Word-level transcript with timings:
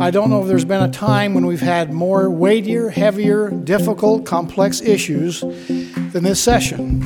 I 0.00 0.10
don't 0.10 0.30
know 0.30 0.40
if 0.40 0.48
there's 0.48 0.64
been 0.64 0.82
a 0.82 0.90
time 0.90 1.34
when 1.34 1.44
we've 1.44 1.60
had 1.60 1.92
more 1.92 2.30
weightier, 2.30 2.88
heavier, 2.88 3.50
difficult, 3.50 4.24
complex 4.24 4.80
issues 4.80 5.42
than 5.42 6.24
this 6.24 6.42
session. 6.42 7.02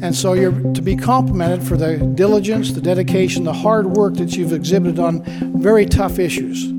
And 0.00 0.14
so 0.14 0.34
you're 0.34 0.52
to 0.52 0.82
be 0.82 0.94
complimented 0.94 1.66
for 1.66 1.76
the 1.76 1.98
diligence, 1.98 2.74
the 2.74 2.80
dedication, 2.80 3.42
the 3.42 3.52
hard 3.52 3.86
work 3.86 4.14
that 4.14 4.36
you've 4.36 4.52
exhibited 4.52 5.00
on 5.00 5.24
very 5.60 5.84
tough 5.84 6.20
issues. 6.20 6.72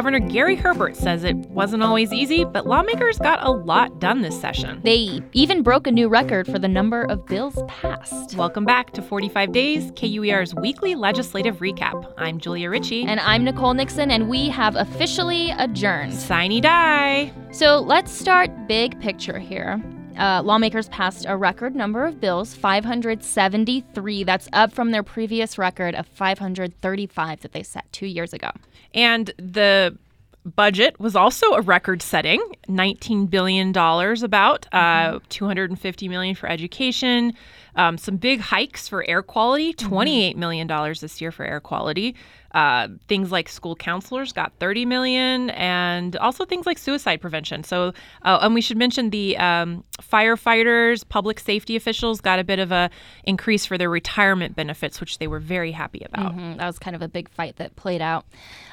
Governor 0.00 0.20
Gary 0.20 0.56
Herbert 0.56 0.96
says 0.96 1.24
it 1.24 1.36
wasn't 1.50 1.82
always 1.82 2.10
easy, 2.10 2.42
but 2.42 2.66
lawmakers 2.66 3.18
got 3.18 3.44
a 3.44 3.50
lot 3.50 4.00
done 4.00 4.22
this 4.22 4.40
session. 4.40 4.80
They 4.82 5.20
even 5.34 5.62
broke 5.62 5.86
a 5.86 5.90
new 5.90 6.08
record 6.08 6.46
for 6.46 6.58
the 6.58 6.68
number 6.68 7.02
of 7.02 7.26
bills 7.26 7.62
passed. 7.68 8.34
Welcome 8.34 8.64
back 8.64 8.92
to 8.92 9.02
45 9.02 9.52
Days, 9.52 9.90
KUER's 9.90 10.54
weekly 10.54 10.94
legislative 10.94 11.58
recap. 11.58 12.14
I'm 12.16 12.38
Julia 12.38 12.70
Ritchie. 12.70 13.04
And 13.04 13.20
I'm 13.20 13.44
Nicole 13.44 13.74
Nixon, 13.74 14.10
and 14.10 14.30
we 14.30 14.48
have 14.48 14.74
officially 14.74 15.50
adjourned. 15.50 16.14
Sine 16.14 16.62
die. 16.62 17.30
So 17.52 17.80
let's 17.80 18.10
start 18.10 18.68
big 18.68 18.98
picture 19.00 19.38
here. 19.38 19.82
Uh, 20.20 20.42
lawmakers 20.42 20.86
passed 20.90 21.24
a 21.26 21.34
record 21.34 21.74
number 21.74 22.04
of 22.04 22.20
bills 22.20 22.54
573 22.54 24.24
that's 24.24 24.48
up 24.52 24.70
from 24.70 24.90
their 24.90 25.02
previous 25.02 25.56
record 25.56 25.94
of 25.94 26.06
535 26.06 27.40
that 27.40 27.52
they 27.52 27.62
set 27.62 27.90
two 27.90 28.04
years 28.04 28.34
ago. 28.34 28.50
And 28.92 29.32
the 29.38 29.96
budget 30.44 30.98
was 30.98 31.14
also 31.14 31.52
a 31.52 31.60
record 31.60 32.00
setting 32.02 32.40
$19 32.68 33.28
billion 33.28 33.70
about 33.70 34.66
uh, 34.72 34.78
mm-hmm. 34.78 35.18
250 35.28 36.08
million 36.08 36.34
for 36.34 36.48
education 36.48 37.34
um, 37.76 37.98
some 37.98 38.16
big 38.16 38.40
hikes 38.40 38.88
for 38.88 39.08
air 39.08 39.22
quality 39.22 39.74
mm-hmm. 39.74 39.94
$28 39.94 40.36
million 40.36 40.66
this 41.00 41.20
year 41.20 41.30
for 41.30 41.44
air 41.44 41.60
quality 41.60 42.16
uh, 42.52 42.88
things 43.06 43.30
like 43.30 43.48
school 43.48 43.76
counselors 43.76 44.32
got 44.32 44.52
30 44.58 44.86
million 44.86 45.50
and 45.50 46.16
also 46.16 46.44
things 46.44 46.64
like 46.66 46.78
suicide 46.78 47.20
prevention 47.20 47.62
so 47.62 47.92
uh, 48.22 48.38
and 48.40 48.54
we 48.54 48.62
should 48.62 48.78
mention 48.78 49.10
the 49.10 49.36
um, 49.36 49.84
firefighters 50.00 51.06
public 51.08 51.38
safety 51.38 51.76
officials 51.76 52.20
got 52.20 52.38
a 52.38 52.44
bit 52.44 52.58
of 52.58 52.72
a 52.72 52.90
increase 53.24 53.66
for 53.66 53.76
their 53.76 53.90
retirement 53.90 54.56
benefits 54.56 55.00
which 55.00 55.18
they 55.18 55.26
were 55.26 55.38
very 55.38 55.70
happy 55.70 56.02
about 56.04 56.34
mm-hmm. 56.34 56.56
that 56.56 56.66
was 56.66 56.78
kind 56.78 56.96
of 56.96 57.02
a 57.02 57.08
big 57.08 57.28
fight 57.28 57.56
that 57.56 57.76
played 57.76 58.00
out 58.00 58.24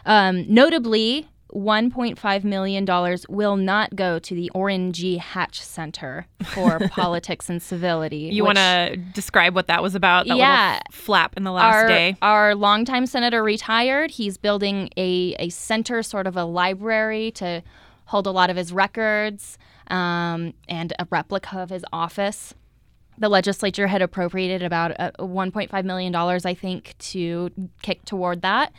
um, 0.06 0.46
notably 0.48 1.28
$1.5 1.54 2.44
million 2.44 3.18
will 3.30 3.56
not 3.56 3.96
go 3.96 4.20
to 4.20 4.36
the 4.36 4.52
G. 4.92 5.18
Hatch 5.18 5.62
Center 5.62 6.28
for 6.44 6.80
Politics 6.90 7.50
and 7.50 7.62
Civility. 7.62 8.30
You 8.32 8.44
want 8.44 8.58
to 8.58 8.98
describe 9.14 9.56
what 9.56 9.68
that 9.68 9.82
was 9.82 9.96
about? 9.96 10.28
That 10.28 10.38
yeah. 10.38 10.80
flap 10.92 11.36
in 11.38 11.44
the 11.44 11.52
last 11.52 11.76
our, 11.76 11.88
day? 11.88 12.18
Our 12.22 12.56
longtime 12.56 13.06
senator 13.06 13.44
retired. 13.44 14.12
He's 14.12 14.38
building 14.38 14.90
a, 14.98 15.36
a 15.40 15.50
center, 15.50 16.04
sort 16.04 16.28
of 16.28 16.36
a 16.36 16.44
library 16.44 17.32
to 17.32 17.64
hold 18.06 18.28
a 18.28 18.32
lot 18.32 18.50
of 18.50 18.56
his 18.56 18.74
records 18.74 19.58
um, 19.88 20.54
and 20.68 20.94
a 21.00 21.08
replica 21.10 21.60
of 21.60 21.70
his 21.70 21.86
office 21.94 22.54
the 23.18 23.30
legislature 23.30 23.88
had 23.88 24.02
appropriated 24.02 24.64
about 24.64 24.98
uh, 25.00 25.12
$1.5 25.20 25.84
million, 25.86 26.16
I 26.16 26.54
think, 26.54 26.96
to 27.00 27.52
kick 27.82 28.06
toward 28.06 28.42
that. 28.44 28.72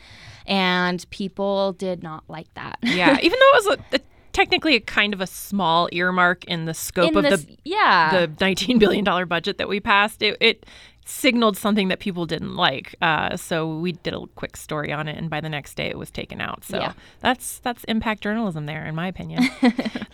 And 0.45 1.05
people 1.09 1.73
did 1.73 2.01
not 2.01 2.23
like 2.27 2.53
that. 2.55 2.79
yeah, 2.81 3.17
even 3.21 3.37
though 3.39 3.57
it 3.57 3.65
was 3.65 3.77
a, 3.77 3.95
a, 3.95 3.99
technically 4.31 4.75
a 4.75 4.79
kind 4.79 5.13
of 5.13 5.21
a 5.21 5.27
small 5.27 5.89
earmark 5.91 6.45
in 6.45 6.65
the 6.65 6.73
scope 6.73 7.11
in 7.11 7.17
of 7.17 7.23
this, 7.23 7.45
the 7.45 7.57
yeah. 7.63 8.25
the 8.25 8.27
$19 8.27 8.79
billion 8.79 9.27
budget 9.27 9.57
that 9.57 9.67
we 9.67 9.79
passed, 9.79 10.21
it, 10.21 10.37
it 10.39 10.65
signaled 11.09 11.57
something 11.57 11.87
that 11.87 11.99
people 11.99 12.25
didn't 12.25 12.55
like. 12.55 12.95
Uh, 13.01 13.35
so 13.35 13.77
we 13.79 13.93
did 13.93 14.13
a 14.13 14.25
quick 14.35 14.55
story 14.55 14.93
on 14.93 15.07
it, 15.07 15.17
and 15.17 15.29
by 15.29 15.41
the 15.41 15.49
next 15.49 15.75
day, 15.75 15.87
it 15.87 15.97
was 15.97 16.11
taken 16.11 16.39
out. 16.39 16.63
So 16.63 16.77
yeah. 16.77 16.93
that's 17.19 17.59
that's 17.59 17.83
impact 17.85 18.21
journalism 18.21 18.65
there, 18.65 18.85
in 18.85 18.95
my 18.95 19.07
opinion. 19.07 19.43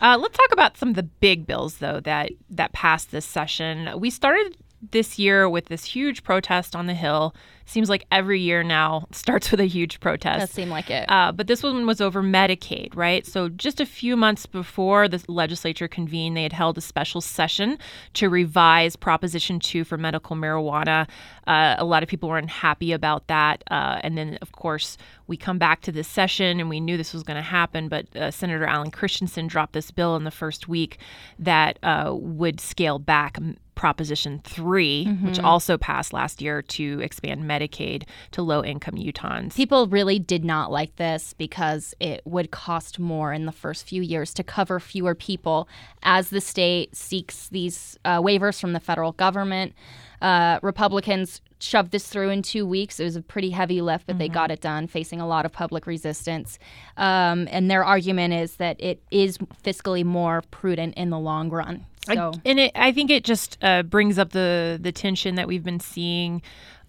uh, 0.02 0.18
let's 0.18 0.38
talk 0.38 0.52
about 0.52 0.78
some 0.78 0.90
of 0.90 0.96
the 0.96 1.04
big 1.04 1.46
bills, 1.46 1.78
though 1.78 2.00
that 2.02 2.32
that 2.50 2.72
passed 2.72 3.12
this 3.12 3.26
session. 3.26 3.90
We 4.00 4.10
started 4.10 4.58
this 4.92 5.18
year 5.18 5.50
with 5.50 5.66
this 5.66 5.86
huge 5.86 6.24
protest 6.24 6.76
on 6.76 6.88
the 6.88 6.94
Hill. 6.94 7.36
Seems 7.68 7.90
like 7.90 8.06
every 8.12 8.40
year 8.40 8.64
now 8.64 9.08
starts 9.12 9.50
with 9.50 9.60
a 9.60 9.66
huge 9.66 10.00
protest. 10.00 10.40
Does 10.40 10.52
seem 10.52 10.70
like 10.70 10.92
it. 10.92 11.10
Uh, 11.10 11.32
but 11.32 11.48
this 11.48 11.64
one 11.64 11.88
was 11.88 12.00
over 12.00 12.22
Medicaid, 12.22 12.96
right? 12.96 13.26
So 13.26 13.50
just 13.50 13.80
a 13.82 13.86
few 13.86 14.16
months 14.16 14.46
before 14.46 15.08
the 15.08 15.24
legislature 15.28 15.88
convened, 15.88 16.38
they 16.38 16.44
had 16.44 16.54
held 16.54 16.78
a 16.78 16.82
special 16.82 17.22
session 17.22 17.80
to 18.14 18.30
revise 18.30 18.96
Proposition 18.96 19.60
2 19.60 19.84
for 19.84 19.98
medical 19.98 20.36
marijuana. 20.36 21.08
Uh, 21.48 21.76
a 21.78 21.86
lot 21.86 22.04
of 22.04 22.10
people 22.10 22.30
were 22.30 22.38
unhappy 22.38 22.92
about 22.92 23.28
that. 23.28 23.64
Uh, 23.72 24.00
and 24.04 24.18
then, 24.18 24.38
of 24.42 24.52
course, 24.52 24.98
we 25.28 25.38
come 25.38 25.58
back 25.58 25.82
to 25.82 25.92
this 25.92 26.08
session 26.08 26.60
and 26.60 26.70
we 26.70 26.80
knew 26.80 26.98
this 26.98 27.14
was 27.14 27.24
going 27.24 27.36
to 27.38 27.42
happen, 27.42 27.88
but 27.88 28.16
uh, 28.16 28.30
Senator 28.30 28.66
Allen 28.66 28.92
Christensen 28.92 29.48
dropped 29.48 29.74
this 29.74 29.90
bill 29.90 30.16
in 30.16 30.24
the 30.24 30.32
first 30.32 30.68
week 30.68 31.00
that 31.40 31.80
uh, 31.82 32.14
would 32.16 32.60
scale 32.60 33.00
back 33.00 33.38
Proposition 33.76 34.42
3, 34.44 35.06
mm-hmm. 35.06 35.28
which 35.28 35.40
also 35.40 35.78
passed 35.78 36.14
last 36.14 36.42
year 36.42 36.62
to 36.62 37.00
expand 37.02 37.44
Medicaid 37.44 38.04
to 38.32 38.42
low 38.42 38.64
income 38.64 38.96
Utahns. 38.96 39.56
People 39.56 39.88
really 39.88 40.18
did 40.18 40.44
not 40.44 40.72
like 40.72 40.96
this 40.96 41.34
because 41.34 41.94
it 42.00 42.22
would 42.26 42.52
cost 42.52 43.00
more 43.00 43.34
in 43.34 43.46
the 43.46 43.52
first 43.52 43.88
few 43.88 44.02
years 44.02 44.34
to 44.34 44.44
cover 44.44 44.80
fewer 44.80 45.14
people 45.14 45.68
as 46.04 46.30
the 46.30 46.42
state 46.42 46.96
seeks 46.96 47.50
these 47.50 47.98
uh, 48.06 48.22
waivers 48.22 48.60
from 48.60 48.74
the 48.74 48.80
federal 48.80 49.12
government. 49.12 49.74
Uh, 50.22 50.60
Republicans 50.62 51.42
shoved 51.60 51.92
this 51.92 52.08
through 52.08 52.30
in 52.30 52.42
two 52.42 52.66
weeks. 52.66 53.00
It 53.00 53.04
was 53.04 53.16
a 53.16 53.22
pretty 53.22 53.50
heavy 53.50 53.82
lift, 53.82 54.08
but 54.08 54.14
mm-hmm. 54.14 54.20
they 54.20 54.30
got 54.30 54.52
it 54.52 54.62
done, 54.62 54.88
facing 54.88 55.20
a 55.20 55.28
lot 55.28 55.46
of 55.46 55.52
public 55.52 55.88
resistance. 55.88 56.60
Um, 56.98 57.48
and 57.52 57.70
their 57.70 57.84
argument 57.84 58.34
is 58.34 58.58
that 58.58 58.80
it 58.80 59.02
is 59.12 59.38
fiscally 59.64 60.04
more 60.04 60.44
prudent 60.52 60.96
in 60.96 61.10
the 61.10 61.20
long 61.20 61.50
run. 61.50 61.86
So. 62.06 62.32
I, 62.34 62.42
and 62.46 62.60
it, 62.60 62.72
I 62.76 62.92
think 62.92 63.10
it 63.10 63.24
just 63.24 63.58
uh, 63.62 63.84
brings 63.84 64.18
up 64.20 64.32
the 64.32 64.78
the 64.82 64.92
tension 64.92 65.36
that 65.36 65.48
we've 65.48 65.64
been 65.64 65.80
seeing 65.80 66.42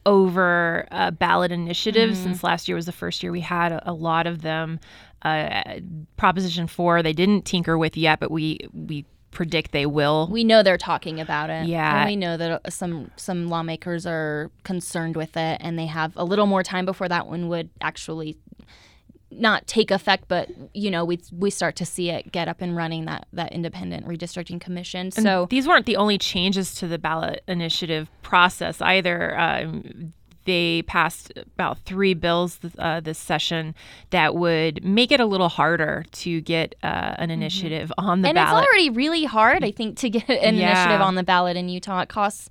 over 0.05 0.87
uh, 0.91 1.11
ballot 1.11 1.51
initiatives 1.51 2.19
mm-hmm. 2.19 2.29
since 2.29 2.45
last 2.45 2.69
year 2.69 2.77
was 2.77 2.87
the 2.87 2.93
first 2.93 3.23
year 3.23 3.33
we 3.33 3.41
had 3.41 3.73
a, 3.73 3.91
a 3.91 3.93
lot 3.93 4.27
of 4.27 4.43
them. 4.43 4.79
Uh, 5.23 5.81
Proposition 6.17 6.67
four 6.67 7.03
they 7.03 7.13
didn't 7.13 7.45
tinker 7.45 7.77
with 7.77 7.97
yet, 7.97 8.21
but 8.21 8.31
we 8.31 8.61
we 8.73 9.05
predict 9.33 9.73
they 9.73 9.85
will. 9.85 10.29
We 10.31 10.45
know 10.45 10.63
they're 10.63 10.79
talking 10.79 11.21
about 11.21 11.51
it. 11.51 11.67
Yeah, 11.67 12.01
and 12.01 12.09
we 12.09 12.17
know 12.17 12.37
that 12.37 12.63
uh, 12.65 12.71
some 12.71 13.11
some 13.17 13.49
lawmakers 13.49 14.07
are 14.07 14.51
concerned 14.65 15.17
with 15.17 15.37
it, 15.37 15.59
and 15.61 15.79
they 15.79 15.87
have 15.87 16.13
a 16.17 16.25
little 16.25 16.47
more 16.47 16.63
time 16.63 16.87
before 16.87 17.09
that 17.09 17.27
one 17.27 17.49
would 17.49 17.69
actually 17.81 18.37
not 19.39 19.67
take 19.67 19.91
effect, 19.91 20.25
but 20.29 20.51
you 20.75 20.91
know 20.91 21.05
we 21.05 21.21
we 21.33 21.51
start 21.51 21.77
to 21.77 21.87
see 21.87 22.11
it 22.11 22.33
get 22.33 22.49
up 22.49 22.61
and 22.61 22.77
running 22.77 23.05
that 23.07 23.27
that 23.33 23.53
independent 23.53 24.07
redistricting 24.07 24.61
commission. 24.61 25.11
So 25.11 25.43
and 25.43 25.51
these 25.51 25.67
weren't 25.67 25.87
the 25.87 25.97
only 25.97 26.19
changes 26.19 26.75
to 26.77 26.89
the 26.89 26.99
ballot 26.99 27.43
initiative 27.47 28.11
process 28.23 28.81
either. 28.81 29.39
Um, 29.39 30.13
they 30.47 30.83
passed 30.83 31.33
about 31.37 31.81
three 31.81 32.15
bills 32.15 32.59
uh, 32.79 33.01
this 33.01 33.19
session 33.19 33.75
that 34.11 34.35
would 34.35 34.83
make 34.83 35.13
it 35.13 35.21
a 35.21 35.27
little 35.27 35.49
harder 35.49 36.05
to 36.13 36.41
get 36.41 36.75
uh, 36.83 36.87
an 36.87 37.15
mm-hmm. 37.15 37.31
initiative 37.33 37.93
mm-hmm. 37.99 38.09
on 38.09 38.23
the 38.23 38.29
and 38.29 38.37
ballot. 38.37 38.51
And 38.51 38.63
it's 38.63 38.69
already 38.69 38.91
really 38.91 39.25
hard, 39.25 39.65
I 39.65 39.73
think, 39.73 39.99
to 39.99 40.11
get 40.11 40.29
an 40.31 40.57
yeah. 40.57 40.71
initiative 40.71 41.01
on 41.01 41.17
the 41.17 41.25
ballot 41.25 41.57
in 41.57 41.69
Utah. 41.69 42.01
It 42.01 42.09
costs 42.09 42.49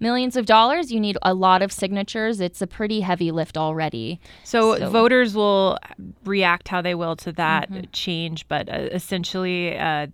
millions 0.00 0.36
of 0.36 0.46
dollars. 0.46 0.92
You 0.92 1.00
need 1.00 1.18
a 1.22 1.34
lot 1.34 1.62
of 1.62 1.72
signatures. 1.72 2.40
It's 2.40 2.62
a 2.62 2.66
pretty 2.66 3.00
heavy 3.00 3.30
lift 3.30 3.56
already. 3.56 4.20
So, 4.44 4.78
so. 4.78 4.90
voters 4.90 5.34
will 5.34 5.78
react 6.24 6.68
how 6.68 6.82
they 6.82 6.94
will 6.94 7.16
to 7.16 7.32
that 7.32 7.70
mm-hmm. 7.70 7.84
change, 7.92 8.46
but 8.48 8.68
uh, 8.68 8.88
essentially, 8.92 9.76
uh, 9.76 10.08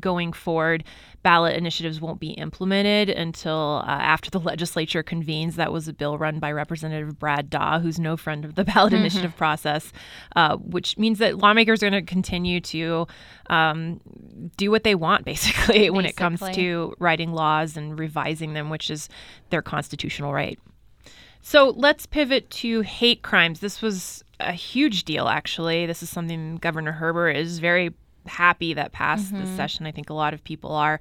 going 0.00 0.32
forward, 0.32 0.84
ballot 1.22 1.56
initiatives 1.56 2.00
won't 2.00 2.20
be 2.20 2.30
implemented 2.30 3.10
until 3.10 3.82
uh, 3.84 3.90
after 3.90 4.30
the 4.30 4.40
legislature 4.50 5.02
convenes. 5.02 5.56
That 5.56 5.72
was 5.72 5.88
a 5.88 5.92
bill 5.92 6.18
run 6.18 6.38
by 6.38 6.52
Representative 6.52 7.18
Brad 7.18 7.50
Daw, 7.50 7.78
who's 7.80 7.98
no 7.98 8.16
friend 8.16 8.44
of 8.44 8.54
the 8.54 8.64
ballot 8.64 8.92
mm-hmm. 8.92 9.00
initiative 9.00 9.36
process, 9.36 9.92
uh, 10.36 10.56
which 10.56 10.96
means 10.98 11.18
that 11.18 11.38
lawmakers 11.38 11.82
are 11.82 11.90
going 11.90 12.04
to 12.04 12.10
continue 12.10 12.60
to 12.60 13.06
um, 13.48 14.00
do 14.56 14.70
what 14.70 14.84
they 14.84 14.94
want, 14.94 15.24
basically, 15.24 15.50
basically, 15.66 15.90
when 15.90 16.04
it 16.04 16.16
comes 16.16 16.40
to 16.54 16.94
writing 16.98 17.32
laws 17.32 17.76
and 17.76 17.98
revising 17.98 18.54
them, 18.54 18.70
which 18.70 18.90
is 18.90 19.08
their 19.50 19.62
constitutional 19.62 20.32
right. 20.32 20.58
So 21.42 21.70
let's 21.76 22.06
pivot 22.06 22.50
to 22.50 22.82
hate 22.82 23.22
crimes. 23.22 23.60
This 23.60 23.80
was 23.80 24.22
a 24.38 24.52
huge 24.52 25.04
deal, 25.04 25.28
actually. 25.28 25.86
This 25.86 26.02
is 26.02 26.10
something 26.10 26.56
Governor 26.56 26.92
Herbert 26.92 27.30
is 27.30 27.58
very 27.58 27.94
happy 28.30 28.74
that 28.74 28.92
passed 28.92 29.32
mm-hmm. 29.32 29.44
this 29.44 29.56
session. 29.56 29.86
I 29.86 29.92
think 29.92 30.10
a 30.10 30.14
lot 30.14 30.32
of 30.32 30.42
people 30.42 30.72
are. 30.72 31.00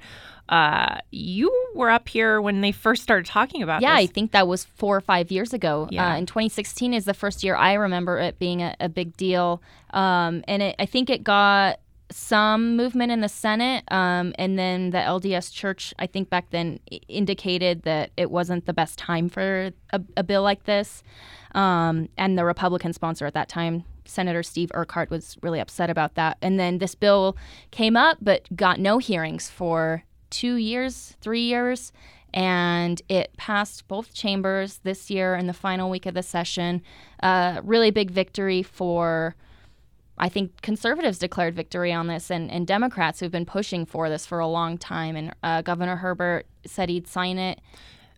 Uh, 0.50 0.98
you 1.12 1.52
were 1.76 1.90
up 1.90 2.10
here 2.10 2.42
when 2.42 2.62
they 2.62 2.72
first 2.72 3.04
started 3.04 3.26
talking 3.26 3.62
about 3.62 3.82
yeah, 3.82 3.96
this. 3.96 4.10
I 4.10 4.12
think 4.12 4.32
that 4.32 4.48
was 4.48 4.66
four 4.66 4.98
or 4.98 5.02
five 5.02 5.32
years 5.32 5.54
ago. 5.54 5.88
Yeah. 5.92 6.14
Uh, 6.14 6.18
in 6.18 6.26
2016 6.26 6.94
is 6.94 7.06
the 7.06 7.14
first 7.14 7.44
year 7.44 7.56
I 7.56 7.74
remember 7.74 8.18
it 8.18 8.40
being 8.40 8.62
a, 8.62 8.76
a 8.80 8.90
big 8.90 9.16
deal. 9.16 9.62
Um, 9.92 10.44
and 10.48 10.62
it, 10.62 10.76
I 10.80 10.86
think 10.86 11.10
it 11.10 11.24
got 11.24 11.80
some 12.12 12.76
movement 12.76 13.12
in 13.12 13.22
the 13.22 13.30
Senate, 13.30 13.84
um, 13.92 14.34
and 14.40 14.58
then 14.58 14.90
the 14.90 14.98
LDS 14.98 15.54
Church, 15.54 15.94
I 16.00 16.08
think 16.08 16.30
back 16.30 16.50
then, 16.50 16.80
indicated 17.08 17.84
that 17.84 18.12
it 18.18 18.32
wasn't 18.32 18.66
the 18.66 18.74
best 18.74 18.98
time 18.98 19.30
for 19.30 19.72
a, 19.92 20.02
a 20.18 20.24
bill 20.24 20.42
like 20.42 20.64
this. 20.64 21.04
Um, 21.54 22.10
and 22.18 22.38
the 22.38 22.46
Republican 22.46 22.94
sponsor 22.94 23.26
at 23.26 23.34
that 23.34 23.50
time, 23.50 23.84
Senator 24.10 24.44
Steve 24.44 24.72
Urquhart, 24.74 25.10
was 25.10 25.38
really 25.42 25.60
upset 25.60 25.90
about 25.90 26.16
that. 26.16 26.38
And 26.42 26.60
then 26.60 26.80
this 26.80 26.96
bill 26.96 27.38
came 27.72 27.96
up, 27.96 28.18
but 28.22 28.48
got 28.56 28.80
no 28.80 28.98
hearings 28.98 29.50
for 29.50 30.04
two 30.30 30.56
years, 30.56 31.16
three 31.22 31.44
years. 31.44 31.92
And 32.34 33.02
it 33.10 33.36
passed 33.38 33.88
both 33.88 34.14
chambers 34.14 34.80
this 34.84 35.10
year 35.10 35.36
in 35.36 35.48
the 35.48 35.54
final 35.54 35.90
week 35.90 36.06
of 36.06 36.14
the 36.14 36.24
session. 36.24 36.82
Uh, 37.24 37.62
really 37.64 37.92
big 37.92 38.12
victory 38.12 38.62
for 38.62 39.36
I 40.20 40.28
think 40.28 40.62
conservatives 40.62 41.18
declared 41.18 41.56
victory 41.56 41.94
on 41.94 42.08
this, 42.08 42.30
and, 42.30 42.52
and 42.52 42.68
Democrats 42.68 43.20
who've 43.20 43.32
been 43.32 43.46
pushing 43.46 43.86
for 43.86 44.10
this 44.10 44.26
for 44.26 44.40
a 44.40 44.48
long 44.48 44.78
time. 44.78 45.16
And 45.16 45.34
uh, 45.42 45.62
Governor 45.62 45.96
Herbert 45.96 46.46
said 46.66 46.90
he'd 46.90 47.08
sign 47.08 47.38
it. 47.38 47.62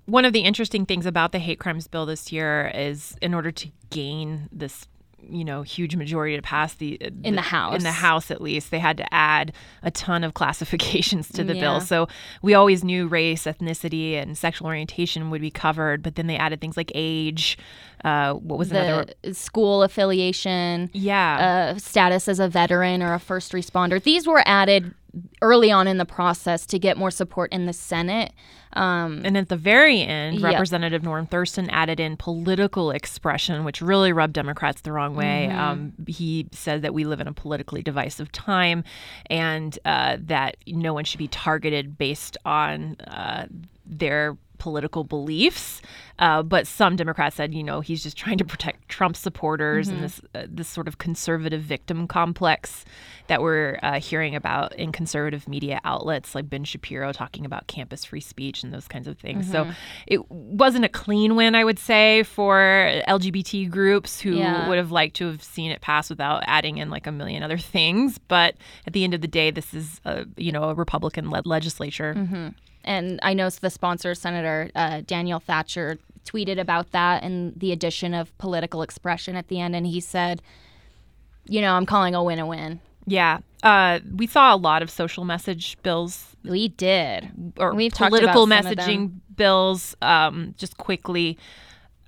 One 0.08 0.26
of 0.26 0.34
the 0.34 0.40
interesting 0.40 0.88
things 0.88 1.06
about 1.06 1.32
the 1.32 1.38
hate 1.38 1.60
crimes 1.60 1.88
bill 1.88 2.08
this 2.08 2.32
year 2.32 2.72
is, 2.74 3.16
in 3.22 3.36
order 3.36 3.52
to 3.52 3.70
gain 3.92 4.50
this 4.52 4.88
you 5.30 5.46
know 5.46 5.62
huge 5.62 5.96
majority 5.96 6.36
to 6.36 6.42
pass 6.42 6.74
the, 6.76 6.98
the, 7.00 7.14
in 7.24 7.36
the 7.36 7.42
house. 7.42 7.76
in 7.76 7.84
the 7.84 7.92
house 7.92 8.32
at 8.32 8.42
least. 8.42 8.72
They 8.72 8.80
had 8.80 8.98
to 8.98 9.14
add 9.14 9.54
a 9.84 9.92
ton 9.92 10.24
of 10.24 10.34
classifications 10.42 11.30
to 11.30 11.44
the 11.44 11.56
yeah. 11.56 11.62
bill 11.62 11.82
so 11.82 12.08
we 12.42 12.54
always 12.54 12.84
knew 12.84 13.08
race 13.08 13.44
ethnicity 13.44 14.14
and 14.14 14.38
sexual 14.38 14.68
orientation 14.68 15.30
would 15.30 15.42
be 15.42 15.52
covered 15.52 16.04
but 16.04 16.16
then 16.16 16.28
they 16.28 16.38
added 16.38 16.62
things 16.62 16.78
like 16.78 16.92
age 16.96 17.58
uh, 18.04 18.34
what 18.34 18.58
was 18.58 18.70
the 18.70 18.82
another 18.82 19.34
school 19.34 19.84
affiliation 19.84 20.90
yeah. 20.94 21.74
uh, 21.76 21.80
status 21.80 22.28
as 22.28 22.40
a 22.40 22.48
veteran 22.48 23.04
or 23.04 23.14
a 23.14 23.20
first 23.20 23.52
responder. 23.52 24.02
These 24.02 24.28
were 24.28 24.42
added 24.46 24.94
early 25.42 25.72
on 25.72 25.88
in 25.88 25.98
the 25.98 26.06
process 26.06 26.66
to 26.66 26.80
get 26.80 26.98
more 26.98 27.12
support 27.12 27.52
in 27.52 27.66
the 27.66 27.74
senate 27.74 28.32
um, 28.74 29.22
and 29.26 29.38
at 29.38 29.50
the 29.50 29.58
very 29.58 30.02
end, 30.02 30.40
yep. 30.40 30.54
Representative 30.54 31.04
Norm 31.04 31.28
Thurston 31.28 31.70
added 31.70 32.00
in 32.00 32.16
political 32.18 32.92
expression, 32.92 33.66
which 33.66 33.82
really 33.82 34.14
rubbed 34.14 34.34
Democrats 34.34 34.82
the 34.82 34.92
wrong 34.92 35.16
way. 35.16 35.48
Mm-hmm. 35.50 35.60
Um, 35.60 35.94
he 36.08 36.48
said 36.52 36.82
that 36.84 36.94
we 36.94 37.04
live 37.04 37.20
in 37.20 37.28
a 37.28 37.34
politically 37.34 37.82
divisive 37.82 38.32
time 38.32 38.84
and 39.28 39.78
uh, 39.86 40.18
that 40.22 40.58
no 40.68 40.94
one 40.94 41.04
should 41.04 41.18
be 41.18 41.28
targeted 41.28 41.98
based 41.98 42.38
on 42.46 42.96
uh, 43.08 43.48
their 43.86 44.38
political 44.62 45.04
beliefs. 45.04 45.82
Uh, 46.20 46.44
but 46.44 46.68
some 46.68 46.96
Democrats 46.96 47.36
said, 47.36 47.52
you 47.52 47.64
know, 47.64 47.82
he's 47.82 48.04
just 48.04 48.16
trying 48.16 48.38
to 48.38 48.46
protect 48.46 48.88
Trump 48.90 49.16
supporters 49.16 49.88
mm-hmm. 49.88 49.96
and 49.96 50.04
this 50.04 50.22
uh, 50.36 50.46
this 50.48 50.68
sort 50.68 50.88
of 50.88 51.00
conservative 51.00 51.62
victim 51.62 52.08
complex 52.08 52.86
that 53.26 53.42
we're 53.42 53.80
uh, 53.82 54.00
hearing 54.00 54.36
about 54.36 54.76
in 54.76 54.92
conservative 54.92 55.48
media 55.48 55.82
outlets 55.84 56.36
like 56.36 56.48
Ben 56.48 56.64
Shapiro 56.64 57.12
talking 57.12 57.44
about 57.44 57.66
campus 57.66 58.06
free 58.06 58.20
speech 58.20 58.62
and 58.62 58.72
those 58.72 58.88
kinds 58.88 59.08
of 59.08 59.18
things. 59.18 59.48
Mm-hmm. 59.48 59.72
So 59.72 59.76
it 60.06 60.30
wasn't 60.30 60.86
a 60.86 60.90
clean 60.90 61.36
win, 61.36 61.56
I 61.56 61.64
would 61.64 61.80
say, 61.80 62.22
for 62.22 63.02
LGBT 63.08 63.68
groups 63.68 64.22
who 64.22 64.34
yeah. 64.34 64.70
would 64.70 64.78
have 64.78 64.92
liked 64.92 65.16
to 65.16 65.26
have 65.26 65.42
seen 65.42 65.72
it 65.72 65.82
pass 65.82 66.08
without 66.08 66.44
adding 66.46 66.78
in 66.78 66.92
like 66.92 67.08
a 67.08 67.12
million 67.12 67.42
other 67.42 67.58
things. 67.76 68.20
But 68.20 68.58
at 68.86 68.94
the 68.94 69.04
end 69.04 69.16
of 69.16 69.22
the 69.22 69.28
day, 69.28 69.50
this 69.50 69.74
is 69.74 70.00
a 70.06 70.28
you 70.38 70.52
know 70.52 70.66
a 70.66 70.76
Republican 70.76 71.32
led 71.32 71.48
legislature. 71.48 72.14
Mm-hmm 72.16 72.50
and 72.84 73.20
I 73.24 73.34
know 73.34 73.50
the 73.50 73.70
sponsor, 73.70 74.16
Senator 74.16 74.70
uh, 74.76 75.02
Daniel 75.06 75.40
Thatcher, 75.40 75.98
tweeted 76.26 76.60
about 76.60 76.92
that 76.92 77.24
and 77.24 77.54
the 77.60 77.72
addition 77.72 78.14
of 78.14 78.36
political 78.38 78.82
expression 78.82 79.36
at 79.36 79.48
the 79.48 79.60
end, 79.60 79.76
and 79.76 79.86
he 79.86 80.00
said, 80.00 80.42
"You 81.46 81.62
know, 81.62 81.74
I'm 81.74 81.86
calling 81.86 82.16
a 82.16 82.24
win 82.24 82.40
a 82.40 82.46
win." 82.46 82.80
Yeah, 83.06 83.40
uh, 83.64 84.00
we 84.16 84.28
saw 84.28 84.54
a 84.54 84.58
lot 84.58 84.82
of 84.82 84.90
social 84.90 85.26
message 85.26 85.78
bills. 85.84 86.36
We 86.44 86.70
did, 86.70 87.54
or 87.58 87.74
We've 87.74 87.92
talked 87.92 88.14
about 88.14 88.34
political 88.34 88.48
messaging 88.48 89.20
bills. 89.36 89.96
Um, 90.02 90.54
just 90.58 90.78
quickly, 90.78 91.38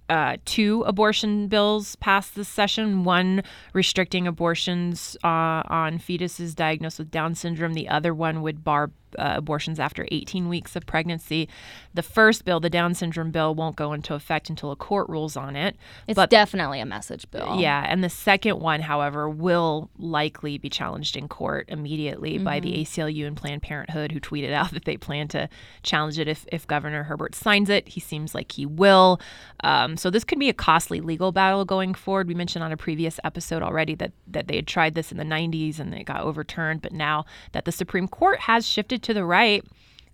uh, 0.10 0.38
two 0.46 0.84
abortion 0.84 1.48
bills 1.48 1.96
passed 1.98 2.36
this 2.36 2.48
session. 2.48 3.04
One 3.04 3.44
restricting 3.74 4.28
abortions 4.28 5.18
uh, 5.24 5.64
on 5.68 5.98
fetuses 6.00 6.56
diagnosed 6.56 7.00
with 7.00 7.10
Down 7.10 7.36
syndrome. 7.36 7.74
The 7.74 7.90
other 7.90 8.14
one 8.14 8.42
would 8.42 8.64
bar 8.64 8.92
uh, 9.18 9.34
abortions 9.38 9.80
after 9.80 10.08
18 10.12 10.50
weeks 10.50 10.76
of 10.76 10.86
pregnancy. 10.86 11.50
The 11.94 12.04
first 12.04 12.46
bill, 12.46 12.60
the 12.60 12.70
Down 12.70 12.94
syndrome 12.94 13.32
bill, 13.32 13.56
won't 13.56 13.76
go 13.76 13.94
into 13.94 14.14
effect 14.14 14.50
until 14.50 14.72
a 14.72 14.76
court 14.76 15.10
rules 15.10 15.36
on 15.36 15.56
it. 15.56 15.76
It's 16.08 16.16
but, 16.16 16.30
definitely 16.30 16.80
a 16.80 16.86
message 16.86 17.30
bill. 17.32 17.58
Yeah, 17.60 17.86
and 17.88 18.04
the 18.04 18.10
second 18.10 18.60
one, 18.60 18.82
however, 18.82 19.30
will 19.30 19.90
likely 19.98 20.58
be 20.58 20.70
challenged 20.70 21.16
in 21.16 21.28
court 21.28 21.66
immediately 21.70 22.36
mm-hmm. 22.36 22.44
by 22.44 22.60
the 22.60 22.72
mm-hmm. 22.72 23.02
ACLU 23.02 23.28
and 23.28 23.38
Planned 23.38 23.62
Parenthood, 23.62 24.12
who 24.12 24.20
tweeted 24.20 24.54
out 24.54 24.72
that 24.74 24.86
they 24.86 24.98
plan 24.98 25.28
to 25.30 25.50
challenge 25.84 26.20
it 26.20 26.28
if, 26.28 26.46
if 26.52 26.68
Governor 26.68 27.04
Herbert 27.04 27.36
signs 27.36 27.70
it. 27.70 27.88
He 27.88 28.00
seems 28.00 28.34
like 28.34 28.52
he 28.52 28.66
will. 28.66 29.20
Um, 29.64 29.98
so 29.98 30.10
this 30.10 30.24
could 30.24 30.40
be 30.40 30.50
a 30.50 30.54
costly 30.54 31.02
legal 31.02 31.32
battle 31.32 31.66
going 31.66 31.94
forward. 31.94 32.28
We 32.28 32.34
mentioned 32.34 32.64
on 32.64 32.72
a 32.72 32.78
previous 32.78 33.20
episode 33.24 33.62
already 33.62 33.96
that 33.96 34.12
that 34.28 34.48
they 34.48 34.56
had 34.56 34.68
tried 34.68 34.96
this 34.96 35.12
in 35.12 35.18
the 35.18 35.24
90s 35.24 35.80
and 35.80 35.94
it 35.94 36.06
got 36.06 36.22
overturned, 36.22 36.82
but 36.82 36.92
now 36.92 37.26
that 37.52 37.66
the 37.66 37.72
Supreme 37.72 38.08
Court 38.08 38.40
has 38.42 38.68
shifted 38.68 39.03
to 39.04 39.14
the 39.14 39.26
right 39.26 39.64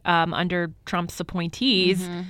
um, 0.06 0.34
under 0.34 0.72
Trump's 0.86 1.20
appointees. 1.20 2.02
Mm-hmm. 2.02 2.22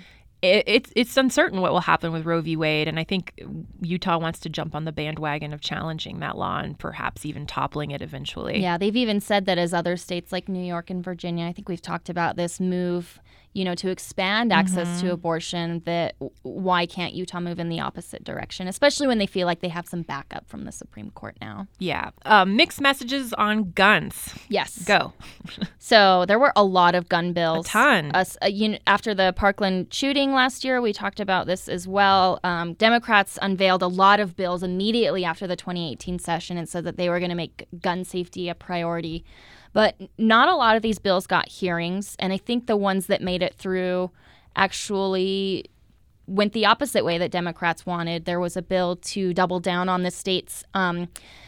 It, 0.41 0.63
it's 0.67 0.93
it's 0.95 1.17
uncertain 1.17 1.59
what 1.59 1.73
will 1.73 1.81
happen 1.81 2.13
with 2.13 2.25
Roe 2.25 2.39
v. 2.39 2.55
Wade, 2.55 2.87
and 2.87 2.97
I 2.97 3.03
think 3.03 3.33
Utah 3.81 4.17
wants 4.17 4.39
to 4.41 4.49
jump 4.49 4.73
on 4.73 4.85
the 4.85 4.93
bandwagon 4.93 5.51
of 5.51 5.59
challenging 5.59 6.19
that 6.19 6.37
law 6.37 6.59
and 6.59 6.79
perhaps 6.79 7.25
even 7.25 7.45
toppling 7.45 7.91
it 7.91 8.01
eventually. 8.01 8.61
Yeah, 8.61 8.77
they've 8.77 8.95
even 8.95 9.19
said 9.19 9.45
that 9.47 9.57
as 9.57 9.73
other 9.73 9.97
states 9.97 10.31
like 10.31 10.47
New 10.47 10.63
York 10.63 10.89
and 10.89 11.03
Virginia, 11.03 11.45
I 11.45 11.51
think 11.51 11.67
we've 11.67 11.81
talked 11.81 12.09
about 12.09 12.37
this 12.37 12.59
move 12.59 13.19
you 13.53 13.65
know, 13.65 13.75
to 13.75 13.89
expand 13.89 14.53
access 14.53 14.87
mm-hmm. 14.87 15.07
to 15.07 15.13
abortion, 15.13 15.81
that 15.85 16.15
why 16.43 16.85
can't 16.85 17.13
Utah 17.13 17.39
move 17.39 17.59
in 17.59 17.69
the 17.69 17.79
opposite 17.79 18.23
direction, 18.23 18.67
especially 18.67 19.07
when 19.07 19.17
they 19.17 19.25
feel 19.25 19.47
like 19.47 19.61
they 19.61 19.69
have 19.69 19.87
some 19.87 20.03
backup 20.03 20.47
from 20.47 20.65
the 20.65 20.71
Supreme 20.71 21.09
Court 21.11 21.35
now? 21.41 21.67
Yeah. 21.79 22.11
Um, 22.25 22.55
mixed 22.55 22.79
messages 22.79 23.33
on 23.33 23.71
guns. 23.71 24.35
Yes. 24.49 24.83
Go. 24.85 25.13
so 25.79 26.25
there 26.27 26.37
were 26.37 26.53
a 26.55 26.63
lot 26.63 26.93
of 26.93 27.09
gun 27.09 27.33
bills. 27.33 27.65
A 27.65 27.69
ton. 27.69 28.11
Us, 28.13 28.37
uh, 28.43 28.47
you 28.47 28.69
know, 28.69 28.77
after 28.85 29.15
the 29.15 29.33
Parkland 29.35 29.93
shooting 29.93 30.33
last 30.33 30.63
year, 30.63 30.79
we 30.79 30.93
talked 30.93 31.19
about 31.19 31.47
this 31.47 31.67
as 31.67 31.87
well. 31.87 32.39
Um, 32.43 32.73
Democrats 32.73 33.39
unveiled 33.41 33.81
a 33.81 33.87
lot 33.87 34.19
of 34.19 34.35
bills 34.35 34.61
immediately 34.61 35.25
after 35.25 35.47
the 35.47 35.55
2018 35.55 36.19
session 36.19 36.57
and 36.57 36.69
said 36.69 36.83
that 36.83 36.97
they 36.97 37.09
were 37.09 37.19
going 37.19 37.29
to 37.29 37.35
make 37.35 37.67
gun 37.81 38.03
safety 38.03 38.47
a 38.47 38.55
priority. 38.55 39.25
But 39.73 39.95
not 40.17 40.49
a 40.49 40.55
lot 40.55 40.75
of 40.75 40.81
these 40.81 40.99
bills 40.99 41.27
got 41.27 41.47
hearings, 41.47 42.15
and 42.19 42.33
I 42.33 42.37
think 42.37 42.67
the 42.67 42.77
ones 42.77 43.05
that 43.07 43.21
made 43.21 43.43
it 43.43 43.53
through 43.55 44.11
actually 44.55 45.65
went 46.29 46.53
the 46.53 46.65
opposite 46.65 47.03
way 47.03 47.17
that 47.17 47.31
Democrats 47.31 47.85
wanted. 47.85 48.25
There 48.25 48.39
was 48.39 48.55
a 48.55 48.61
bill 48.61 48.95
to 48.97 49.33
double 49.33 49.59
down 49.59 49.89
on 49.89 50.03
the 50.03 50.11
state's 50.11 50.63
um, 50.73 51.07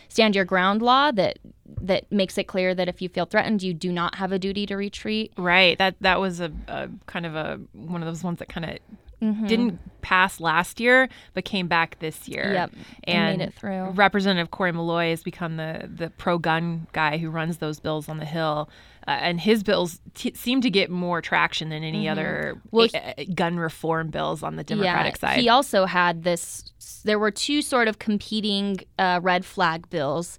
stand 0.09 0.35
your 0.35 0.45
ground 0.45 0.81
law 0.81 1.11
that 1.11 1.39
that 1.81 2.11
makes 2.11 2.37
it 2.37 2.45
clear 2.45 2.75
that 2.75 2.89
if 2.89 3.01
you 3.01 3.07
feel 3.07 3.25
threatened, 3.25 3.63
you 3.63 3.73
do 3.73 3.91
not 3.91 4.15
have 4.15 4.31
a 4.31 4.39
duty 4.39 4.65
to 4.65 4.75
retreat. 4.75 5.31
Right. 5.37 5.77
That 5.77 5.95
that 6.01 6.19
was 6.19 6.39
a, 6.41 6.51
a 6.67 6.89
kind 7.05 7.25
of 7.25 7.35
a 7.35 7.59
one 7.73 8.01
of 8.01 8.07
those 8.07 8.23
ones 8.23 8.39
that 8.39 8.49
kind 8.49 8.65
of 8.65 8.77
mm-hmm. 9.21 9.47
didn't 9.47 9.79
pass 10.01 10.39
last 10.39 10.79
year, 10.79 11.09
but 11.33 11.45
came 11.45 11.67
back 11.67 11.99
this 11.99 12.27
year. 12.27 12.51
Yep, 12.53 12.71
and 13.05 13.37
made 13.37 13.47
it 13.47 13.53
through. 13.53 13.89
Representative 13.91 14.51
Cory 14.51 14.71
Maloy 14.71 15.11
has 15.11 15.23
become 15.23 15.57
the 15.57 15.89
the 15.93 16.09
pro 16.11 16.37
gun 16.37 16.87
guy 16.91 17.17
who 17.17 17.29
runs 17.29 17.57
those 17.57 17.79
bills 17.79 18.09
on 18.09 18.17
the 18.17 18.25
Hill. 18.25 18.69
Uh, 19.07 19.17
and 19.19 19.41
his 19.41 19.63
bills 19.63 19.99
t- 20.13 20.33
seem 20.35 20.61
to 20.61 20.69
get 20.69 20.91
more 20.91 21.23
traction 21.23 21.69
than 21.69 21.83
any 21.83 22.03
mm-hmm. 22.03 22.11
other 22.11 22.61
well, 22.69 22.87
a- 22.93 23.25
gun 23.25 23.57
reform 23.57 24.09
bills 24.09 24.43
on 24.43 24.57
the 24.57 24.63
Democratic 24.63 25.15
yeah, 25.15 25.29
side. 25.29 25.39
He 25.39 25.49
also 25.49 25.85
had 25.85 26.23
this. 26.23 26.71
There 27.03 27.17
were 27.17 27.31
two 27.31 27.63
sort 27.63 27.87
of 27.87 27.97
competing 27.97 28.77
uh, 28.99 29.19
red 29.23 29.43
flag 29.43 29.89
bills 29.89 30.37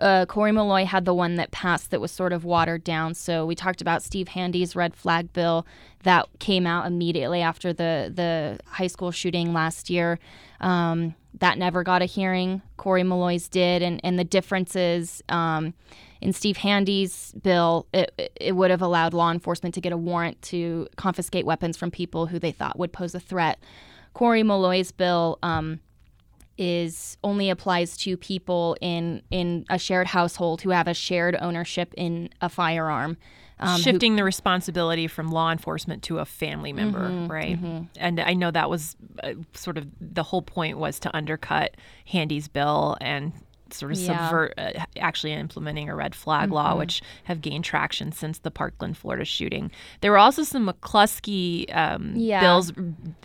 uh, 0.00 0.26
Cory 0.26 0.50
Maloy 0.50 0.84
had 0.84 1.04
the 1.04 1.14
one 1.14 1.36
that 1.36 1.50
passed 1.50 1.90
that 1.90 2.00
was 2.00 2.10
sort 2.10 2.32
of 2.32 2.44
watered 2.44 2.82
down. 2.84 3.14
So 3.14 3.44
we 3.44 3.54
talked 3.54 3.80
about 3.80 4.02
Steve 4.02 4.28
Handy's 4.28 4.74
red 4.74 4.94
flag 4.94 5.32
bill 5.32 5.66
that 6.02 6.26
came 6.38 6.66
out 6.66 6.86
immediately 6.86 7.42
after 7.42 7.72
the 7.72 8.10
the 8.14 8.58
high 8.66 8.86
school 8.86 9.10
shooting 9.10 9.52
last 9.52 9.90
year. 9.90 10.18
Um, 10.60 11.14
that 11.38 11.58
never 11.58 11.82
got 11.82 12.02
a 12.02 12.06
hearing. 12.06 12.62
Cory 12.76 13.02
Maloy's 13.02 13.48
did, 13.48 13.82
and 13.82 14.00
and 14.02 14.18
the 14.18 14.24
differences. 14.24 15.22
Um, 15.28 15.74
in 16.20 16.34
Steve 16.34 16.58
Handy's 16.58 17.32
bill, 17.42 17.86
it, 17.94 18.32
it 18.38 18.54
would 18.54 18.70
have 18.70 18.82
allowed 18.82 19.14
law 19.14 19.30
enforcement 19.30 19.74
to 19.74 19.80
get 19.80 19.90
a 19.90 19.96
warrant 19.96 20.40
to 20.42 20.86
confiscate 20.96 21.46
weapons 21.46 21.78
from 21.78 21.90
people 21.90 22.26
who 22.26 22.38
they 22.38 22.52
thought 22.52 22.78
would 22.78 22.92
pose 22.92 23.14
a 23.14 23.20
threat. 23.20 23.58
Cory 24.12 24.42
Maloy's 24.42 24.92
bill 24.92 25.38
um, 25.42 25.80
is 26.60 27.16
only 27.24 27.48
applies 27.48 27.96
to 27.96 28.18
people 28.18 28.76
in 28.82 29.22
in 29.30 29.64
a 29.70 29.78
shared 29.78 30.06
household 30.06 30.60
who 30.60 30.70
have 30.70 30.86
a 30.86 30.94
shared 30.94 31.36
ownership 31.40 31.94
in 31.96 32.28
a 32.42 32.50
firearm. 32.50 33.16
Um, 33.58 33.80
Shifting 33.80 34.12
who, 34.12 34.16
the 34.16 34.24
responsibility 34.24 35.06
from 35.06 35.30
law 35.30 35.50
enforcement 35.50 36.02
to 36.04 36.18
a 36.18 36.24
family 36.24 36.72
member, 36.72 37.08
mm-hmm, 37.08 37.32
right? 37.32 37.56
Mm-hmm. 37.56 37.84
And 37.96 38.20
I 38.20 38.34
know 38.34 38.50
that 38.50 38.70
was 38.70 38.96
uh, 39.22 39.34
sort 39.54 39.76
of 39.78 39.86
the 40.00 40.22
whole 40.22 40.42
point 40.42 40.78
was 40.78 40.98
to 41.00 41.14
undercut 41.16 41.76
Handy's 42.06 42.48
bill 42.48 42.96
and 43.00 43.32
sort 43.74 43.92
of 43.92 43.98
Yeah. 43.98 44.18
subvert 44.28 44.54
uh, 44.58 44.72
actually 44.98 45.32
implementing 45.32 45.88
a 45.88 45.94
red 45.94 46.14
flag 46.14 46.50
law, 46.50 46.76
which 46.76 47.02
have 47.24 47.40
gained 47.40 47.64
traction 47.64 48.12
since 48.12 48.38
the 48.38 48.50
Parkland, 48.50 48.96
Florida 48.96 49.24
shooting. 49.24 49.70
There 50.00 50.10
were 50.10 50.18
also 50.18 50.42
some 50.42 50.66
McCluskey 50.68 51.74
um, 51.76 52.14
Yeah. 52.16 52.40
bills. 52.40 52.72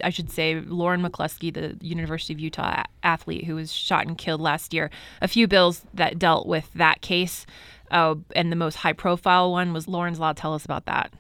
I 0.04 0.10
should 0.10 0.30
say 0.32 0.60
Lauren 0.62 1.02
McCluskey, 1.02 1.54
the 1.54 1.78
University 1.86 2.34
of 2.34 2.40
Utah 2.40 2.82
a- 2.84 3.06
athlete 3.06 3.46
who 3.46 3.56
was 3.56 3.72
shot 3.72 4.08
and 4.08 4.18
killed 4.18 4.42
last 4.42 4.74
year. 4.74 4.90
A 5.22 5.28
few 5.28 5.48
bills 5.48 5.86
that 5.94 6.18
dealt 6.20 6.48
with 6.48 6.72
that 6.74 7.02
case. 7.02 7.46
Uh, 7.92 8.16
and 8.36 8.52
the 8.52 8.56
most 8.56 8.76
high 8.78 8.94
profile 8.94 9.52
one 9.52 9.72
was 9.72 9.88
Lauren's 9.88 10.20
Law. 10.20 10.34
Tell 10.34 10.54
us 10.56 10.66
about 10.66 10.86
that. 10.86 11.14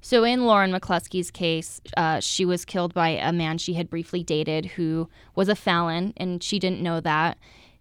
So, 0.00 0.22
in 0.24 0.46
Lauren 0.46 0.72
McCluskey's 0.72 1.30
case, 1.30 1.80
uh, 1.96 2.20
she 2.20 2.44
was 2.44 2.64
killed 2.64 2.94
by 2.94 3.08
a 3.10 3.32
man 3.32 3.58
she 3.58 3.74
had 3.74 3.90
briefly 3.90 4.22
dated 4.22 4.66
who 4.66 5.08
was 5.34 5.48
a 5.48 5.56
felon, 5.56 6.12
and 6.16 6.40
she 6.42 6.58
didn't 6.60 6.80
know 6.82 7.00
that. 7.00 7.36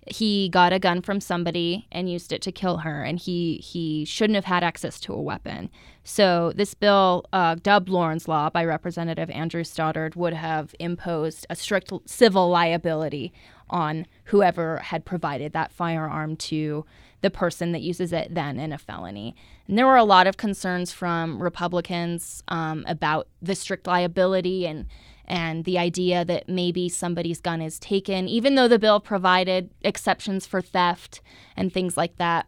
He 0.10 0.50
got 0.50 0.74
a 0.74 0.80
gun 0.80 1.02
from 1.02 1.20
somebody 1.20 1.88
and 1.92 2.10
used 2.10 2.32
it 2.32 2.42
to 2.44 2.52
kill 2.52 2.78
her, 2.78 3.04
and 3.04 3.20
he 3.20 3.58
he 3.58 4.06
shouldn't 4.06 4.36
have 4.36 4.46
had 4.46 4.64
access 4.64 5.00
to 5.02 5.14
a 5.14 5.22
weapon. 5.22 5.70
So, 6.04 6.54
this 6.56 6.74
bill, 6.74 7.26
uh, 7.34 7.56
dubbed 7.56 7.90
Lauren's 7.90 8.28
Law 8.28 8.50
by 8.50 8.64
Representative 8.64 9.30
Andrew 9.30 9.64
Stoddard, 9.64 10.16
would 10.16 10.34
have 10.34 10.74
imposed 10.80 11.46
a 11.50 11.56
strict 11.56 11.92
civil 12.06 12.50
liability 12.50 13.34
on 13.70 14.06
whoever 14.26 14.78
had 14.78 15.04
provided 15.04 15.52
that 15.54 15.72
firearm 15.72 16.38
to 16.38 16.86
the 17.22 17.30
person 17.30 17.72
that 17.72 17.82
uses 17.82 18.14
it 18.14 18.34
then 18.34 18.60
in 18.60 18.72
a 18.72 18.78
felony. 18.78 19.36
And 19.68 19.78
there 19.78 19.88
were 19.88 19.98
a 19.98 20.04
lot 20.04 20.28
of 20.28 20.38
concerns 20.38 20.92
from 20.92 21.42
Republicans 21.42 22.44
um, 22.48 22.86
about 22.88 23.28
the 23.42 23.56
strict 23.56 23.88
liability 23.88 24.66
and 24.66 24.86
and 25.28 25.66
the 25.66 25.78
idea 25.78 26.24
that 26.26 26.48
maybe 26.48 26.88
somebody's 26.88 27.42
gun 27.42 27.62
is 27.62 27.80
taken, 27.80 28.28
even 28.28 28.56
though 28.56 28.68
the 28.68 28.80
bill 28.80 29.00
provided 29.00 29.70
exceptions 29.82 30.46
for 30.46 30.62
theft 30.62 31.22
and 31.56 31.72
things 31.72 31.98
like 31.98 32.16
that. 32.18 32.48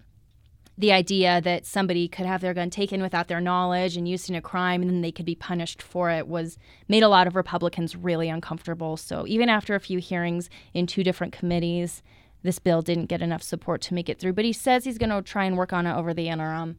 The 0.77 0.93
idea 0.93 1.41
that 1.41 1.65
somebody 1.65 2.07
could 2.07 2.25
have 2.25 2.39
their 2.39 2.53
gun 2.53 2.69
taken 2.69 3.01
without 3.01 3.27
their 3.27 3.41
knowledge 3.41 3.97
and 3.97 4.07
used 4.07 4.29
in 4.29 4.35
a 4.35 4.41
crime 4.41 4.81
and 4.81 4.89
then 4.89 5.01
they 5.01 5.11
could 5.11 5.25
be 5.25 5.35
punished 5.35 5.81
for 5.81 6.09
it 6.09 6.25
was 6.25 6.57
made 6.87 7.03
a 7.03 7.09
lot 7.09 7.27
of 7.27 7.35
Republicans 7.35 7.97
really 7.97 8.29
uncomfortable. 8.29 8.95
So 8.95 9.25
even 9.27 9.49
after 9.49 9.75
a 9.75 9.81
few 9.81 9.99
hearings 9.99 10.49
in 10.73 10.87
two 10.87 11.03
different 11.03 11.33
committees, 11.33 12.01
this 12.43 12.59
bill 12.59 12.81
didn't 12.81 13.07
get 13.07 13.21
enough 13.21 13.43
support 13.43 13.81
to 13.81 13.93
make 13.93 14.07
it 14.07 14.19
through. 14.19 14.33
But 14.33 14.45
he 14.45 14.53
says 14.53 14.85
he's 14.85 14.97
going 14.97 15.09
to 15.09 15.21
try 15.21 15.43
and 15.43 15.57
work 15.57 15.73
on 15.73 15.85
it 15.85 15.93
over 15.93 16.13
the 16.13 16.29
interim. 16.29 16.77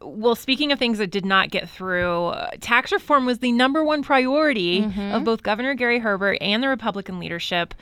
Well, 0.00 0.34
speaking 0.34 0.72
of 0.72 0.78
things 0.78 0.98
that 0.98 1.10
did 1.10 1.24
not 1.24 1.50
get 1.50 1.68
through, 1.68 2.32
tax 2.60 2.92
reform 2.92 3.26
was 3.26 3.38
the 3.38 3.52
number 3.52 3.84
one 3.84 4.02
priority 4.02 4.82
mm-hmm. 4.82 5.14
of 5.14 5.24
both 5.24 5.42
Governor 5.42 5.74
Gary 5.74 5.98
Herbert 5.98 6.38
and 6.40 6.62
the 6.62 6.68
Republican 6.68 7.18
leadership. 7.18 7.74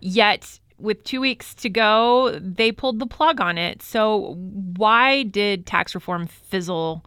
Yet, 0.00 0.60
with 0.78 1.02
two 1.04 1.20
weeks 1.20 1.54
to 1.56 1.68
go, 1.68 2.38
they 2.40 2.72
pulled 2.72 2.98
the 2.98 3.06
plug 3.06 3.40
on 3.40 3.58
it. 3.58 3.82
So, 3.82 4.34
why 4.76 5.24
did 5.24 5.66
tax 5.66 5.94
reform 5.94 6.26
fizzle 6.26 7.04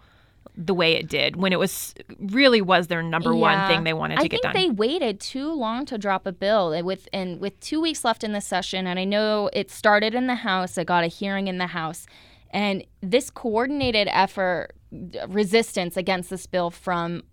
the 0.58 0.74
way 0.74 0.94
it 0.94 1.08
did 1.08 1.38
when 1.38 1.54
it 1.54 1.60
was 1.60 1.96
really 2.20 2.62
was 2.62 2.88
their 2.88 3.02
number 3.02 3.34
one 3.34 3.68
thing 3.70 3.86
they 3.86 3.94
wanted 3.94 4.18
to 4.18 4.22
I 4.22 4.28
get 4.28 4.42
think 4.42 4.44
done? 4.44 4.54
they 4.54 4.70
waited 4.70 5.20
too 5.20 5.52
long 5.54 5.86
to 5.86 5.98
drop 5.98 6.26
a 6.26 6.32
bill 6.32 6.74
And 6.74 6.86
with 6.86 7.08
and 7.14 7.40
with 7.40 7.60
two 7.62 7.80
weeks 7.82 8.04
left 8.04 8.24
in 8.24 8.34
the 8.34 8.42
session, 8.42 8.88
and 8.88 9.00
I 9.00 9.06
know 9.06 9.50
it 9.54 9.72
started 9.72 10.14
in 10.14 10.28
the 10.28 10.36
House. 10.36 10.78
It 10.78 10.88
got 10.88 11.04
a 11.04 11.08
hearing 11.08 11.48
in 11.48 11.58
the 11.58 11.68
House, 11.68 12.06
and 12.52 12.84
this 13.02 13.30
coordinated 13.30 14.08
effort, 14.12 14.74
resistance 15.28 15.98
against 15.98 16.30
this 16.30 16.46
bill 16.46 16.70
from 16.70 17.24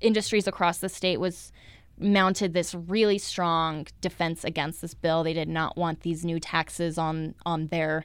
industries 0.00 0.46
across 0.46 0.78
the 0.78 0.88
state 0.88 1.18
was 1.18 1.52
mounted 1.98 2.54
this 2.54 2.74
really 2.74 3.18
strong 3.18 3.86
defense 4.00 4.44
against 4.44 4.80
this 4.80 4.94
bill. 4.94 5.22
They 5.22 5.34
did 5.34 5.48
not 5.48 5.76
want 5.76 6.00
these 6.00 6.24
new 6.24 6.40
taxes 6.40 6.98
on 6.98 7.34
on 7.44 7.68
their 7.68 8.04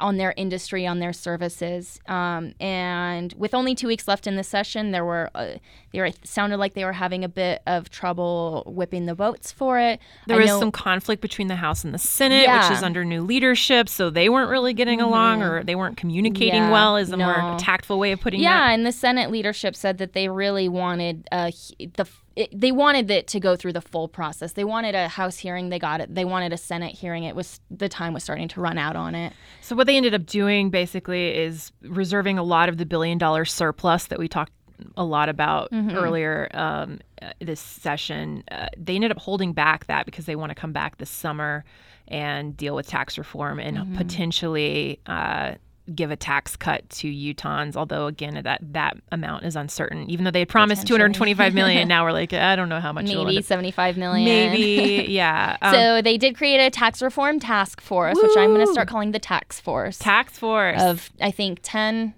on 0.00 0.16
their 0.16 0.34
industry, 0.36 0.86
on 0.86 0.98
their 0.98 1.12
services. 1.12 1.98
Um, 2.06 2.54
and 2.60 3.32
with 3.36 3.54
only 3.54 3.74
two 3.74 3.86
weeks 3.86 4.06
left 4.08 4.26
in 4.26 4.36
the 4.36 4.44
session, 4.44 4.90
there 4.90 5.04
were 5.04 5.30
uh, 5.34 5.54
they 5.92 5.98
were 6.00 6.06
it 6.06 6.18
sounded 6.24 6.58
like 6.58 6.74
they 6.74 6.84
were 6.84 6.92
having 6.92 7.24
a 7.24 7.28
bit 7.28 7.62
of 7.66 7.90
trouble 7.90 8.62
whipping 8.66 9.06
the 9.06 9.14
votes 9.14 9.52
for 9.52 9.78
it. 9.78 10.00
There 10.26 10.36
I 10.36 10.40
was 10.40 10.48
know- 10.48 10.60
some 10.60 10.72
conflict 10.72 11.22
between 11.22 11.48
the 11.48 11.56
House 11.56 11.84
and 11.84 11.92
the 11.94 11.98
Senate, 11.98 12.42
Yeah. 12.44 12.68
which 12.68 12.76
is 12.78 12.82
under 12.82 13.04
new 13.04 13.22
leadership, 13.22 13.88
so 13.88 14.10
they 14.10 14.28
weren't 14.28 14.50
really 14.50 14.74
getting 14.74 15.00
along, 15.00 15.42
or 15.42 15.62
they 15.64 15.74
weren't 15.74 15.96
communicating 15.96 16.54
Yeah, 16.54 16.70
well. 16.70 16.96
Is 16.96 17.10
a 17.10 17.16
more 17.16 17.56
tactful 17.58 17.98
way 17.98 18.12
of 18.12 18.20
putting 18.20 18.40
it. 18.40 18.44
Yeah, 18.44 18.70
and 18.70 18.84
the 18.86 18.92
Senate 18.92 19.30
leadership 19.30 19.74
said 19.76 19.98
that 19.98 20.12
they 20.12 20.28
really 20.28 20.68
wanted 20.68 21.26
uh, 21.32 21.50
the 21.96 22.06
it, 22.36 22.48
they 22.58 22.72
wanted 22.72 23.10
it 23.10 23.26
to 23.28 23.40
go 23.40 23.56
through 23.56 23.72
the 23.74 23.80
full 23.80 24.08
process. 24.08 24.52
They 24.52 24.64
wanted 24.64 24.94
a 24.94 25.08
House 25.08 25.38
hearing. 25.38 25.68
They 25.68 25.78
got 25.78 26.00
it. 26.00 26.14
They 26.14 26.24
wanted 26.24 26.52
a 26.52 26.56
Senate 26.56 26.94
hearing. 26.94 27.24
It 27.24 27.36
was 27.36 27.60
the 27.70 27.88
time 27.88 28.14
was 28.14 28.22
starting 28.22 28.48
to 28.48 28.60
run 28.60 28.78
out 28.78 28.96
on 28.96 29.14
it. 29.14 29.32
So 29.60 29.76
what 29.76 29.86
they 29.86 29.96
ended 29.96 30.14
up 30.14 30.26
doing 30.26 30.70
basically 30.70 31.36
is 31.36 31.72
reserving 31.82 32.38
a 32.38 32.42
lot 32.42 32.68
of 32.68 32.78
the 32.78 32.86
billion 32.86 33.18
dollar 33.18 33.44
surplus 33.44 34.06
that 34.06 34.18
we 34.18 34.28
talked 34.28 34.52
a 34.96 35.04
lot 35.04 35.28
about 35.28 35.68
earlier 35.72 36.48
um, 36.54 36.98
uh, 37.20 37.30
this 37.40 37.60
session. 37.60 38.42
Uh, 38.50 38.66
they 38.76 38.94
ended 38.94 39.10
up 39.10 39.18
holding 39.18 39.52
back 39.52 39.86
that 39.86 40.06
because 40.06 40.26
they 40.26 40.36
want 40.36 40.50
to 40.50 40.54
come 40.54 40.72
back 40.72 40.98
this 40.98 41.10
summer 41.10 41.64
and 42.08 42.56
deal 42.56 42.74
with 42.74 42.86
tax 42.88 43.16
reform 43.16 43.60
and 43.60 43.96
potentially 43.96 44.98
uh, 45.06 45.54
give 45.94 46.10
a 46.10 46.16
tax 46.16 46.56
cut 46.56 46.88
to 46.90 47.08
Utahns. 47.08 47.76
Although 47.76 48.06
again, 48.06 48.40
that 48.44 48.60
that 48.72 48.96
amount 49.10 49.44
is 49.44 49.56
uncertain. 49.56 50.08
Even 50.10 50.24
though 50.24 50.30
they 50.30 50.40
had 50.40 50.48
promised 50.48 50.86
225 50.86 51.54
million, 51.54 51.88
now 51.88 52.04
we're 52.04 52.12
like, 52.12 52.32
I 52.32 52.56
don't 52.56 52.68
know 52.68 52.80
how 52.80 52.92
much. 52.92 53.06
Maybe 53.06 53.42
seventy 53.42 53.70
five 53.70 53.96
million. 53.96 54.24
Maybe, 54.24 55.10
yeah. 55.12 55.56
Um, 55.62 55.74
So 55.74 56.02
they 56.02 56.16
did 56.18 56.36
create 56.36 56.58
a 56.58 56.70
tax 56.70 57.02
reform 57.02 57.38
task 57.40 57.80
force, 57.80 58.16
which 58.20 58.36
I'm 58.36 58.54
going 58.54 58.66
to 58.66 58.72
start 58.72 58.88
calling 58.88 59.12
the 59.12 59.18
tax 59.18 59.60
force. 59.60 59.98
tax 59.98 60.38
force. 60.38 60.80
of 60.80 61.10
I 61.20 61.30
think 61.30 61.60
10, 61.62 62.14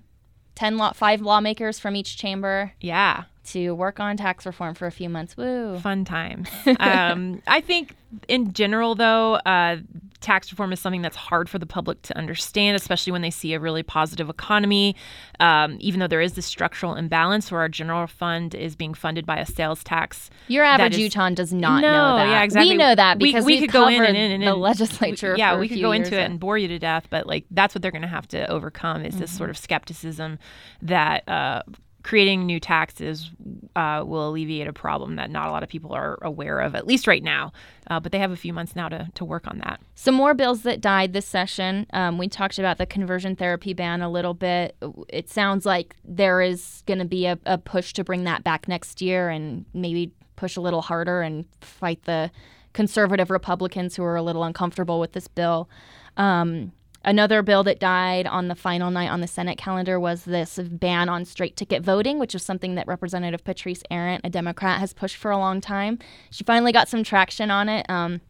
10 0.54 0.76
law, 0.76 0.92
five 0.92 1.20
lawmakers 1.20 1.78
from 1.78 1.96
each 1.96 2.16
chamber 2.16 2.72
yeah. 2.80 3.24
To 3.46 3.74
work 3.74 4.00
on 4.00 4.16
tax 4.16 4.46
reform 4.46 4.74
for 4.74 4.86
a 4.86 4.92
few 4.92 5.08
months. 5.08 5.36
Woo! 5.36 5.78
fun 5.78 6.04
times. 6.04 6.48
um, 6.80 7.42
I 7.46 7.60
think 7.60 7.94
in 8.28 8.52
general, 8.52 8.94
though, 8.94 9.34
uh, 9.34 9.78
tax 10.20 10.50
reform 10.50 10.72
is 10.72 10.80
something 10.80 11.02
that's 11.02 11.16
hard 11.16 11.50
for 11.50 11.58
the 11.58 11.66
public 11.66 12.00
to 12.00 12.16
understand, 12.16 12.76
especially 12.76 13.12
when 13.12 13.20
they 13.20 13.30
see 13.30 13.52
a 13.52 13.60
really 13.60 13.82
positive 13.82 14.30
economy. 14.30 14.96
Um, 15.40 15.76
even 15.80 16.00
though 16.00 16.06
there 16.06 16.20
is 16.20 16.32
this 16.34 16.46
structural 16.46 16.94
imbalance 16.94 17.50
where 17.52 17.60
our 17.60 17.68
general 17.68 18.06
fund 18.06 18.54
is 18.54 18.74
being 18.76 18.94
funded 18.94 19.26
by 19.26 19.36
a 19.38 19.44
sales 19.46 19.84
tax. 19.84 20.30
Your 20.48 20.64
average 20.64 20.96
Utahn 20.96 21.34
does 21.34 21.52
not 21.52 21.82
no, 21.82 21.90
know 21.92 22.16
that. 22.16 22.28
yeah, 22.28 22.42
exactly. 22.42 22.70
We 22.72 22.76
know 22.78 22.94
that 22.94 23.18
because 23.18 23.44
we, 23.44 23.54
we've 23.54 23.62
could 23.62 23.72
go 23.72 23.88
in 23.88 24.02
and 24.02 24.16
in 24.16 24.30
and 24.30 24.42
in. 24.42 24.48
the 24.48 24.54
legislature. 24.56 25.32
We- 25.34 25.38
yeah, 25.38 25.58
we 25.58 25.68
could 25.68 25.80
go 25.80 25.92
into 25.92 26.14
it 26.14 26.20
and- 26.22 26.32
and 26.34 26.40
bore 26.40 26.56
you 26.56 26.68
to 26.68 26.78
death, 26.78 27.08
but 27.10 27.26
like 27.26 27.44
that's 27.50 27.74
what 27.74 27.82
they're 27.82 27.90
going 27.90 28.02
to 28.02 28.08
have 28.08 28.28
to 28.28 28.50
overcome 28.50 29.04
is 29.04 29.18
this 29.18 29.30
Mm-hmm. 29.30 29.38
sort 29.38 29.50
of 29.50 29.58
skepticism 29.58 30.38
that. 30.82 31.28
Uh, 31.28 31.62
Creating 32.04 32.44
new 32.44 32.60
taxes 32.60 33.30
uh, 33.74 34.04
will 34.06 34.28
alleviate 34.28 34.68
a 34.68 34.72
problem 34.72 35.16
that 35.16 35.30
not 35.30 35.48
a 35.48 35.50
lot 35.50 35.62
of 35.62 35.70
people 35.70 35.92
are 35.92 36.18
aware 36.20 36.60
of, 36.60 36.74
at 36.74 36.86
least 36.86 37.06
right 37.06 37.22
now. 37.22 37.50
Uh, 37.90 37.98
but 37.98 38.12
they 38.12 38.18
have 38.18 38.30
a 38.30 38.36
few 38.36 38.52
months 38.52 38.76
now 38.76 38.88
to, 38.88 39.08
to 39.14 39.24
work 39.24 39.46
on 39.46 39.58
that. 39.58 39.80
Some 39.94 40.14
more 40.14 40.34
bills 40.34 40.62
that 40.62 40.82
died 40.82 41.14
this 41.14 41.26
session. 41.26 41.86
Um, 41.94 42.18
we 42.18 42.28
talked 42.28 42.58
about 42.58 42.76
the 42.76 42.84
conversion 42.84 43.34
therapy 43.34 43.72
ban 43.72 44.02
a 44.02 44.10
little 44.10 44.34
bit. 44.34 44.76
It 45.08 45.30
sounds 45.30 45.64
like 45.64 45.96
there 46.04 46.42
is 46.42 46.82
going 46.86 46.98
to 46.98 47.06
be 47.06 47.24
a, 47.24 47.38
a 47.46 47.56
push 47.56 47.94
to 47.94 48.04
bring 48.04 48.24
that 48.24 48.44
back 48.44 48.68
next 48.68 49.00
year 49.00 49.30
and 49.30 49.64
maybe 49.72 50.12
push 50.36 50.56
a 50.56 50.60
little 50.60 50.82
harder 50.82 51.22
and 51.22 51.46
fight 51.62 52.02
the 52.04 52.30
conservative 52.74 53.30
Republicans 53.30 53.96
who 53.96 54.04
are 54.04 54.16
a 54.16 54.22
little 54.22 54.44
uncomfortable 54.44 55.00
with 55.00 55.12
this 55.12 55.26
bill. 55.26 55.70
Um, 56.18 56.72
Another 57.04 57.42
bill 57.42 57.62
that 57.64 57.78
died 57.78 58.26
on 58.26 58.48
the 58.48 58.54
final 58.54 58.90
night 58.90 59.10
on 59.10 59.20
the 59.20 59.26
Senate 59.26 59.58
calendar 59.58 60.00
was 60.00 60.24
this 60.24 60.58
ban 60.58 61.08
on 61.08 61.24
straight 61.24 61.56
ticket 61.56 61.82
voting, 61.82 62.18
which 62.18 62.34
is 62.34 62.42
something 62.42 62.74
that 62.76 62.86
Representative 62.86 63.44
Patrice 63.44 63.82
Arent, 63.90 64.22
a 64.24 64.30
Democrat, 64.30 64.80
has 64.80 64.92
pushed 64.92 65.16
for 65.16 65.30
a 65.30 65.38
long 65.38 65.60
time. 65.60 65.98
She 66.30 66.44
finally 66.44 66.72
got 66.72 66.88
some 66.88 67.04
traction 67.04 67.50
on 67.50 67.68
it. 67.68 67.88
Um, 67.88 68.20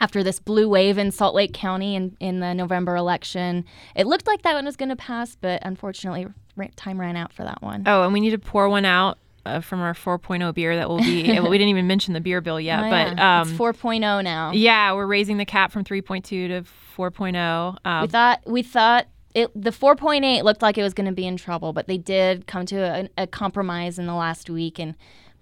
after 0.00 0.24
this 0.24 0.40
blue 0.40 0.68
wave 0.68 0.98
in 0.98 1.12
Salt 1.12 1.36
Lake 1.36 1.54
County 1.54 1.94
in, 1.94 2.16
in 2.18 2.40
the 2.40 2.52
November 2.52 2.96
election. 2.96 3.64
It 3.94 4.08
looked 4.08 4.26
like 4.26 4.42
that 4.42 4.54
one 4.54 4.64
was 4.64 4.76
going 4.76 4.88
to 4.88 4.96
pass, 4.96 5.36
but 5.36 5.64
unfortunately, 5.64 6.26
time 6.74 7.00
ran 7.00 7.16
out 7.16 7.32
for 7.32 7.44
that 7.44 7.62
one. 7.62 7.84
Oh, 7.86 8.02
and 8.02 8.12
we 8.12 8.18
need 8.18 8.30
to 8.30 8.38
pour 8.38 8.68
one 8.68 8.84
out 8.84 9.18
uh, 9.46 9.60
from 9.60 9.80
our 9.80 9.94
4.0 9.94 10.54
beer 10.54 10.76
that 10.76 10.88
will 10.88 10.98
be, 10.98 11.22
we 11.40 11.58
didn't 11.58 11.68
even 11.68 11.86
mention 11.86 12.14
the 12.14 12.20
beer 12.20 12.40
bill 12.40 12.60
yet, 12.60 12.80
Oh, 12.80 12.90
but 12.90 13.16
yeah. 13.16 13.40
um, 13.42 13.48
it's 13.48 13.58
4.0 13.58 14.24
now. 14.24 14.52
yeah, 14.52 14.92
we're 14.92 15.06
raising 15.06 15.36
the 15.36 15.44
cap 15.44 15.72
from 15.72 15.84
3.2 15.84 16.22
to 16.24 16.64
4.0. 16.96 17.72
We 17.84 17.90
Um, 17.90 18.08
thought 18.08 18.40
we 18.46 18.62
thought 18.62 19.06
it 19.34 19.50
the 19.60 19.70
4.8 19.70 20.42
looked 20.44 20.62
like 20.62 20.78
it 20.78 20.82
was 20.82 20.94
going 20.94 21.06
to 21.06 21.12
be 21.12 21.26
in 21.26 21.36
trouble, 21.36 21.72
but 21.72 21.86
they 21.88 21.98
did 21.98 22.46
come 22.46 22.66
to 22.66 22.76
a, 22.76 23.22
a 23.22 23.26
compromise 23.26 23.98
in 23.98 24.06
the 24.06 24.14
last 24.14 24.48
week 24.48 24.78
and 24.78 24.94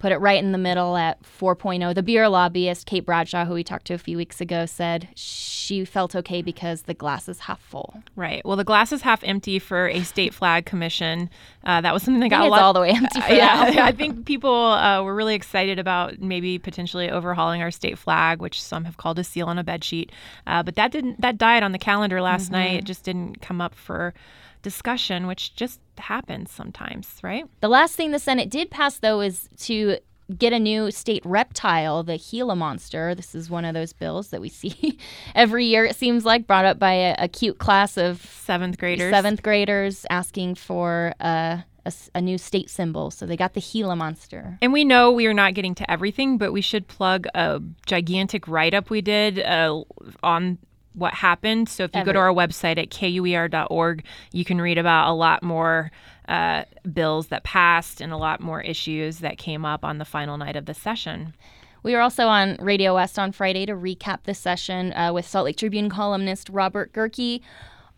put 0.03 0.11
it 0.11 0.19
right 0.19 0.43
in 0.43 0.51
the 0.51 0.59
middle 0.59 0.97
at 0.97 1.23
4.0. 1.23 1.95
The 1.95 2.03
beer 2.03 2.29
lobbyist, 2.29 2.87
Kate 2.87 3.07
Bradshaw, 3.07 3.45
who 3.45 3.55
we 3.55 3.63
talked 3.63 3.87
to 3.87 3.95
a 3.95 3.99
few 3.99 4.17
weeks 4.17 4.41
ago, 4.41 4.67
said 4.67 5.07
she 5.15 5.85
felt 5.85 6.17
okay 6.17 6.43
because 6.43 6.83
the 6.83 6.93
glass 6.93 7.29
is 7.29 7.39
half 7.39 7.61
full. 7.61 8.03
Right. 8.17 8.45
Well, 8.45 8.57
the 8.57 8.65
glass 8.65 8.91
is 8.91 9.03
half 9.03 9.23
empty 9.23 9.61
for 9.61 9.87
a 9.89 10.03
state 10.03 10.35
flag 10.35 10.67
commission. 10.67 11.31
Uh, 11.63 11.81
that 11.83 11.95
was 11.95 12.03
something 12.03 12.19
that 12.19 12.31
got 12.31 12.45
a 12.45 12.49
lot 12.49 12.63
all 12.63 12.73
the 12.73 12.81
way 12.81 12.91
empty. 12.91 13.21
Uh, 13.21 13.27
yeah, 13.33 13.75
I 13.85 13.93
think 13.93 14.27
people 14.27 14.53
uh, 14.53 15.05
were 15.05 15.15
really 15.15 15.37
excited 15.37 15.79
about 15.79 16.19
maybe 16.19 16.59
potentially 16.59 17.09
overhauling 17.09 17.63
our 17.63 17.71
state 17.71 17.97
flag, 17.97 18.41
which 18.41 18.61
some 18.61 18.85
have 18.87 18.97
called 18.97 19.21
a 19.21 19.25
seal 19.25 19.47
on 19.47 19.57
a 19.57 19.63
bed 19.63 19.85
sheet. 19.85 20.11
Uh, 20.49 20.65
but 20.65 20.75
that 20.75 20.91
didn't. 20.91 21.21
That 21.21 21.39
died 21.39 21.63
on 21.63 21.71
the 21.71 21.79
calendar 21.79 22.21
last 22.21 22.47
mm-hmm. 22.47 22.55
night. 22.55 22.79
It 22.79 22.85
just 22.85 23.05
didn't 23.05 23.41
come 23.41 23.61
up 23.61 23.77
for 23.77 24.15
discussion, 24.63 25.27
which 25.27 25.55
just 25.55 25.81
happens 25.99 26.51
sometimes, 26.51 27.09
right? 27.23 27.45
The 27.61 27.69
last 27.69 27.97
thing 27.97 28.11
the 28.11 28.19
Senate 28.19 28.51
did 28.51 28.71
pass, 28.71 28.99
though, 28.99 29.21
is 29.21 29.49
to 29.59 29.99
get 30.39 30.53
a 30.53 30.59
new 30.59 30.91
state 30.91 31.23
reptile, 31.25 32.03
the 32.03 32.19
Gila 32.19 32.57
monster. 32.57 33.15
This 33.15 33.35
is 33.35 33.51
one 33.51 33.65
of 33.65 33.75
those 33.75 33.93
bills 33.93 34.29
that 34.29 34.41
we 34.41 34.49
see 34.63 34.99
every 35.35 35.67
year, 35.67 35.85
it 35.85 35.97
seems 35.97 36.25
like, 36.25 36.47
brought 36.47 36.65
up 36.65 36.79
by 36.79 36.93
a, 36.93 37.15
a 37.19 37.29
cute 37.29 37.59
class 37.59 37.97
of 37.97 38.23
seventh 38.25 38.79
graders. 38.79 39.11
Seventh 39.11 39.43
graders 39.43 40.07
asking 40.11 40.55
for 40.55 41.15
a, 41.21 41.65
a, 41.85 41.93
a, 42.15 42.21
new 42.21 42.39
state 42.39 42.71
symbol. 42.71 43.11
So 43.11 43.27
they 43.27 43.37
got 43.37 43.55
the 43.55 43.61
Gila 43.61 43.97
monster. 43.97 44.59
And 44.63 44.73
we 44.73 44.85
know 44.85 45.13
we 45.13 45.27
are 45.27 45.35
not 45.35 45.55
getting 45.55 45.75
to 45.77 45.91
everything, 45.91 46.39
but 46.39 46.53
we 46.53 46.61
should 46.61 46.89
plug 46.89 47.27
a 47.35 47.61
gigantic 47.87 48.49
write 48.49 48.75
up 48.75 48.91
we 48.91 49.01
did 49.01 49.41
uh, 49.41 49.83
on 50.23 50.59
what 50.95 51.15
happened. 51.15 51.69
So 51.69 51.85
if 51.85 51.95
you 51.95 52.01
Ever. 52.01 52.07
go 52.07 52.13
to 52.13 52.19
our 52.19 52.33
website 52.33 52.79
at 52.79 52.91
kuer.org, 52.91 54.05
you 54.33 54.45
can 54.45 54.61
read 54.61 54.79
about 54.79 55.11
a 55.11 55.15
lot 55.15 55.43
more 55.43 55.91
uh, 56.29 56.65
bills 56.93 57.29
that 57.29 57.45
passed 57.45 58.01
and 58.01 58.13
a 58.13 58.17
lot 58.17 58.41
more 58.41 58.61
issues 58.61 59.19
that 59.19 59.39
came 59.39 59.65
up 59.65 59.85
on 59.85 59.99
the 59.99 60.05
final 60.05 60.37
night 60.37 60.57
of 60.57 60.67
the 60.67 60.75
session. 60.75 61.35
We 61.83 61.95
were 61.95 62.01
also 62.01 62.29
on 62.29 62.57
Radio 62.61 62.95
West 62.95 63.19
on 63.19 63.33
Friday 63.33 63.67
to 63.67 63.73
recap 63.73 64.23
the 64.25 64.35
session 64.35 64.93
uh, 64.93 65.13
with 65.13 65.27
Salt 65.27 65.47
Lake 65.47 65.57
Tribune 65.57 65.91
columnist 65.91 66.49
Robert 66.49 66.93
Gehrke. 66.93 67.41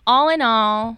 All 0.06 0.28
in 0.28 0.40
all, 0.40 0.96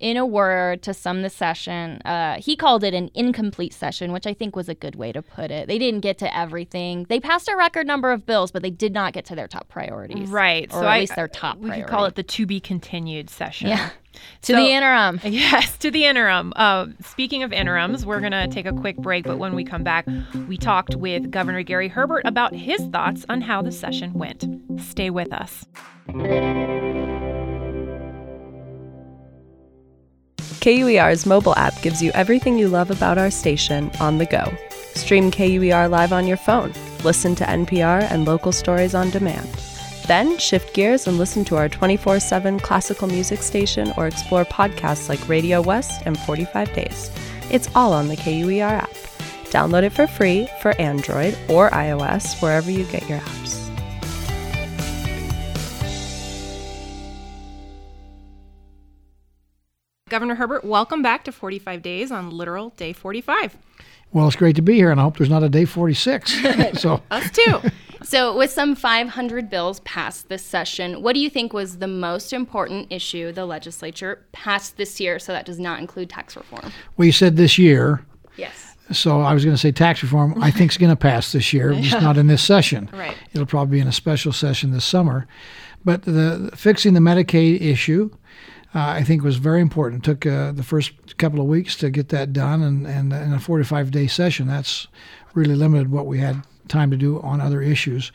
in 0.00 0.16
a 0.16 0.26
word 0.26 0.82
to 0.82 0.94
sum 0.94 1.22
the 1.22 1.30
session, 1.30 2.00
uh, 2.04 2.36
he 2.40 2.56
called 2.56 2.84
it 2.84 2.94
an 2.94 3.10
incomplete 3.14 3.72
session, 3.72 4.12
which 4.12 4.26
I 4.26 4.34
think 4.34 4.54
was 4.56 4.68
a 4.68 4.74
good 4.74 4.94
way 4.96 5.12
to 5.12 5.22
put 5.22 5.50
it. 5.50 5.68
They 5.68 5.78
didn't 5.78 6.00
get 6.00 6.18
to 6.18 6.36
everything. 6.36 7.06
They 7.08 7.20
passed 7.20 7.48
a 7.48 7.56
record 7.56 7.86
number 7.86 8.12
of 8.12 8.26
bills, 8.26 8.50
but 8.50 8.62
they 8.62 8.70
did 8.70 8.92
not 8.92 9.12
get 9.12 9.24
to 9.26 9.34
their 9.34 9.48
top 9.48 9.68
priorities. 9.68 10.28
Right. 10.28 10.68
Or 10.70 10.80
so 10.80 10.82
at 10.82 10.88
I, 10.88 11.00
least 11.00 11.16
their 11.16 11.28
top 11.28 11.58
We 11.58 11.68
priority. 11.68 11.82
could 11.82 11.90
call 11.90 12.04
it 12.04 12.14
the 12.14 12.22
to 12.22 12.46
be 12.46 12.60
continued 12.60 13.30
session. 13.30 13.68
Yeah. 13.68 13.90
To 14.42 14.54
so, 14.54 14.56
the 14.56 14.70
interim. 14.72 15.20
Yes, 15.24 15.76
to 15.76 15.92
the 15.92 16.04
interim. 16.06 16.52
Uh, 16.56 16.86
speaking 17.04 17.44
of 17.44 17.52
interims, 17.52 18.04
we're 18.04 18.18
going 18.18 18.32
to 18.32 18.48
take 18.48 18.66
a 18.66 18.72
quick 18.72 18.96
break, 18.96 19.24
but 19.24 19.38
when 19.38 19.54
we 19.54 19.62
come 19.62 19.84
back, 19.84 20.08
we 20.48 20.56
talked 20.56 20.96
with 20.96 21.30
Governor 21.30 21.62
Gary 21.62 21.86
Herbert 21.86 22.22
about 22.24 22.52
his 22.52 22.84
thoughts 22.86 23.24
on 23.28 23.42
how 23.42 23.62
the 23.62 23.70
session 23.70 24.14
went. 24.14 24.44
Stay 24.80 25.10
with 25.10 25.32
us. 25.32 25.66
KUER's 30.60 31.24
mobile 31.24 31.54
app 31.56 31.80
gives 31.82 32.02
you 32.02 32.10
everything 32.14 32.58
you 32.58 32.68
love 32.68 32.90
about 32.90 33.16
our 33.16 33.30
station 33.30 33.90
on 34.00 34.18
the 34.18 34.26
go. 34.26 34.52
Stream 34.94 35.30
KUER 35.30 35.88
live 35.88 36.12
on 36.12 36.26
your 36.26 36.36
phone, 36.36 36.72
listen 37.04 37.34
to 37.36 37.44
NPR 37.44 38.02
and 38.10 38.24
local 38.24 38.50
stories 38.50 38.94
on 38.94 39.10
demand. 39.10 39.48
Then 40.08 40.36
shift 40.38 40.74
gears 40.74 41.06
and 41.06 41.16
listen 41.16 41.44
to 41.44 41.56
our 41.56 41.68
24 41.68 42.18
7 42.18 42.58
classical 42.58 43.06
music 43.06 43.42
station 43.42 43.92
or 43.96 44.08
explore 44.08 44.44
podcasts 44.44 45.08
like 45.08 45.28
Radio 45.28 45.62
West 45.62 46.02
and 46.06 46.18
45 46.18 46.72
Days. 46.74 47.10
It's 47.50 47.70
all 47.76 47.92
on 47.92 48.08
the 48.08 48.16
KUER 48.16 48.62
app. 48.62 48.90
Download 49.50 49.84
it 49.84 49.90
for 49.90 50.06
free 50.06 50.48
for 50.60 50.72
Android 50.80 51.38
or 51.48 51.70
iOS 51.70 52.42
wherever 52.42 52.70
you 52.70 52.84
get 52.84 53.08
your 53.08 53.20
apps. 53.20 53.57
Governor 60.08 60.36
Herbert, 60.36 60.64
welcome 60.64 61.02
back 61.02 61.24
to 61.24 61.32
45 61.32 61.82
Days 61.82 62.10
on 62.10 62.30
literal 62.30 62.70
day 62.70 62.92
45. 62.92 63.56
Well, 64.12 64.26
it's 64.26 64.36
great 64.36 64.56
to 64.56 64.62
be 64.62 64.74
here, 64.74 64.90
and 64.90 64.98
I 64.98 65.02
hope 65.02 65.18
there's 65.18 65.28
not 65.28 65.42
a 65.42 65.50
day 65.50 65.66
46. 65.66 66.32
so 66.80 67.02
us 67.10 67.30
too. 67.30 67.60
so, 68.02 68.34
with 68.36 68.50
some 68.50 68.74
500 68.74 69.50
bills 69.50 69.80
passed 69.80 70.30
this 70.30 70.42
session, 70.42 71.02
what 71.02 71.12
do 71.12 71.20
you 71.20 71.28
think 71.28 71.52
was 71.52 71.78
the 71.78 71.88
most 71.88 72.32
important 72.32 72.90
issue 72.90 73.32
the 73.32 73.44
legislature 73.44 74.24
passed 74.32 74.78
this 74.78 74.98
year? 74.98 75.18
So 75.18 75.32
that 75.32 75.44
does 75.44 75.58
not 75.58 75.78
include 75.78 76.08
tax 76.08 76.36
reform. 76.36 76.72
Well, 76.96 77.04
you 77.04 77.12
said 77.12 77.36
this 77.36 77.58
year. 77.58 78.02
Yes. 78.36 78.76
So 78.92 79.20
I 79.20 79.34
was 79.34 79.44
going 79.44 79.54
to 79.54 79.60
say 79.60 79.72
tax 79.72 80.02
reform. 80.02 80.42
I 80.42 80.50
think 80.50 80.70
is 80.70 80.78
going 80.78 80.88
to 80.88 80.96
pass 80.96 81.32
this 81.32 81.52
year, 81.52 81.72
yeah. 81.72 81.80
just 81.82 82.02
not 82.02 82.16
in 82.16 82.28
this 82.28 82.42
session. 82.42 82.88
Right. 82.94 83.16
It'll 83.34 83.46
probably 83.46 83.76
be 83.76 83.80
in 83.80 83.88
a 83.88 83.92
special 83.92 84.32
session 84.32 84.70
this 84.70 84.86
summer. 84.86 85.26
But 85.84 86.02
the 86.02 86.50
fixing 86.54 86.94
the 86.94 87.00
Medicaid 87.00 87.60
issue 87.60 88.10
uh, 88.74 88.80
I 88.80 89.02
think 89.02 89.22
was 89.22 89.36
very 89.36 89.60
important. 89.60 90.06
It 90.06 90.10
took 90.10 90.26
uh, 90.26 90.52
the 90.52 90.62
first 90.62 91.16
couple 91.16 91.40
of 91.40 91.46
weeks 91.46 91.76
to 91.76 91.90
get 91.90 92.10
that 92.10 92.32
done, 92.32 92.62
and, 92.62 92.86
and 92.86 93.12
in 93.12 93.32
a 93.32 93.40
45 93.40 93.90
day 93.90 94.06
session, 94.06 94.46
that's 94.46 94.88
really 95.34 95.54
limited 95.54 95.90
what 95.90 96.06
we 96.06 96.18
had 96.18 96.42
time 96.68 96.90
to 96.90 96.96
do 96.96 97.20
on 97.22 97.40
other 97.40 97.62
issues. 97.62 98.12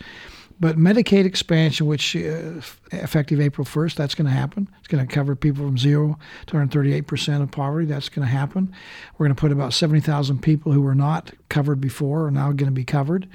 But 0.59 0.77
Medicaid 0.77 1.25
expansion, 1.25 1.87
which 1.87 2.15
uh, 2.15 2.61
effective 2.91 3.41
April 3.41 3.65
1st, 3.65 3.95
that's 3.95 4.15
going 4.15 4.27
to 4.27 4.31
happen. 4.31 4.69
It's 4.79 4.87
going 4.87 5.05
to 5.05 5.13
cover 5.13 5.35
people 5.35 5.65
from 5.65 5.77
zero 5.77 6.17
to 6.45 6.53
138% 6.55 7.41
of 7.41 7.51
poverty. 7.51 7.85
That's 7.85 8.09
going 8.09 8.25
to 8.25 8.31
happen. 8.31 8.73
We're 9.17 9.25
going 9.25 9.35
to 9.35 9.41
put 9.41 9.51
about 9.51 9.73
70,000 9.73 10.41
people 10.41 10.71
who 10.71 10.81
were 10.81 10.95
not 10.95 11.31
covered 11.49 11.81
before 11.81 12.27
are 12.27 12.31
now 12.31 12.51
going 12.51 12.69
to 12.69 12.71
be 12.71 12.85
covered. 12.85 13.27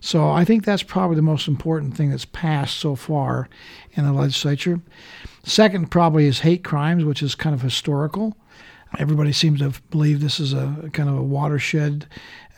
So 0.00 0.28
I 0.28 0.44
think 0.44 0.64
that's 0.64 0.82
probably 0.82 1.16
the 1.16 1.22
most 1.22 1.48
important 1.48 1.96
thing 1.96 2.10
that's 2.10 2.26
passed 2.26 2.76
so 2.76 2.94
far 2.94 3.48
in 3.92 4.04
the 4.04 4.12
legislature. 4.12 4.80
Second, 5.46 5.92
probably, 5.92 6.26
is 6.26 6.40
hate 6.40 6.64
crimes, 6.64 7.04
which 7.04 7.22
is 7.22 7.36
kind 7.36 7.54
of 7.54 7.62
historical. 7.62 8.36
Everybody 8.98 9.32
seems 9.32 9.60
to 9.60 9.80
believe 9.90 10.20
this 10.20 10.40
is 10.40 10.52
a 10.52 10.90
kind 10.92 11.08
of 11.08 11.16
a 11.16 11.22
watershed 11.22 12.08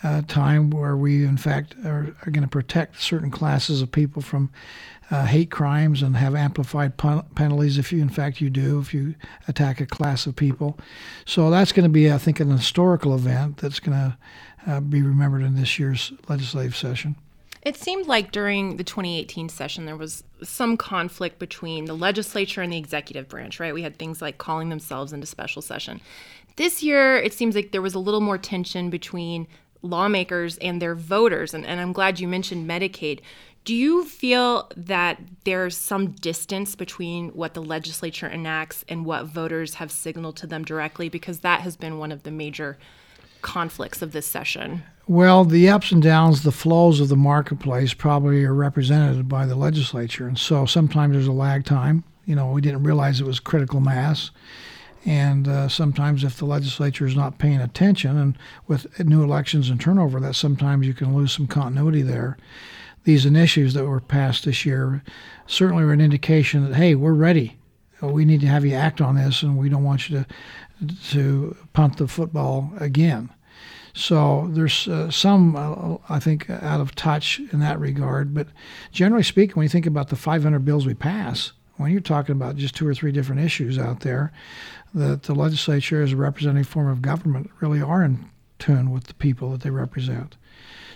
uh, 0.03 0.23
time 0.23 0.71
where 0.71 0.97
we, 0.97 1.23
in 1.27 1.37
fact, 1.37 1.75
are, 1.85 2.17
are 2.25 2.31
going 2.31 2.45
to 2.45 2.49
protect 2.49 3.03
certain 3.03 3.31
classes 3.31 3.83
of 3.83 3.93
people 3.93 4.23
from 4.23 4.51
uh, 5.11 5.27
hate 5.27 5.51
crimes 5.51 6.01
and 6.01 6.17
have 6.17 6.35
amplified 6.35 6.97
pun- 6.97 7.27
penalties 7.35 7.77
if 7.77 7.93
you, 7.93 8.01
in 8.01 8.09
fact, 8.09 8.41
you 8.41 8.49
do 8.49 8.79
if 8.79 8.95
you 8.95 9.15
attack 9.49 9.83
a 9.83 9.87
class 9.87 10.27
of 10.27 10.35
people. 10.35 10.79
So 11.27 11.51
that's 11.51 11.73
going 11.73 11.85
to 11.85 11.91
be, 11.91 12.11
I 12.11 12.17
think, 12.17 12.41
an 12.41 12.51
historical 12.51 13.15
event 13.15 13.59
that's 13.59 13.81
going 13.81 13.99
to 13.99 14.17
uh, 14.67 14.81
be 14.81 15.03
remembered 15.03 15.43
in 15.43 15.57
this 15.57 15.79
year's 15.79 16.11
legislative 16.27 16.75
session. 16.75 17.17
It 17.69 17.77
seemed 17.77 18.07
like 18.07 18.33
during 18.33 18.79
the 18.79 18.83
2018 18.83 19.51
session 19.51 19.85
there 19.85 19.95
was 19.95 20.25
some 20.43 20.79
conflict 20.79 21.39
between 21.39 21.85
the 21.85 21.95
legislature 21.95 22.63
and 22.63 22.73
the 22.73 22.79
executive 22.79 23.29
branch, 23.29 23.61
right? 23.61 23.75
We 23.75 23.83
had 23.83 23.99
things 23.99 24.23
like 24.23 24.39
calling 24.39 24.71
themselves 24.71 25.13
into 25.13 25.27
special 25.27 25.61
session. 25.61 26.01
This 26.57 26.83
year, 26.83 27.19
it 27.19 27.35
seems 27.35 27.55
like 27.55 27.73
there 27.73 27.83
was 27.83 27.93
a 27.93 27.99
little 27.99 28.23
more 28.23 28.39
tension 28.39 28.89
between 28.89 29.47
lawmakers 29.83 30.57
and 30.57 30.81
their 30.81 30.95
voters. 30.95 31.53
And, 31.53 31.67
and 31.67 31.79
I'm 31.79 31.93
glad 31.93 32.19
you 32.19 32.27
mentioned 32.27 32.67
Medicaid. 32.67 33.21
Do 33.67 33.75
you 33.75 34.07
feel 34.07 34.71
that 34.75 35.21
there's 35.45 35.77
some 35.77 36.13
distance 36.13 36.75
between 36.75 37.29
what 37.35 37.53
the 37.53 37.61
legislature 37.61 38.31
enacts 38.31 38.83
and 38.89 39.05
what 39.05 39.27
voters 39.27 39.75
have 39.75 39.93
signaled 39.93 40.39
to 40.39 40.47
them 40.47 40.65
directly? 40.65 41.11
Because 41.11 41.41
that 41.41 41.61
has 41.61 41.77
been 41.77 41.99
one 41.99 42.13
of 42.13 42.23
the 42.23 42.31
major 42.31 42.79
conflicts 43.43 44.01
of 44.01 44.13
this 44.13 44.27
session? 44.27 44.85
Well, 45.11 45.47
the 45.47 45.71
ups 45.71 45.91
and 45.91 46.03
downs, 46.03 46.43
the 46.43 46.53
flows 46.53 47.01
of 47.01 47.09
the 47.09 47.17
marketplace 47.17 47.95
probably 47.95 48.45
are 48.45 48.53
represented 48.53 49.27
by 49.27 49.47
the 49.47 49.57
legislature. 49.57 50.29
And 50.29 50.39
so 50.39 50.67
sometimes 50.67 51.15
there's 51.15 51.27
a 51.27 51.33
lag 51.33 51.65
time. 51.65 52.05
You 52.27 52.35
know, 52.35 52.51
we 52.51 52.61
didn't 52.61 52.83
realize 52.83 53.19
it 53.19 53.27
was 53.27 53.41
critical 53.41 53.81
mass. 53.81 54.31
And 55.07 55.49
uh, 55.49 55.69
sometimes, 55.69 56.25
if 56.25 56.37
the 56.37 56.45
legislature 56.45 57.07
is 57.07 57.17
not 57.17 57.39
paying 57.39 57.59
attention, 57.59 58.19
and 58.19 58.39
with 58.67 59.03
new 59.03 59.23
elections 59.23 59.71
and 59.71 59.81
turnover, 59.81 60.21
that 60.21 60.35
sometimes 60.35 60.87
you 60.87 60.93
can 60.93 61.15
lose 61.15 61.33
some 61.33 61.47
continuity 61.47 62.03
there. 62.03 62.37
These 63.05 63.25
initiatives 63.25 63.73
that 63.73 63.87
were 63.87 64.01
passed 64.01 64.45
this 64.45 64.67
year 64.67 65.03
certainly 65.47 65.85
are 65.85 65.93
an 65.93 66.03
indication 66.03 66.65
that, 66.65 66.77
hey, 66.77 66.95
we're 66.95 67.15
ready. 67.15 67.57
We 68.03 68.27
need 68.27 68.43
to 68.43 68.47
have 68.47 68.67
you 68.67 68.75
act 68.75 69.01
on 69.01 69.15
this, 69.15 69.43
and 69.43 69.57
we 69.57 69.71
don't 69.71 69.85
want 69.85 70.11
you 70.11 70.19
to 70.19 70.27
to 71.13 71.57
punt 71.73 71.97
the 71.97 72.07
football 72.09 72.71
again. 72.79 73.31
So 73.99 74.47
there's 74.53 74.87
uh, 74.87 75.11
some, 75.11 75.57
uh, 75.57 75.97
I 76.09 76.21
think, 76.21 76.49
out 76.49 76.81
of 76.81 76.95
touch 76.95 77.41
in 77.53 77.59
that 77.59 77.81
regard. 77.81 78.33
But 78.33 78.47
generally 78.93 79.25
speaking, 79.25 79.57
when 79.57 79.65
you 79.65 79.69
think 79.69 79.87
about 79.87 80.09
the 80.09 80.15
500 80.15 80.65
bills 80.65 80.87
we 80.87 80.95
pass, 80.95 81.51
when 81.79 81.91
you're 81.91 82.01
talking 82.01 82.33
about 82.33 82.55
just 82.55 82.77
two 82.77 82.87
or 82.87 82.95
three 82.95 83.11
different 83.11 83.41
issues 83.41 83.77
out 83.77 84.01
there, 84.01 84.33
that 84.95 85.25
the 85.25 85.35
legislature 85.35 86.01
as 86.01 86.13
a 86.13 86.17
representative 86.17 86.69
form 86.69 86.87
of 86.87 87.03
government 87.03 87.51
really 87.59 87.83
are 87.83 88.05
in 88.05 88.31
tune 88.61 88.93
with 88.93 89.05
the 89.09 89.15
people 89.15 89.51
that 89.51 89.63
they 89.63 89.71
represent. 89.71 90.37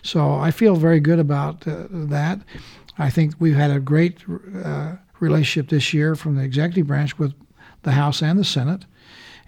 So 0.02 0.34
I 0.34 0.52
feel 0.52 0.76
very 0.76 1.00
good 1.00 1.18
about 1.18 1.66
uh, 1.66 1.86
that. 1.90 2.38
I 2.98 3.10
think 3.10 3.34
we've 3.40 3.56
had 3.56 3.72
a 3.72 3.80
great 3.80 4.24
uh, 4.64 4.94
relationship 5.18 5.70
this 5.70 5.92
year 5.92 6.14
from 6.14 6.36
the 6.36 6.44
executive 6.44 6.86
branch 6.86 7.18
with 7.18 7.34
the 7.82 7.92
House 7.92 8.22
and 8.22 8.38
the 8.38 8.44
Senate 8.44 8.84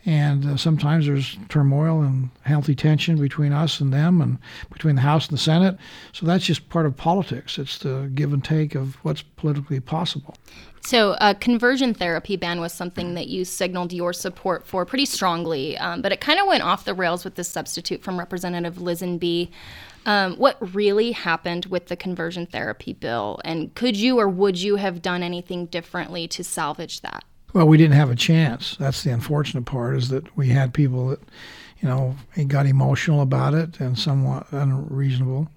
And 0.07 0.45
uh, 0.45 0.57
sometimes 0.57 1.07
there's 1.07 1.39
turmoil 1.49 2.03
and 2.03 2.29
healthy 2.43 2.75
tension 2.75 3.17
between 3.17 3.53
us 3.53 3.81
and 3.81 3.93
them 3.93 4.21
and 4.21 4.39
between 4.71 4.97
the 4.97 5.01
House 5.01 5.29
and 5.29 5.39
the 5.39 5.43
Senate. 5.43 5.79
So 6.13 6.27
that's 6.27 6.45
just 6.45 6.69
part 6.69 6.85
of 6.85 6.97
politics. 6.97 7.59
It's 7.59 7.79
the 7.79 8.11
give 8.15 8.33
and 8.33 8.45
take 8.45 8.75
of 8.75 8.97
what's 8.97 9.23
politically 9.23 9.81
possible. 9.81 10.37
So, 10.85 11.13
uh, 11.13 11.33
conversion 11.33 11.95
therapy 11.95 12.37
ban 12.37 12.61
was 12.61 12.75
something 12.75 13.15
that 13.15 13.29
you 13.29 13.47
signaled 13.47 13.95
your 13.95 14.13
support 14.13 14.67
for 14.67 14.85
pretty 14.85 15.07
strongly, 15.07 15.79
um, 15.79 16.03
but 16.03 16.13
it 16.13 16.21
kind 16.21 16.39
of 16.39 16.47
went 16.47 16.63
off 16.63 16.85
the 16.85 16.93
rails 16.93 17.25
with 17.25 17.37
the 17.37 17.45
substitute 17.45 18.03
from 18.03 18.19
Representative 18.19 18.75
Lisonbee. 18.75 19.49
Um, 20.05 20.37
what 20.37 20.59
really 20.75 21.13
happened 21.13 21.65
with 21.67 21.87
the 21.87 21.97
conversion 21.97 22.45
therapy 22.45 22.93
bill, 22.93 23.41
and 23.47 23.75
could 23.75 23.97
you 23.97 24.21
or 24.21 24.29
would 24.29 24.61
you 24.61 24.77
have 24.77 25.01
done 25.01 25.23
anything 25.23 25.65
differently 25.65 26.29
to 26.29 26.45
salvage 26.45 27.01
that? 27.01 27.25
Well, 27.55 27.69
we 27.69 27.79
didn't 27.79 27.95
have 27.95 28.11
a 28.11 28.17
chance. 28.17 28.77
That's 28.81 29.05
the 29.05 29.13
unfortunate 29.13 29.65
part 29.65 29.97
is 29.97 30.09
that 30.09 30.37
we 30.37 30.49
had 30.49 30.75
people 30.75 31.07
that, 31.11 31.21
you 31.81 31.89
know, 31.89 32.17
got 32.49 32.67
emotional 32.67 33.21
about 33.21 33.55
it 33.55 33.79
and 33.79 33.97
somewhat 33.97 34.49
unreasonable. 34.51 35.49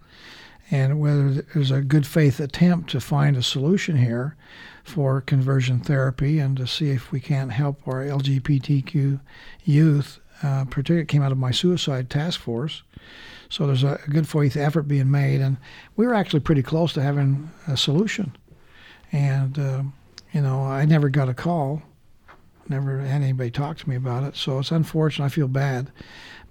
And 0.70 1.00
whether 1.00 1.42
there's 1.42 1.72
a 1.72 1.82
good 1.82 2.06
faith 2.06 2.40
attempt 2.40 2.92
to 2.92 3.00
find 3.00 3.36
a 3.36 3.42
solution 3.42 3.98
here 3.98 4.36
for 4.84 5.22
conversion 5.22 5.80
therapy 5.80 6.38
and 6.38 6.56
to 6.58 6.68
see 6.68 6.92
if 6.92 7.12
we 7.12 7.20
can't 7.20 7.52
help 7.52 7.88
our 7.88 8.06
LGBTQ 8.06 9.20
youth, 9.64 10.20
uh, 10.44 10.66
particularly 10.66 11.08
came 11.08 11.24
out 11.24 11.32
of 11.32 11.40
my 11.40 11.50
suicide 11.50 12.12
task 12.12 12.40
force. 12.40 12.84
So 13.50 13.66
there's 13.66 13.84
a 13.84 14.00
good 14.08 14.28
faith 14.28 14.56
effort 14.56 14.84
being 14.84 15.10
made, 15.10 15.42
and 15.42 15.58
we 15.96 16.06
were 16.06 16.14
actually 16.14 16.42
pretty 16.42 16.62
close 16.62 16.94
to 16.94 17.02
having 17.02 17.50
a 17.66 17.76
solution. 17.76 18.38
And 19.12 19.58
uh, 19.58 19.84
you 20.34 20.42
know, 20.42 20.64
I 20.64 20.86
never 20.86 21.10
got 21.10 21.30
a 21.30 21.34
call, 21.34 21.82
never 22.70 23.00
had 23.00 23.22
anybody 23.22 23.52
talk 23.52 23.78
to 23.78 23.90
me 23.90 23.96
about 23.96 24.24
it. 24.24 24.36
So 24.36 24.60
it's 24.60 24.72
unfortunate. 24.72 25.26
I 25.26 25.30
feel 25.30 25.48
bad, 25.48 25.92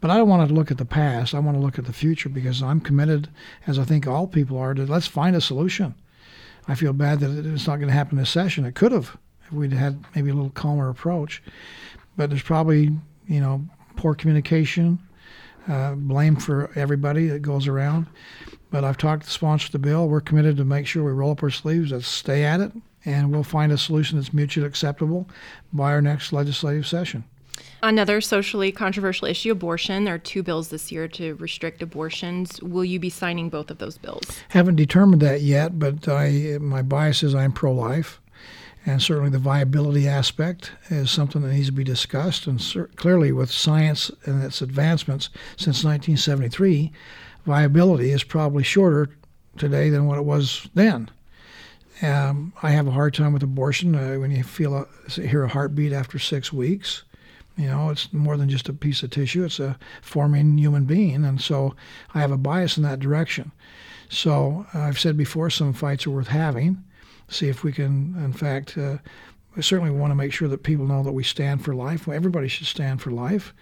but 0.00 0.10
I 0.10 0.16
don't 0.16 0.28
want 0.28 0.48
to 0.48 0.54
look 0.54 0.70
at 0.70 0.78
the 0.78 0.84
past. 0.84 1.34
I 1.34 1.38
want 1.38 1.56
to 1.56 1.62
look 1.62 1.78
at 1.78 1.84
the 1.84 1.92
future 1.92 2.28
because 2.28 2.62
I'm 2.62 2.80
committed, 2.80 3.28
as 3.66 3.78
I 3.78 3.84
think 3.84 4.06
all 4.06 4.26
people 4.26 4.58
are, 4.58 4.74
to 4.74 4.86
let's 4.86 5.06
find 5.06 5.36
a 5.36 5.40
solution. 5.40 5.94
I 6.68 6.74
feel 6.74 6.92
bad 6.92 7.20
that 7.20 7.30
it's 7.30 7.66
not 7.66 7.76
going 7.76 7.88
to 7.88 7.94
happen 7.94 8.18
this 8.18 8.30
session. 8.30 8.64
It 8.64 8.74
could 8.74 8.92
have 8.92 9.16
if 9.44 9.52
we'd 9.52 9.72
had 9.72 10.04
maybe 10.14 10.30
a 10.30 10.34
little 10.34 10.50
calmer 10.50 10.88
approach, 10.88 11.42
but 12.16 12.30
there's 12.30 12.42
probably 12.42 12.90
you 13.26 13.40
know 13.40 13.64
poor 13.94 14.14
communication 14.14 14.98
uh, 15.68 15.94
blame 15.94 16.36
for 16.36 16.70
everybody 16.76 17.28
that 17.28 17.40
goes 17.40 17.66
around. 17.66 18.06
But 18.70 18.84
I've 18.84 18.98
talked 18.98 19.22
to 19.22 19.28
the 19.28 19.32
sponsor 19.32 19.66
of 19.66 19.72
the 19.72 19.78
bill. 19.78 20.08
We're 20.08 20.20
committed 20.20 20.56
to 20.56 20.64
make 20.64 20.86
sure 20.86 21.04
we 21.04 21.12
roll 21.12 21.32
up 21.32 21.42
our 21.42 21.50
sleeves, 21.50 21.92
let's 21.92 22.06
stay 22.06 22.44
at 22.44 22.60
it, 22.60 22.72
and 23.06 23.30
we'll 23.30 23.44
find 23.44 23.72
a 23.72 23.78
solution 23.78 24.18
that's 24.18 24.34
mutually 24.34 24.66
acceptable 24.66 25.28
by 25.72 25.92
our 25.92 26.02
next 26.02 26.32
legislative 26.32 26.86
session. 26.86 27.24
Another 27.82 28.20
socially 28.20 28.72
controversial 28.72 29.28
issue 29.28 29.52
abortion. 29.52 30.04
There 30.04 30.14
are 30.14 30.18
two 30.18 30.42
bills 30.42 30.68
this 30.68 30.90
year 30.90 31.08
to 31.08 31.36
restrict 31.36 31.82
abortions. 31.82 32.60
Will 32.60 32.84
you 32.84 32.98
be 32.98 33.08
signing 33.08 33.48
both 33.48 33.70
of 33.70 33.78
those 33.78 33.96
bills? 33.96 34.40
Haven't 34.48 34.76
determined 34.76 35.22
that 35.22 35.40
yet, 35.40 35.78
but 35.78 36.08
I, 36.08 36.58
my 36.60 36.82
bias 36.82 37.22
is 37.22 37.34
I'm 37.34 37.52
pro 37.52 37.72
life. 37.72 38.20
And 38.84 39.02
certainly 39.02 39.30
the 39.30 39.38
viability 39.38 40.06
aspect 40.06 40.70
is 40.90 41.10
something 41.10 41.42
that 41.42 41.52
needs 41.52 41.66
to 41.66 41.72
be 41.72 41.82
discussed. 41.82 42.46
And 42.46 42.60
clearly, 42.96 43.32
with 43.32 43.50
science 43.50 44.12
and 44.24 44.42
its 44.44 44.62
advancements 44.62 45.28
since 45.56 45.82
1973, 45.82 46.92
viability 47.44 48.10
is 48.10 48.22
probably 48.22 48.62
shorter 48.62 49.10
today 49.58 49.90
than 49.90 50.06
what 50.06 50.18
it 50.18 50.24
was 50.24 50.68
then. 50.74 51.10
Um, 52.02 52.52
I 52.62 52.70
have 52.70 52.86
a 52.86 52.92
hard 52.92 53.14
time 53.14 53.32
with 53.32 53.42
abortion 53.42 53.94
uh, 53.94 54.16
when 54.16 54.30
you 54.30 54.42
feel 54.42 54.74
a, 54.76 55.10
hear 55.10 55.44
a 55.44 55.48
heartbeat 55.48 55.92
after 55.92 56.18
six 56.18 56.52
weeks. 56.52 57.04
You 57.56 57.68
know, 57.68 57.88
it's 57.88 58.12
more 58.12 58.36
than 58.36 58.50
just 58.50 58.68
a 58.68 58.74
piece 58.74 59.02
of 59.02 59.10
tissue; 59.10 59.44
it's 59.44 59.60
a 59.60 59.78
forming 60.02 60.58
human 60.58 60.84
being, 60.84 61.24
and 61.24 61.40
so 61.40 61.74
I 62.14 62.20
have 62.20 62.32
a 62.32 62.36
bias 62.36 62.76
in 62.76 62.82
that 62.82 63.00
direction. 63.00 63.50
So 64.10 64.66
uh, 64.74 64.80
I've 64.80 64.98
said 64.98 65.16
before, 65.16 65.48
some 65.48 65.72
fights 65.72 66.06
are 66.06 66.10
worth 66.10 66.28
having 66.28 66.84
see 67.28 67.48
if 67.48 67.64
we 67.64 67.72
can, 67.72 68.14
in 68.22 68.32
fact, 68.32 68.76
uh, 68.78 68.98
we 69.54 69.62
certainly 69.62 69.90
want 69.90 70.10
to 70.10 70.14
make 70.14 70.32
sure 70.32 70.48
that 70.48 70.62
people 70.62 70.86
know 70.86 71.02
that 71.02 71.12
we 71.12 71.24
stand 71.24 71.64
for 71.64 71.74
life. 71.74 72.06
Everybody 72.08 72.46
should 72.46 72.66
stand 72.66 73.00
for 73.00 73.10
life, 73.10 73.54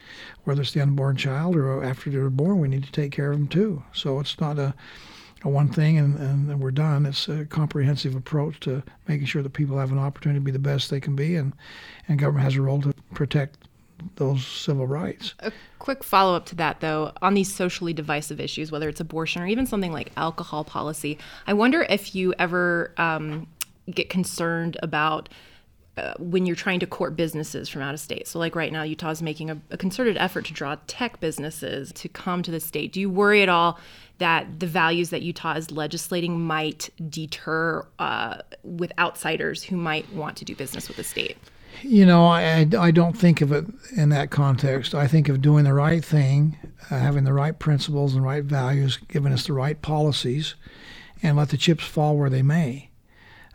whether 0.43 0.63
it's 0.63 0.73
the 0.73 0.81
unborn 0.81 1.17
child 1.17 1.55
or 1.55 1.85
after 1.85 2.11
they're 2.11 2.31
born. 2.31 2.59
We 2.59 2.69
need 2.69 2.85
to 2.85 2.93
take 2.93 3.13
care 3.13 3.31
of 3.31 3.39
them 3.39 3.49
too. 3.49 3.85
So 3.93 4.19
it's 4.19 4.41
not 4.41 4.59
a, 4.59 4.63
a 4.63 4.75
one 5.51 5.69
thing 5.69 5.99
and, 5.99 6.19
and 6.19 6.61
we're 6.61 6.71
done. 6.71 7.07
It's 7.07 7.29
a 7.29 7.45
comprehensive 7.45 8.15
approach 8.15 8.61
to 8.61 8.83
making 9.09 9.27
sure 9.27 9.43
that 9.43 9.53
people 9.53 9.79
have 9.79 9.93
an 9.93 9.99
opportunity 9.99 10.41
to 10.41 10.45
be 10.45 10.51
the 10.51 10.59
best 10.59 10.91
they 10.91 11.01
can 11.01 11.15
be, 11.15 11.37
and 11.37 11.53
and 12.09 12.19
government 12.19 12.45
has 12.45 12.57
a 12.57 12.63
role 12.63 12.81
to 12.83 12.95
protect 13.13 13.59
those 14.17 14.47
civil 14.47 14.87
rights. 14.87 15.35
A 15.41 15.53
quick 15.79 16.05
follow 16.05 16.35
up 16.37 16.47
to 16.47 16.55
that, 16.57 16.81
though, 16.81 17.13
on 17.23 17.35
these 17.35 17.55
socially 17.55 17.93
divisive 17.93 18.41
issues, 18.41 18.71
whether 18.71 18.89
it's 18.89 19.01
abortion 19.01 19.43
or 19.43 19.47
even 19.47 19.67
something 19.67 19.93
like 19.93 20.13
alcohol 20.17 20.65
policy, 20.65 21.19
I 21.47 21.53
wonder 21.55 21.87
if 21.89 22.15
you 22.15 22.35
ever 22.39 22.93
um, 22.97 23.47
get 23.91 24.11
concerned 24.11 24.77
about 24.83 25.29
uh, 25.97 26.15
when 26.19 26.45
you're 26.45 26.57
trying 26.57 26.81
to 26.81 26.87
court 26.87 27.15
businesses 27.15 27.69
from 27.69 27.81
out 27.81 27.95
of 27.95 28.01
state. 28.01 28.27
So, 28.27 28.39
like 28.39 28.57
right 28.57 28.73
now, 28.73 28.83
Utah 28.83 29.11
is 29.11 29.23
making 29.23 29.51
a, 29.51 29.61
a, 29.71 29.77
concerted 29.77 30.17
effort 30.17 30.45
to 30.47 30.53
draw 30.53 30.77
tech 30.89 31.21
businesses 31.21 31.93
to 31.93 32.09
come 32.09 32.43
to 32.43 32.51
the 32.51 32.59
state. 32.59 32.93
Do 32.93 33.01
you 33.01 33.09
worry 33.09 33.43
at 33.43 33.49
all 33.49 33.79
that 34.19 34.59
the 34.59 34.67
values 34.67 35.11
that 35.11 35.23
Utah 35.23 35.55
is 35.55 35.71
legislating 35.71 36.41
might 36.41 36.91
deter 37.09 37.87
uh, 38.01 38.39
with 38.65 38.93
outsiders 38.99 39.63
who 39.63 39.77
might 39.77 40.13
want 40.13 40.37
to 40.39 40.45
do 40.45 40.57
business 40.57 40.89
with 40.89 40.97
the 40.97 41.05
state? 41.05 41.37
You 41.83 42.07
know, 42.07 42.27
I, 42.27 42.67
I 42.79 42.91
don't 42.91 43.17
think 43.17 43.41
of 43.41 43.53
it 43.53 43.65
in 43.97 44.09
that 44.11 44.31
context. 44.31 44.95
I 44.95 45.07
think 45.07 45.29
of 45.29 45.43
doing 45.43 45.65
the 45.65 45.75
right 45.75 46.05
thing, 46.05 46.57
uh, 46.91 46.99
having 46.99 47.25
the 47.25 47.33
right 47.33 47.59
principles 47.59 48.15
and 48.15 48.25
right 48.25 48.45
values, 48.45 48.97
giving 49.09 49.33
us 49.33 49.47
the 49.47 49.53
right 49.53 49.81
policies, 49.81 50.55
and 51.23 51.37
let 51.37 51.51
the 51.51 51.57
chips 51.57 51.85
fall 51.85 52.17
where 52.17 52.31
they 52.31 52.43
may. 52.43 52.91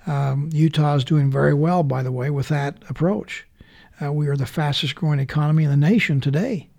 Um, 0.07 0.49
Utah 0.53 0.95
is 0.95 1.03
doing 1.03 1.29
very 1.29 1.53
well, 1.53 1.83
by 1.83 2.03
the 2.03 2.11
way, 2.11 2.29
with 2.29 2.47
that 2.49 2.77
approach. 2.89 3.45
Uh, 4.01 4.11
we 4.13 4.27
are 4.27 4.37
the 4.37 4.45
fastest 4.45 4.95
growing 4.95 5.19
economy 5.19 5.65
in 5.65 5.69
the 5.69 5.77
nation 5.77 6.21
today. 6.21 6.69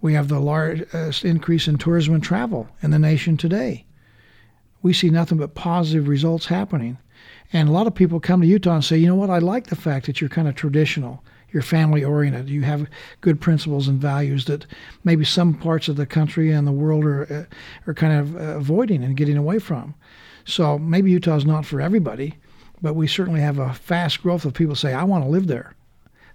We 0.00 0.14
have 0.14 0.28
the 0.28 0.40
largest 0.40 1.24
increase 1.24 1.68
in 1.68 1.78
tourism 1.78 2.14
and 2.14 2.22
travel 2.22 2.68
in 2.82 2.90
the 2.90 2.98
nation 2.98 3.36
today. 3.36 3.86
We 4.82 4.92
see 4.92 5.10
nothing 5.10 5.38
but 5.38 5.54
positive 5.54 6.08
results 6.08 6.46
happening. 6.46 6.98
And 7.52 7.68
a 7.68 7.72
lot 7.72 7.86
of 7.86 7.94
people 7.94 8.18
come 8.18 8.40
to 8.40 8.46
Utah 8.46 8.74
and 8.76 8.84
say, 8.84 8.96
you 8.96 9.06
know 9.06 9.14
what, 9.14 9.30
I 9.30 9.38
like 9.38 9.66
the 9.66 9.76
fact 9.76 10.06
that 10.06 10.20
you're 10.20 10.30
kind 10.30 10.48
of 10.48 10.54
traditional, 10.54 11.22
you're 11.52 11.62
family 11.62 12.02
oriented, 12.02 12.48
you 12.48 12.62
have 12.62 12.88
good 13.20 13.40
principles 13.40 13.86
and 13.86 14.00
values 14.00 14.46
that 14.46 14.66
maybe 15.04 15.24
some 15.24 15.54
parts 15.54 15.88
of 15.88 15.96
the 15.96 16.06
country 16.06 16.50
and 16.50 16.66
the 16.66 16.72
world 16.72 17.04
are, 17.04 17.32
uh, 17.32 17.90
are 17.90 17.94
kind 17.94 18.18
of 18.18 18.34
uh, 18.34 18.56
avoiding 18.56 19.04
and 19.04 19.16
getting 19.16 19.36
away 19.36 19.58
from. 19.58 19.94
So 20.44 20.78
maybe 20.78 21.12
Utah 21.12 21.36
is 21.36 21.46
not 21.46 21.66
for 21.66 21.80
everybody, 21.80 22.34
but 22.82 22.94
we 22.94 23.06
certainly 23.06 23.40
have 23.40 23.58
a 23.58 23.72
fast 23.72 24.22
growth 24.22 24.44
of 24.44 24.54
people 24.54 24.74
say, 24.74 24.92
I 24.92 25.04
want 25.04 25.24
to 25.24 25.30
live 25.30 25.46
there. 25.46 25.74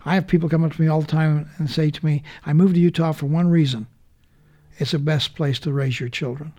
I 0.06 0.16
have 0.16 0.28
people 0.28 0.48
come 0.48 0.64
up 0.64 0.74
to 0.74 0.82
me 0.82 0.88
all 0.88 1.02
the 1.02 1.08
time 1.08 1.50
and 1.58 1.70
say 1.70 1.92
to 1.92 2.06
me, 2.06 2.24
I 2.46 2.54
moved 2.54 2.76
to 2.76 2.80
Utah 2.80 3.12
for 3.12 3.26
one 3.26 3.50
reason 3.50 3.88
it's 4.80 4.92
the 4.92 5.00
best 5.00 5.36
place 5.36 5.60
to 5.60 5.74
raise 5.74 6.00
your 6.00 6.10
children. 6.10 6.54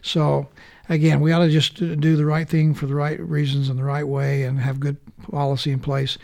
So 0.00 0.48
again, 0.88 1.20
we 1.20 1.32
ought 1.32 1.40
to 1.40 1.50
just 1.50 1.74
do 1.74 2.16
the 2.16 2.24
right 2.24 2.48
thing 2.48 2.72
for 2.72 2.86
the 2.86 2.94
right 2.94 3.18
reasons 3.20 3.68
in 3.68 3.76
the 3.76 3.84
right 3.84 4.06
way 4.06 4.44
and 4.44 4.60
have 4.60 4.78
good 4.78 4.96
policy 5.30 5.72
in 5.72 5.80
place. 5.80 6.18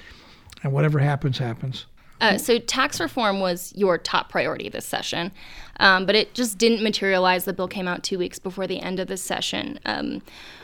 And 0.62 0.72
whatever 0.72 1.00
happens, 1.00 1.38
happens. 1.38 1.86
Uh, 2.22 2.38
so, 2.38 2.56
tax 2.58 3.00
reform 3.00 3.40
was 3.40 3.72
your 3.74 3.98
top 3.98 4.28
priority 4.28 4.68
this 4.68 4.86
session, 4.86 5.32
um, 5.80 6.06
but 6.06 6.14
it 6.14 6.34
just 6.34 6.56
didn't 6.56 6.80
materialize. 6.80 7.44
The 7.46 7.52
bill 7.52 7.66
came 7.66 7.88
out 7.88 8.04
two 8.04 8.16
weeks 8.16 8.38
before 8.38 8.68
the 8.68 8.80
end 8.80 9.00
of 9.00 9.08
the 9.08 9.16
session. 9.16 9.80
Um, 9.84 10.22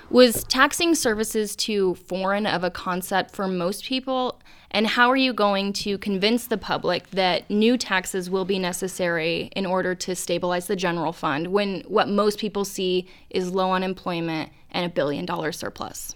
was 0.09 0.44
taxing 0.44 0.94
services 0.94 1.57
too 1.57 1.97
foreign 1.97 2.47
of 2.47 2.62
a 2.62 2.71
concept 2.71 3.35
for 3.35 3.49
most 3.49 3.85
people? 3.85 4.40
And 4.71 4.87
how 4.87 5.11
are 5.11 5.16
you 5.16 5.33
going 5.33 5.73
to 5.75 5.99
convince 5.99 6.47
the 6.47 6.59
public 6.59 7.11
that 7.11 7.51
new 7.51 7.77
taxes 7.77 8.31
will 8.31 8.44
be 8.44 8.61
necessary 8.61 9.51
in 9.57 9.66
order 9.66 9.94
to 9.97 10.14
stabilize 10.14 10.68
the 10.68 10.77
general 10.77 11.12
fund 11.12 11.49
when 11.49 11.81
what 11.88 12.09
most 12.09 12.38
people 12.38 12.64
see 12.64 13.09
is 13.31 13.51
low 13.51 13.73
unemployment 13.73 14.51
and 14.71 14.87
a 14.87 14.88
billion 14.88 15.27
dollar 15.27 15.51
surplus? 15.51 16.14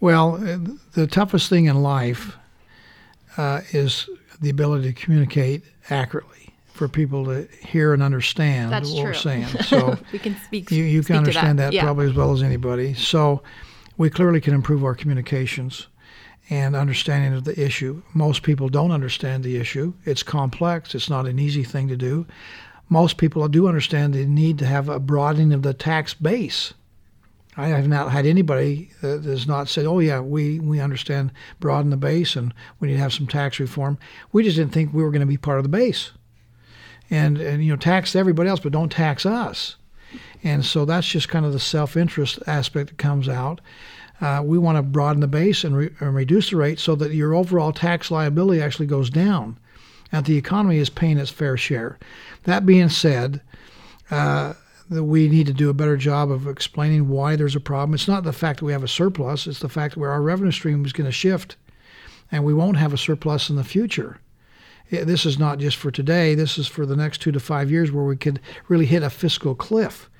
Well, 0.00 0.38
the 0.92 1.06
toughest 1.06 1.50
thing 1.50 1.66
in 1.66 1.82
life 1.82 2.36
uh, 3.36 3.60
is 3.72 4.08
the 4.40 4.50
ability 4.50 4.92
to 4.92 5.00
communicate 5.00 5.64
accurately 5.90 6.54
for 6.66 6.88
people 6.88 7.24
to 7.26 7.46
hear 7.64 7.92
and 7.92 8.02
understand 8.02 8.72
That's 8.72 8.90
what 8.90 8.96
true. 8.96 9.04
we're 9.04 9.14
saying. 9.14 9.46
So 9.64 9.96
we 10.12 10.18
can 10.18 10.36
speak. 10.44 10.70
You, 10.70 10.84
you 10.84 11.02
can 11.02 11.16
understand 11.16 11.58
that, 11.58 11.66
that 11.66 11.72
yeah. 11.72 11.82
probably 11.82 12.06
as 12.06 12.14
well 12.14 12.32
as 12.32 12.42
anybody. 12.42 12.94
So 12.94 13.42
we 13.96 14.10
clearly 14.10 14.40
can 14.40 14.54
improve 14.54 14.84
our 14.84 14.94
communications 14.94 15.86
and 16.50 16.76
understanding 16.76 17.32
of 17.32 17.44
the 17.44 17.58
issue. 17.58 18.02
Most 18.12 18.42
people 18.42 18.68
don't 18.68 18.90
understand 18.90 19.44
the 19.44 19.56
issue. 19.56 19.94
It's 20.04 20.22
complex. 20.22 20.94
It's 20.94 21.08
not 21.08 21.26
an 21.26 21.38
easy 21.38 21.64
thing 21.64 21.88
to 21.88 21.96
do. 21.96 22.26
Most 22.88 23.16
people 23.16 23.46
do 23.48 23.66
understand 23.66 24.12
the 24.12 24.26
need 24.26 24.58
to 24.58 24.66
have 24.66 24.88
a 24.88 25.00
broadening 25.00 25.52
of 25.52 25.62
the 25.62 25.72
tax 25.72 26.12
base. 26.12 26.74
I 27.56 27.68
have 27.68 27.88
not 27.88 28.10
had 28.10 28.26
anybody 28.26 28.90
that 29.00 29.24
has 29.24 29.46
not 29.46 29.68
said, 29.68 29.86
"Oh 29.86 30.00
yeah, 30.00 30.20
we 30.20 30.58
we 30.58 30.80
understand 30.80 31.32
broaden 31.60 31.90
the 31.90 31.96
base 31.96 32.34
and 32.34 32.52
we 32.80 32.88
need 32.88 32.94
to 32.94 33.00
have 33.00 33.12
some 33.12 33.26
tax 33.26 33.60
reform." 33.60 33.98
We 34.32 34.42
just 34.42 34.56
didn't 34.56 34.72
think 34.72 34.92
we 34.92 35.02
were 35.02 35.10
going 35.10 35.20
to 35.20 35.26
be 35.26 35.36
part 35.36 35.58
of 35.58 35.62
the 35.62 35.68
base, 35.68 36.10
and 37.10 37.38
and 37.38 37.64
you 37.64 37.70
know 37.70 37.76
tax 37.76 38.16
everybody 38.16 38.48
else, 38.48 38.60
but 38.60 38.72
don't 38.72 38.90
tax 38.90 39.24
us. 39.24 39.76
And 40.42 40.64
so 40.64 40.84
that's 40.84 41.06
just 41.06 41.28
kind 41.28 41.46
of 41.46 41.52
the 41.52 41.60
self-interest 41.60 42.38
aspect 42.46 42.90
that 42.90 42.98
comes 42.98 43.28
out. 43.28 43.60
Uh, 44.20 44.42
we 44.44 44.58
want 44.58 44.76
to 44.76 44.82
broaden 44.82 45.20
the 45.20 45.26
base 45.26 45.64
and, 45.64 45.76
re- 45.76 45.90
and 46.00 46.14
reduce 46.14 46.50
the 46.50 46.56
rate 46.56 46.78
so 46.78 46.94
that 46.94 47.14
your 47.14 47.34
overall 47.34 47.72
tax 47.72 48.10
liability 48.10 48.60
actually 48.60 48.86
goes 48.86 49.10
down, 49.10 49.58
and 50.12 50.26
the 50.26 50.36
economy 50.36 50.78
is 50.78 50.90
paying 50.90 51.18
its 51.18 51.30
fair 51.30 51.56
share. 51.56 51.98
That 52.44 52.66
being 52.66 52.88
said. 52.88 53.40
Uh, 54.10 54.54
that 54.90 55.04
we 55.04 55.28
need 55.28 55.46
to 55.46 55.52
do 55.52 55.70
a 55.70 55.74
better 55.74 55.96
job 55.96 56.30
of 56.30 56.46
explaining 56.46 57.08
why 57.08 57.36
there's 57.36 57.56
a 57.56 57.60
problem. 57.60 57.94
It's 57.94 58.08
not 58.08 58.24
the 58.24 58.32
fact 58.32 58.60
that 58.60 58.66
we 58.66 58.72
have 58.72 58.82
a 58.82 58.88
surplus, 58.88 59.46
it's 59.46 59.60
the 59.60 59.68
fact 59.68 59.94
that 59.94 60.02
our 60.02 60.22
revenue 60.22 60.50
stream 60.50 60.84
is 60.84 60.92
going 60.92 61.06
to 61.06 61.12
shift 61.12 61.56
and 62.30 62.44
we 62.44 62.54
won't 62.54 62.76
have 62.76 62.92
a 62.92 62.98
surplus 62.98 63.50
in 63.50 63.56
the 63.56 63.64
future. 63.64 64.18
This 64.90 65.24
is 65.24 65.38
not 65.38 65.58
just 65.58 65.76
for 65.76 65.90
today, 65.90 66.34
this 66.34 66.58
is 66.58 66.66
for 66.66 66.84
the 66.84 66.96
next 66.96 67.18
two 67.18 67.32
to 67.32 67.40
five 67.40 67.70
years 67.70 67.90
where 67.90 68.04
we 68.04 68.16
could 68.16 68.40
really 68.68 68.86
hit 68.86 69.02
a 69.02 69.10
fiscal 69.10 69.54
cliff. 69.54 70.10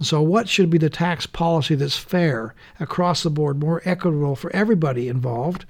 So, 0.00 0.20
what 0.20 0.48
should 0.48 0.70
be 0.70 0.78
the 0.78 0.90
tax 0.90 1.26
policy 1.26 1.74
that's 1.74 1.96
fair 1.96 2.54
across 2.80 3.22
the 3.22 3.30
board, 3.30 3.60
more 3.60 3.82
equitable 3.84 4.36
for 4.36 4.54
everybody 4.54 5.08
involved? 5.08 5.64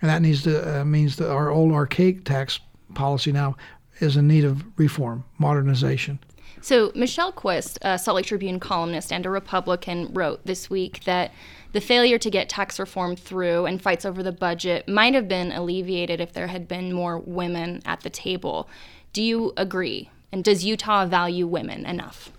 And 0.00 0.10
that 0.10 0.22
needs 0.22 0.42
to 0.42 0.80
uh, 0.80 0.84
means 0.84 1.16
that 1.16 1.30
our 1.30 1.50
old 1.50 1.72
archaic 1.72 2.24
tax 2.24 2.60
policy 2.94 3.32
now 3.32 3.56
is 4.00 4.16
in 4.16 4.28
need 4.28 4.44
of 4.44 4.64
reform, 4.76 5.24
modernization. 5.38 6.18
So, 6.62 6.92
Michelle 6.94 7.32
Quist, 7.32 7.76
a 7.82 7.98
Salt 7.98 8.14
Lake 8.14 8.26
Tribune 8.26 8.60
columnist 8.60 9.12
and 9.12 9.26
a 9.26 9.30
Republican, 9.30 10.14
wrote 10.14 10.46
this 10.46 10.70
week 10.70 11.02
that 11.04 11.32
the 11.72 11.80
failure 11.80 12.18
to 12.18 12.30
get 12.30 12.48
tax 12.48 12.78
reform 12.78 13.16
through 13.16 13.66
and 13.66 13.82
fights 13.82 14.04
over 14.04 14.22
the 14.22 14.30
budget 14.30 14.88
might 14.88 15.12
have 15.14 15.26
been 15.26 15.50
alleviated 15.50 16.20
if 16.20 16.32
there 16.32 16.46
had 16.46 16.68
been 16.68 16.92
more 16.92 17.18
women 17.18 17.82
at 17.84 18.02
the 18.02 18.10
table. 18.10 18.68
Do 19.12 19.24
you 19.24 19.52
agree? 19.56 20.08
And 20.30 20.44
does 20.44 20.64
Utah 20.64 21.04
value 21.04 21.48
women 21.48 21.84
enough? 21.84 22.30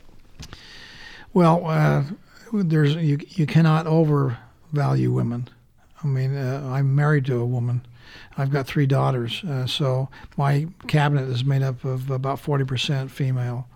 Well, 1.33 1.65
uh, 1.65 2.03
there's 2.53 2.95
you 2.95 3.19
you 3.27 3.45
cannot 3.45 3.87
overvalue 3.87 5.11
women. 5.11 5.49
I 6.01 6.07
mean, 6.07 6.33
uh, 6.37 6.69
I'm 6.71 6.95
married 6.95 7.25
to 7.25 7.41
a 7.41 7.45
woman. 7.45 7.85
I've 8.37 8.51
got 8.51 8.67
three 8.67 8.85
daughters, 8.85 9.43
uh, 9.43 9.65
so 9.65 10.07
my 10.37 10.67
cabinet 10.87 11.27
is 11.27 11.43
made 11.43 11.61
up 11.61 11.83
of 11.83 12.09
about 12.09 12.41
40% 12.41 13.09
female. 13.09 13.67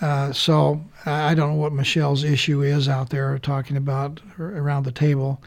Uh, 0.00 0.32
so 0.32 0.84
I 1.06 1.34
don't 1.34 1.50
know 1.50 1.60
what 1.60 1.72
Michelle's 1.72 2.24
issue 2.24 2.62
is 2.62 2.88
out 2.88 3.10
there 3.10 3.38
talking 3.38 3.76
about 3.76 4.20
around 4.38 4.84
the 4.84 4.92
table. 4.92 5.42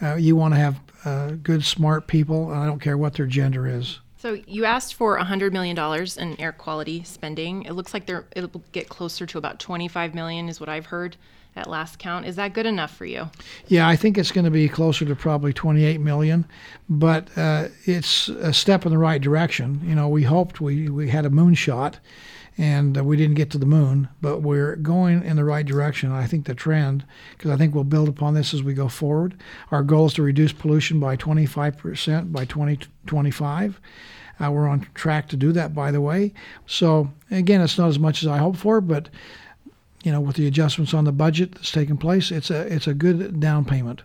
Uh, 0.00 0.14
you 0.14 0.36
want 0.36 0.54
to 0.54 0.60
have 0.60 0.80
uh, 1.04 1.30
good, 1.42 1.64
smart 1.64 2.06
people. 2.06 2.52
I 2.52 2.66
don't 2.66 2.80
care 2.80 2.96
what 2.96 3.14
their 3.14 3.26
gender 3.26 3.66
is. 3.66 3.98
So 4.18 4.36
you 4.46 4.64
asked 4.64 4.94
for 4.94 5.18
$100 5.18 5.52
million 5.52 5.78
in 6.18 6.40
air 6.40 6.52
quality 6.52 7.04
spending. 7.04 7.62
It 7.62 7.72
looks 7.72 7.94
like 7.94 8.06
there 8.06 8.26
it'll 8.34 8.62
get 8.72 8.88
closer 8.88 9.26
to 9.26 9.38
about 9.38 9.60
25 9.60 10.14
million 10.14 10.48
is 10.48 10.58
what 10.58 10.68
I've 10.68 10.86
heard 10.86 11.16
at 11.54 11.68
last 11.68 11.98
count. 11.98 12.26
Is 12.26 12.36
that 12.36 12.52
good 12.52 12.66
enough 12.66 12.94
for 12.94 13.04
you? 13.04 13.30
Yeah, 13.68 13.88
I 13.88 13.96
think 13.96 14.18
it's 14.18 14.32
going 14.32 14.44
to 14.44 14.50
be 14.50 14.68
closer 14.68 15.04
to 15.04 15.14
probably 15.14 15.52
28 15.52 16.00
million, 16.00 16.46
but 16.88 17.28
uh, 17.36 17.68
it's 17.84 18.28
a 18.28 18.52
step 18.52 18.84
in 18.84 18.90
the 18.90 18.98
right 18.98 19.20
direction. 19.20 19.80
You 19.84 19.94
know, 19.94 20.08
we 20.08 20.24
hoped 20.24 20.60
we, 20.60 20.88
we 20.88 21.08
had 21.08 21.24
a 21.24 21.30
moonshot 21.30 21.94
and 22.58 22.98
uh, 22.98 23.04
we 23.04 23.16
didn't 23.16 23.36
get 23.36 23.50
to 23.52 23.58
the 23.58 23.66
moon, 23.66 24.08
but 24.20 24.42
we're 24.42 24.74
going 24.74 25.24
in 25.24 25.36
the 25.36 25.44
right 25.44 25.64
direction. 25.64 26.10
I 26.10 26.26
think 26.26 26.46
the 26.46 26.54
trend, 26.54 27.04
because 27.30 27.52
I 27.52 27.56
think 27.56 27.72
we'll 27.72 27.84
build 27.84 28.08
upon 28.08 28.34
this 28.34 28.52
as 28.52 28.64
we 28.64 28.74
go 28.74 28.88
forward. 28.88 29.34
Our 29.70 29.84
goal 29.84 30.06
is 30.06 30.14
to 30.14 30.22
reduce 30.22 30.52
pollution 30.52 30.98
by 30.98 31.16
25% 31.16 32.32
by 32.32 32.44
2025. 32.44 33.80
Uh, 34.40 34.50
we're 34.50 34.68
on 34.68 34.86
track 34.94 35.28
to 35.28 35.36
do 35.36 35.52
that, 35.52 35.72
by 35.72 35.92
the 35.92 36.00
way. 36.00 36.34
So 36.66 37.10
again, 37.30 37.60
it's 37.60 37.78
not 37.78 37.88
as 37.88 37.98
much 37.98 38.22
as 38.22 38.28
I 38.28 38.38
hoped 38.38 38.58
for, 38.58 38.80
but 38.80 39.08
you 40.02 40.12
know, 40.12 40.20
with 40.20 40.36
the 40.36 40.46
adjustments 40.46 40.94
on 40.94 41.04
the 41.04 41.12
budget 41.12 41.54
that's 41.54 41.72
taken 41.72 41.96
place, 41.96 42.30
it's 42.30 42.50
a 42.50 42.72
it's 42.72 42.86
a 42.86 42.94
good 42.94 43.40
down 43.40 43.64
payment. 43.64 44.02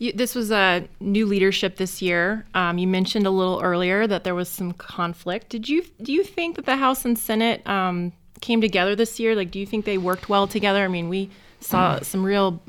You, 0.00 0.14
this 0.14 0.34
was 0.34 0.50
a 0.50 0.88
new 0.98 1.26
leadership 1.26 1.76
this 1.76 2.00
year. 2.00 2.46
Um, 2.54 2.78
you 2.78 2.88
mentioned 2.88 3.26
a 3.26 3.30
little 3.30 3.60
earlier 3.62 4.06
that 4.06 4.24
there 4.24 4.34
was 4.34 4.48
some 4.48 4.72
conflict. 4.72 5.50
Did 5.50 5.68
you 5.68 5.84
do 6.02 6.10
you 6.10 6.24
think 6.24 6.56
that 6.56 6.64
the 6.64 6.76
House 6.76 7.04
and 7.04 7.18
Senate 7.18 7.64
um, 7.68 8.12
came 8.40 8.62
together 8.62 8.96
this 8.96 9.20
year? 9.20 9.36
Like, 9.36 9.50
do 9.50 9.60
you 9.60 9.66
think 9.66 9.84
they 9.84 9.98
worked 9.98 10.30
well 10.30 10.46
together? 10.46 10.82
I 10.82 10.88
mean, 10.88 11.10
we 11.10 11.28
saw 11.60 12.00
some 12.00 12.24
real 12.24 12.62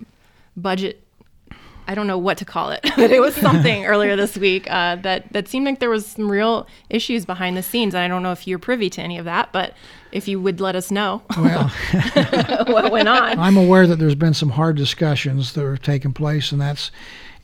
budget. 0.58 1.02
I 1.88 1.96
don't 1.96 2.06
know 2.06 2.18
what 2.18 2.38
to 2.40 2.46
call 2.46 2.72
it, 2.72 2.82
but 2.98 3.12
it 3.18 3.22
was 3.22 3.34
something 3.34 3.86
earlier 3.86 4.18
this 4.18 4.38
week 4.38 4.70
uh, 4.70 4.98
that 4.98 5.32
that 5.32 5.48
seemed 5.48 5.66
like 5.66 5.80
there 5.80 5.90
was 5.90 6.06
some 6.06 6.30
real 6.30 6.68
issues 6.90 7.26
behind 7.26 7.56
the 7.56 7.64
scenes. 7.64 7.96
And 7.96 8.04
I 8.04 8.10
don't 8.10 8.24
know 8.24 8.34
if 8.34 8.46
you're 8.46 8.60
privy 8.60 8.90
to 8.90 9.02
any 9.02 9.18
of 9.18 9.24
that, 9.24 9.54
but 9.54 9.74
if 10.12 10.28
you 10.28 10.40
would 10.42 10.60
let 10.60 10.76
us 10.76 10.92
know 10.92 11.22
well, 11.38 11.70
what 12.68 12.92
went 12.92 13.08
on. 13.08 13.40
I'm 13.40 13.58
aware 13.58 13.88
that 13.88 13.98
there's 13.98 14.16
been 14.16 14.34
some 14.34 14.50
hard 14.50 14.76
discussions 14.76 15.54
that 15.54 15.64
are 15.64 15.78
taking 15.78 16.14
place, 16.14 16.52
and 16.52 16.62
that's 16.62 16.92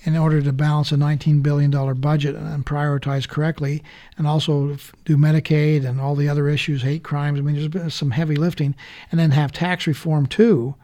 in 0.02 0.16
order 0.16 0.42
to 0.42 0.54
balance 0.54 0.92
a 0.92 0.96
$19 0.96 1.42
billion 1.42 1.72
budget 2.00 2.36
and 2.36 2.66
prioritize 2.66 3.28
correctly, 3.28 3.84
and 4.18 4.28
also 4.28 4.78
do 5.06 5.18
Medicaid 5.18 5.86
and 5.86 6.00
all 6.00 6.16
the 6.16 6.30
other 6.30 6.48
issues, 6.48 6.84
hate 6.84 7.04
crimes. 7.04 7.40
I 7.40 7.42
mean, 7.42 7.56
there's 7.56 7.68
been 7.68 7.90
some 7.90 8.12
heavy 8.12 8.36
lifting, 8.36 8.76
and 9.12 9.20
then 9.20 9.32
have 9.32 9.52
tax 9.52 9.88
reform 9.88 10.26
too 10.26 10.76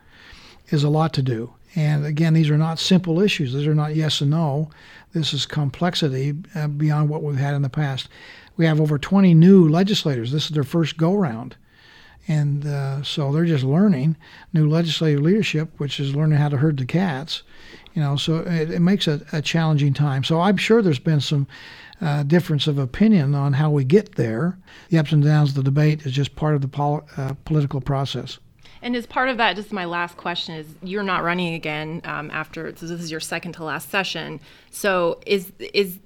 is 0.69 0.84
a 0.84 0.89
lot 0.89 1.13
to 1.13 1.22
do. 1.22 1.54
And 1.76 2.06
again, 2.06 2.34
these 2.34 2.50
are 2.50 2.58
not 2.58 2.80
simple 2.80 3.19
issues. 3.19 3.54
These 3.54 3.67
are 3.67 3.76
not 3.76 3.96
yes 3.96 4.22
and 4.22 4.32
no. 4.32 4.69
This 5.13 5.34
is 5.34 5.46
complexity 5.46 6.34
uh, 6.56 6.67
beyond 6.67 7.10
what 7.10 7.24
we've 7.24 7.38
had 7.38 7.56
in 7.56 7.62
the 7.62 7.69
past. 7.69 8.10
We 8.58 8.65
have 8.65 8.80
over 8.80 9.00
20 9.00 9.34
new 9.34 9.67
legislators. 9.67 10.32
This 10.32 10.46
is 10.46 10.52
their 10.52 10.63
first 10.63 10.98
go 10.98 11.13
round 11.13 11.56
and 12.28 12.66
uh, 12.66 13.04
so 13.04 13.32
they're 13.32 13.46
just 13.46 13.64
learning 13.64 14.16
new 14.54 14.70
legislative 14.70 15.22
leadership, 15.22 15.70
which 15.78 16.00
is 16.00 16.16
learning 16.16 16.38
how 16.38 16.50
to 16.50 16.58
herd 16.58 16.78
the 16.78 16.86
cats. 16.86 17.44
You 17.94 18.02
know, 18.02 18.16
so 18.16 18.38
it, 18.38 18.72
it 18.72 18.80
makes 18.80 19.08
a, 19.08 19.22
a, 19.32 19.42
challenging 19.42 19.94
time. 19.94 20.24
So 20.24 20.42
I'm 20.42 20.58
sure 20.58 20.82
there's 20.82 21.00
been 21.00 21.22
some 21.22 21.48
uh, 22.02 22.24
difference 22.24 22.66
of 22.66 22.80
opinion 22.80 23.36
on 23.36 23.54
how 23.54 23.70
we 23.70 23.84
get 23.84 24.16
there. 24.16 24.58
The 24.90 24.98
ups 24.98 25.12
and 25.12 25.24
downs 25.24 25.50
of 25.50 25.56
the 25.56 25.64
debate 25.64 26.06
is 26.06 26.12
just 26.12 26.36
part 26.36 26.56
of 26.56 26.62
the 26.62 26.68
pol- 26.68 27.08
uh, 27.18 27.36
political 27.46 27.82
process. 27.82 28.40
And 28.82 28.96
as 28.96 29.06
part 29.06 29.30
of 29.30 29.38
that, 29.38 29.56
just 29.56 29.72
my 29.72 29.86
last 29.86 30.18
question 30.18 30.56
is: 30.56 30.68
You're 30.82 31.04
not 31.04 31.24
running 31.24 31.54
again 31.54 32.02
um, 32.04 32.30
after 32.32 32.76
so 32.76 32.88
this 32.88 33.00
is 33.02 33.12
your 33.12 33.22
second 33.22 33.54
to 33.54 33.64
last 33.64 33.90
session. 33.90 34.42
So 34.72 35.22
is 35.26 35.54
is 35.60 36.00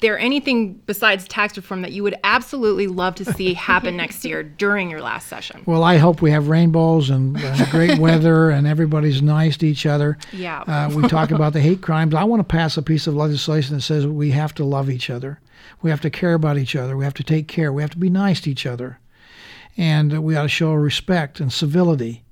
there 0.00 0.18
anything 0.18 0.74
besides 0.86 1.26
tax 1.28 1.56
reform 1.56 1.82
that 1.82 1.92
you 1.92 2.02
would 2.02 2.16
absolutely 2.24 2.86
love 2.86 3.14
to 3.16 3.24
see 3.24 3.54
happen 3.68 3.96
next 3.96 4.24
year 4.24 4.42
during 4.42 4.90
your 4.90 5.00
last 5.00 5.28
session? 5.28 5.62
Well, 5.66 5.82
I 5.82 5.96
hope 5.96 6.22
we 6.22 6.30
have 6.30 6.48
rainbows 6.48 7.10
and, 7.10 7.36
and 7.36 7.70
great 7.70 7.98
weather 8.00 8.50
and 8.50 8.66
everybody's 8.66 9.22
nice 9.22 9.56
to 9.58 9.66
each 9.66 9.86
other. 9.86 10.18
Yeah. 10.32 10.60
Uh, 10.62 10.90
we 10.94 11.06
talk 11.08 11.30
about 11.30 11.52
the 11.52 11.60
hate 11.60 11.82
crimes. 11.82 12.14
I 12.14 12.24
want 12.24 12.40
to 12.40 12.44
pass 12.44 12.76
a 12.76 12.82
piece 12.82 13.06
of 13.06 13.14
legislation 13.14 13.74
that 13.76 13.82
says 13.82 14.06
we 14.06 14.30
have 14.32 14.54
to 14.54 14.64
love 14.64 14.90
each 14.90 15.10
other. 15.10 15.40
We 15.82 15.90
have 15.90 16.00
to 16.02 16.10
care 16.10 16.34
about 16.34 16.58
each 16.58 16.74
other. 16.74 16.96
We 16.96 17.04
have 17.04 17.14
to 17.14 17.24
take 17.24 17.48
care. 17.48 17.72
We 17.72 17.82
have 17.82 17.90
to 17.90 17.98
be 17.98 18.10
nice 18.10 18.40
to 18.42 18.50
each 18.50 18.66
other. 18.66 18.98
And 19.76 20.24
we 20.24 20.36
ought 20.36 20.42
to 20.42 20.48
show 20.48 20.72
respect 20.72 21.40
and 21.40 21.52
civility. 21.52 22.24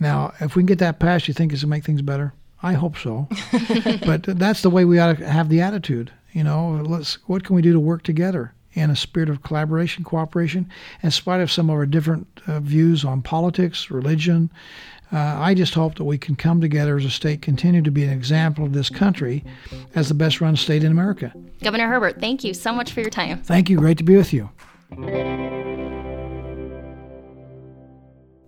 Now, 0.00 0.32
if 0.40 0.56
we 0.56 0.62
can 0.62 0.66
get 0.66 0.78
that 0.78 0.98
passed, 0.98 1.28
you 1.28 1.34
think 1.34 1.52
it's 1.52 1.62
going 1.62 1.70
to 1.70 1.76
make 1.76 1.84
things 1.84 2.02
better? 2.02 2.32
I 2.62 2.72
hope 2.72 2.96
so. 2.96 3.28
but 4.06 4.22
that's 4.22 4.62
the 4.62 4.70
way 4.70 4.86
we 4.86 4.98
ought 4.98 5.18
to 5.18 5.28
have 5.28 5.50
the 5.50 5.60
attitude. 5.60 6.10
You 6.34 6.44
know, 6.44 6.82
let's 6.84 7.14
what 7.26 7.44
can 7.44 7.56
we 7.56 7.62
do 7.62 7.72
to 7.72 7.80
work 7.80 8.02
together 8.02 8.52
in 8.74 8.90
a 8.90 8.96
spirit 8.96 9.30
of 9.30 9.42
collaboration, 9.42 10.02
cooperation, 10.04 10.68
in 11.02 11.10
spite 11.12 11.40
of 11.40 11.50
some 11.50 11.70
of 11.70 11.76
our 11.76 11.86
different 11.86 12.26
uh, 12.46 12.58
views 12.58 13.04
on 13.04 13.22
politics, 13.22 13.88
religion. 13.88 14.50
Uh, 15.12 15.18
I 15.18 15.54
just 15.54 15.74
hope 15.74 15.94
that 15.94 16.04
we 16.04 16.18
can 16.18 16.34
come 16.34 16.60
together 16.60 16.96
as 16.96 17.04
a 17.04 17.10
state, 17.10 17.40
continue 17.40 17.82
to 17.82 17.90
be 17.92 18.02
an 18.02 18.10
example 18.10 18.64
of 18.64 18.72
this 18.72 18.90
country 18.90 19.44
as 19.94 20.08
the 20.08 20.14
best 20.14 20.40
run 20.40 20.56
state 20.56 20.82
in 20.82 20.90
America. 20.90 21.32
Governor 21.62 21.88
Herbert, 21.88 22.18
thank 22.20 22.42
you 22.42 22.52
so 22.52 22.72
much 22.72 22.90
for 22.90 23.00
your 23.00 23.10
time. 23.10 23.40
Thank 23.42 23.70
you. 23.70 23.78
Great 23.78 23.98
to 23.98 24.04
be 24.04 24.16
with 24.16 24.32
you. 24.32 24.50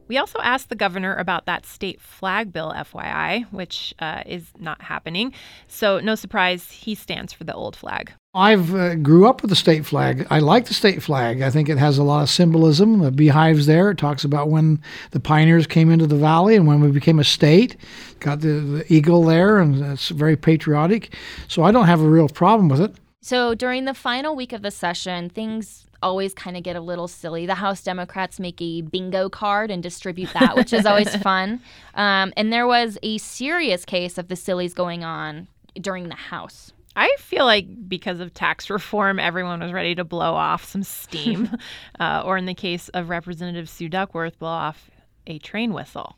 We 0.09 0.19
also 0.19 0.39
asked 0.41 0.69
the 0.69 0.77
governor 0.77 1.15
about 1.17 1.47
that 1.47 1.67
state 1.67 2.01
flag 2.01 2.53
bill, 2.53 2.73
FYI, 2.77 3.47
which 3.53 3.95
uh, 3.99 4.23
is 4.27 4.47
not 4.59 4.83
happening. 4.83 5.33
So, 5.69 5.99
no 6.01 6.15
surprise, 6.15 6.71
he 6.71 6.95
stands 6.95 7.33
for 7.33 7.45
the 7.45 7.55
old 7.55 7.77
flag. 7.77 8.13
I've 8.35 8.75
uh, 8.75 8.97
grew 8.97 9.27
up 9.27 9.41
with 9.41 9.49
the 9.49 9.57
state 9.57 9.87
flag. 9.87 10.27
I 10.29 10.41
like 10.41 10.67
the 10.67 10.75
state 10.75 11.03
flag. 11.03 11.41
I 11.41 11.49
think 11.49 11.71
it 11.71 11.79
has 11.79 11.97
a 11.97 12.03
lot 12.03 12.23
of 12.23 12.29
symbolism. 12.29 12.99
The 12.99 13.11
beehives 13.11 13.65
there. 13.65 13.91
It 13.91 13.97
talks 13.99 14.25
about 14.25 14.51
when 14.51 14.83
the 15.13 15.21
pioneers 15.21 15.67
came 15.67 15.91
into 15.91 16.07
the 16.07 16.17
valley 16.17 16.55
and 16.55 16.67
when 16.67 16.81
we 16.81 16.91
became 16.91 17.19
a 17.19 17.25
state. 17.25 17.77
Got 18.21 18.41
the, 18.41 18.49
the 18.49 18.93
eagle 18.93 19.25
there, 19.25 19.59
and 19.59 19.83
it's 19.83 20.11
very 20.11 20.37
patriotic. 20.37 21.15
So 21.49 21.63
I 21.63 21.73
don't 21.73 21.87
have 21.87 22.03
a 22.03 22.09
real 22.09 22.29
problem 22.29 22.69
with 22.69 22.83
it. 22.83 22.95
So 23.27 23.57
during 23.57 23.87
the 23.87 23.93
final 23.93 24.37
week 24.37 24.53
of 24.53 24.63
the 24.63 24.71
session, 24.71 25.31
things 25.31 25.89
always 26.01 26.33
kind 26.33 26.57
of 26.57 26.63
get 26.63 26.77
a 26.77 26.81
little 26.81 27.09
silly. 27.09 27.45
The 27.45 27.57
House 27.57 27.83
Democrats 27.83 28.39
make 28.39 28.63
a 28.63 28.83
bingo 28.83 29.29
card 29.29 29.69
and 29.69 29.83
distribute 29.83 30.33
that, 30.33 30.55
which 30.55 30.73
is 30.73 30.87
always 30.87 31.13
fun. 31.25 31.61
Um, 31.95 32.33
and 32.37 32.53
there 32.53 32.69
was 32.69 32.99
a 33.03 33.19
serious 33.19 33.85
case 33.85 34.17
of 34.17 34.29
the 34.29 34.37
sillies 34.37 34.75
going 34.75 35.03
on 35.03 35.49
during 35.75 36.09
the 36.09 36.15
House. 36.15 36.73
I 36.95 37.17
feel 37.19 37.47
like 37.47 37.89
because 37.89 38.21
of 38.21 38.33
tax 38.33 38.71
reform, 38.71 39.19
everyone 39.19 39.59
was 39.59 39.73
ready 39.73 39.97
to 39.97 40.05
blow 40.05 40.35
off 40.35 40.65
some 40.65 40.85
steam, 40.85 41.51
uh, 41.99 42.23
or 42.25 42.37
in 42.37 42.47
the 42.47 42.55
case 42.55 42.91
of 42.91 43.09
Representative 43.09 43.69
Sue 43.69 43.89
Duckworth, 43.89 44.39
blow 44.39 44.51
off 44.51 44.89
a 45.27 45.41
train 45.41 45.73
whistle. 45.73 46.17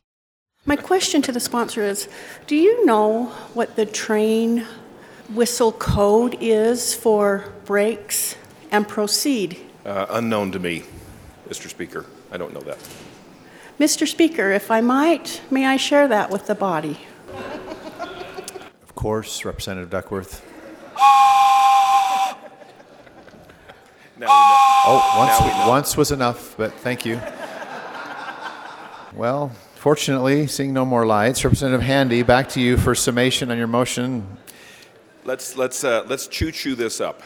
My 0.66 0.76
question 0.76 1.22
to 1.22 1.32
the 1.32 1.40
sponsor 1.40 1.82
is 1.82 2.06
Do 2.46 2.54
you 2.54 2.84
know 2.84 3.28
what 3.54 3.76
the 3.76 3.86
train 3.86 4.66
whistle 5.28 5.72
code 5.72 6.36
is 6.40 6.94
for 6.94 7.52
breaks 7.64 8.36
and 8.70 8.86
proceed? 8.88 9.58
Uh, 9.84 10.06
unknown 10.10 10.52
to 10.52 10.58
me, 10.58 10.84
Mr. 11.48 11.68
Speaker. 11.68 12.06
I 12.30 12.36
don't 12.36 12.52
know 12.52 12.60
that. 12.60 12.78
Mr. 13.78 14.06
Speaker, 14.08 14.50
if 14.50 14.70
I 14.70 14.80
might, 14.80 15.40
may 15.50 15.66
I 15.66 15.76
share 15.76 16.08
that 16.08 16.30
with 16.30 16.46
the 16.46 16.54
body? 16.54 16.98
Of 18.82 18.94
course, 18.94 19.44
Representative 19.44 19.90
Duckworth. 19.90 20.44
Now. 24.18 24.26
Oh, 24.30 25.14
once, 25.16 25.40
we 25.40 25.70
once 25.70 25.96
was 25.96 26.10
enough, 26.10 26.56
but 26.56 26.72
thank 26.72 27.06
you. 27.06 27.20
Well, 29.14 29.50
fortunately, 29.76 30.48
seeing 30.48 30.72
no 30.72 30.84
more 30.84 31.06
lights, 31.06 31.44
Representative 31.44 31.82
Handy, 31.82 32.22
back 32.22 32.48
to 32.50 32.60
you 32.60 32.76
for 32.76 32.96
summation 32.96 33.52
on 33.52 33.58
your 33.58 33.68
motion. 33.68 34.37
Let's 35.24 35.56
let's 35.56 35.84
uh, 35.84 36.04
let's 36.08 36.26
choo 36.26 36.50
choo 36.52 36.74
this 36.74 37.00
up. 37.00 37.22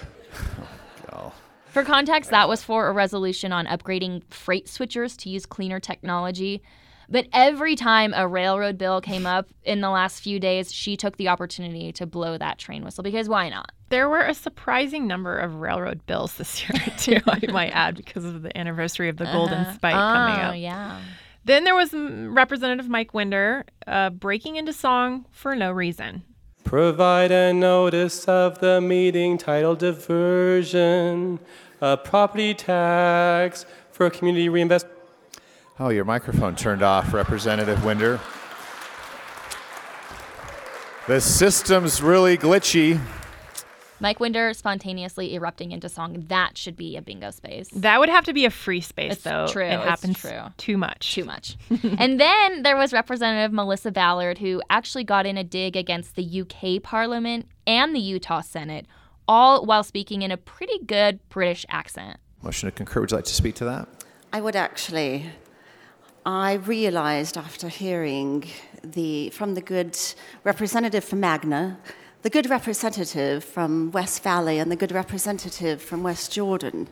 For 1.73 1.85
context, 1.85 2.29
that 2.31 2.51
was 2.51 2.63
for 2.63 2.89
a 2.89 2.93
resolution 2.93 3.51
on 3.51 3.65
upgrading 3.65 4.25
freight 4.29 4.67
switchers 4.67 5.17
to 5.21 5.31
use 5.31 5.47
cleaner 5.47 5.81
technology. 5.81 6.63
But 7.09 7.29
every 7.33 7.77
time 7.77 8.13
a 8.15 8.29
railroad 8.29 8.77
bill 8.77 9.01
came 9.01 9.25
up 9.25 9.49
in 9.65 9.81
the 9.81 9.89
last 9.89 10.21
few 10.21 10.39
days, 10.39 10.71
she 10.71 10.99
took 10.99 11.17
the 11.17 11.29
opportunity 11.29 11.91
to 11.93 12.07
blow 12.07 12.37
that 12.37 12.59
train 12.59 12.85
whistle 12.85 13.03
because 13.03 13.27
why 13.27 13.49
not? 13.49 13.73
There 13.89 14.07
were 14.11 14.21
a 14.21 14.35
surprising 14.35 15.07
number 15.07 15.39
of 15.39 15.57
railroad 15.57 16.05
bills 16.05 16.35
this 16.37 16.63
year, 16.63 16.79
too, 16.99 17.19
I 17.27 17.41
might 17.51 17.71
add, 17.71 17.97
because 17.97 18.27
of 18.27 18.43
the 18.43 18.57
anniversary 18.57 19.09
of 19.09 19.17
the 19.17 19.25
Golden 19.25 19.65
Spike 19.75 19.95
coming 19.95 20.41
up. 20.45 20.51
oh, 20.51 20.55
yeah. 20.55 21.01
Then 21.47 21.65
there 21.65 21.75
was 21.75 21.95
Representative 21.95 22.89
Mike 22.91 23.15
Winder 23.15 23.65
uh, 23.87 24.11
breaking 24.11 24.57
into 24.57 24.75
song 24.75 25.25
for 25.31 25.57
no 25.57 25.73
reason. 25.73 26.23
Provide 26.73 27.31
a 27.31 27.53
notice 27.53 28.25
of 28.25 28.61
the 28.61 28.81
meeting 28.81 29.37
titled 29.37 29.81
Diversion, 29.81 31.39
a 31.83 31.99
property 31.99 32.55
tax 32.55 33.67
for 33.91 34.09
community 34.09 34.49
reinvestment. 34.49 34.97
Oh, 35.79 35.91
your 35.91 36.07
microphone 36.07 36.57
turned 36.57 36.83
off, 36.83 37.13
Representative 37.13 37.85
Winder. 37.85 38.21
The 41.09 41.21
system's 41.21 42.01
really 42.01 42.39
glitchy. 42.39 42.99
Mike 44.03 44.19
Winder 44.19 44.53
spontaneously 44.53 45.33
erupting 45.35 45.71
into 45.71 45.89
song. 45.89 46.25
That 46.29 46.59
should 46.59 46.77
be 46.77 46.97
a 46.97 47.03
bingo 47.03 47.31
space. 47.31 47.69
That 47.71 48.01
would 48.01 48.09
have 48.09 48.25
to 48.25 48.33
be 48.33 48.45
a 48.45 48.51
free 48.51 48.81
space, 48.81 49.13
It's 49.13 49.23
though. 49.23 49.47
true, 49.47 49.65
It 49.65 49.75
it's 49.75 49.85
happens 49.85 50.19
true. 50.19 50.41
too 50.57 50.77
much. 50.77 51.15
Too 51.15 51.25
much. 51.25 51.57
and 51.99 52.19
then 52.19 52.65
there 52.65 52.77
was 52.77 52.93
Representative 52.93 53.53
Melissa 53.53 53.93
Ballard, 53.93 54.39
who 54.39 54.61
actually 54.69 55.05
got 55.05 55.25
in 55.25 55.39
a 55.39 55.45
dig 55.45 55.77
against 55.77 56.17
the 56.17 56.41
UK 56.43 56.83
Parliament 56.83 57.47
and 57.65 57.95
the 57.95 58.01
Utah 58.01 58.41
Senate, 58.41 58.87
all 59.29 59.65
while 59.65 59.85
speaking 59.85 60.23
in 60.23 60.33
a 60.33 60.37
pretty 60.37 60.81
good 60.85 61.21
British 61.29 61.65
accent. 61.69 62.19
Motion 62.43 62.69
to 62.69 62.73
concur. 62.75 63.01
Would 63.03 63.13
you 63.13 63.17
like 63.19 63.25
to 63.27 63.35
speak 63.35 63.55
to 63.55 63.65
that? 63.67 63.89
I 64.33 64.41
would 64.41 64.57
actually. 64.57 65.31
I 66.27 66.55
realized 66.55 67.37
after 67.37 67.69
hearing 67.69 68.45
the 68.83 69.31
from 69.31 69.55
the 69.55 69.61
good 69.61 69.97
representative 70.43 71.05
from 71.05 71.21
Magna, 71.21 71.79
the 72.23 72.31
good 72.31 72.49
representative 72.49 73.43
from 73.43 73.91
West 73.91 74.23
Valley, 74.23 74.61
and 74.61 74.71
the 74.71 74.77
good 74.77 74.93
representative 74.93 75.83
from 75.83 76.05
West 76.05 76.33
Jordan, 76.33 76.89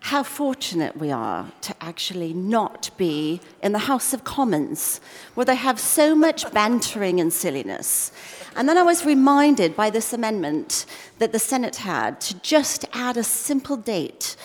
how 0.00 0.24
fortunate 0.24 0.96
we 0.96 1.12
are 1.12 1.50
to 1.60 1.74
actually 1.80 2.34
not 2.34 2.90
be 2.98 3.40
in 3.62 3.70
the 3.70 3.78
House 3.78 4.12
of 4.12 4.24
Commons, 4.24 5.00
where 5.34 5.46
they 5.46 5.54
have 5.54 5.78
so 5.78 6.14
much 6.14 6.52
bantering 6.52 7.20
and 7.20 7.32
silliness. 7.32 8.10
And 8.56 8.68
then 8.68 8.76
I 8.76 8.82
was 8.82 9.06
reminded 9.06 9.76
by 9.76 9.90
this 9.90 10.12
amendment 10.12 10.86
that 11.20 11.30
the 11.30 11.38
Senate 11.38 11.76
had 11.76 12.20
to 12.22 12.34
just 12.40 12.84
add 12.92 13.16
a 13.16 13.24
simple 13.24 13.76
date 13.76 14.36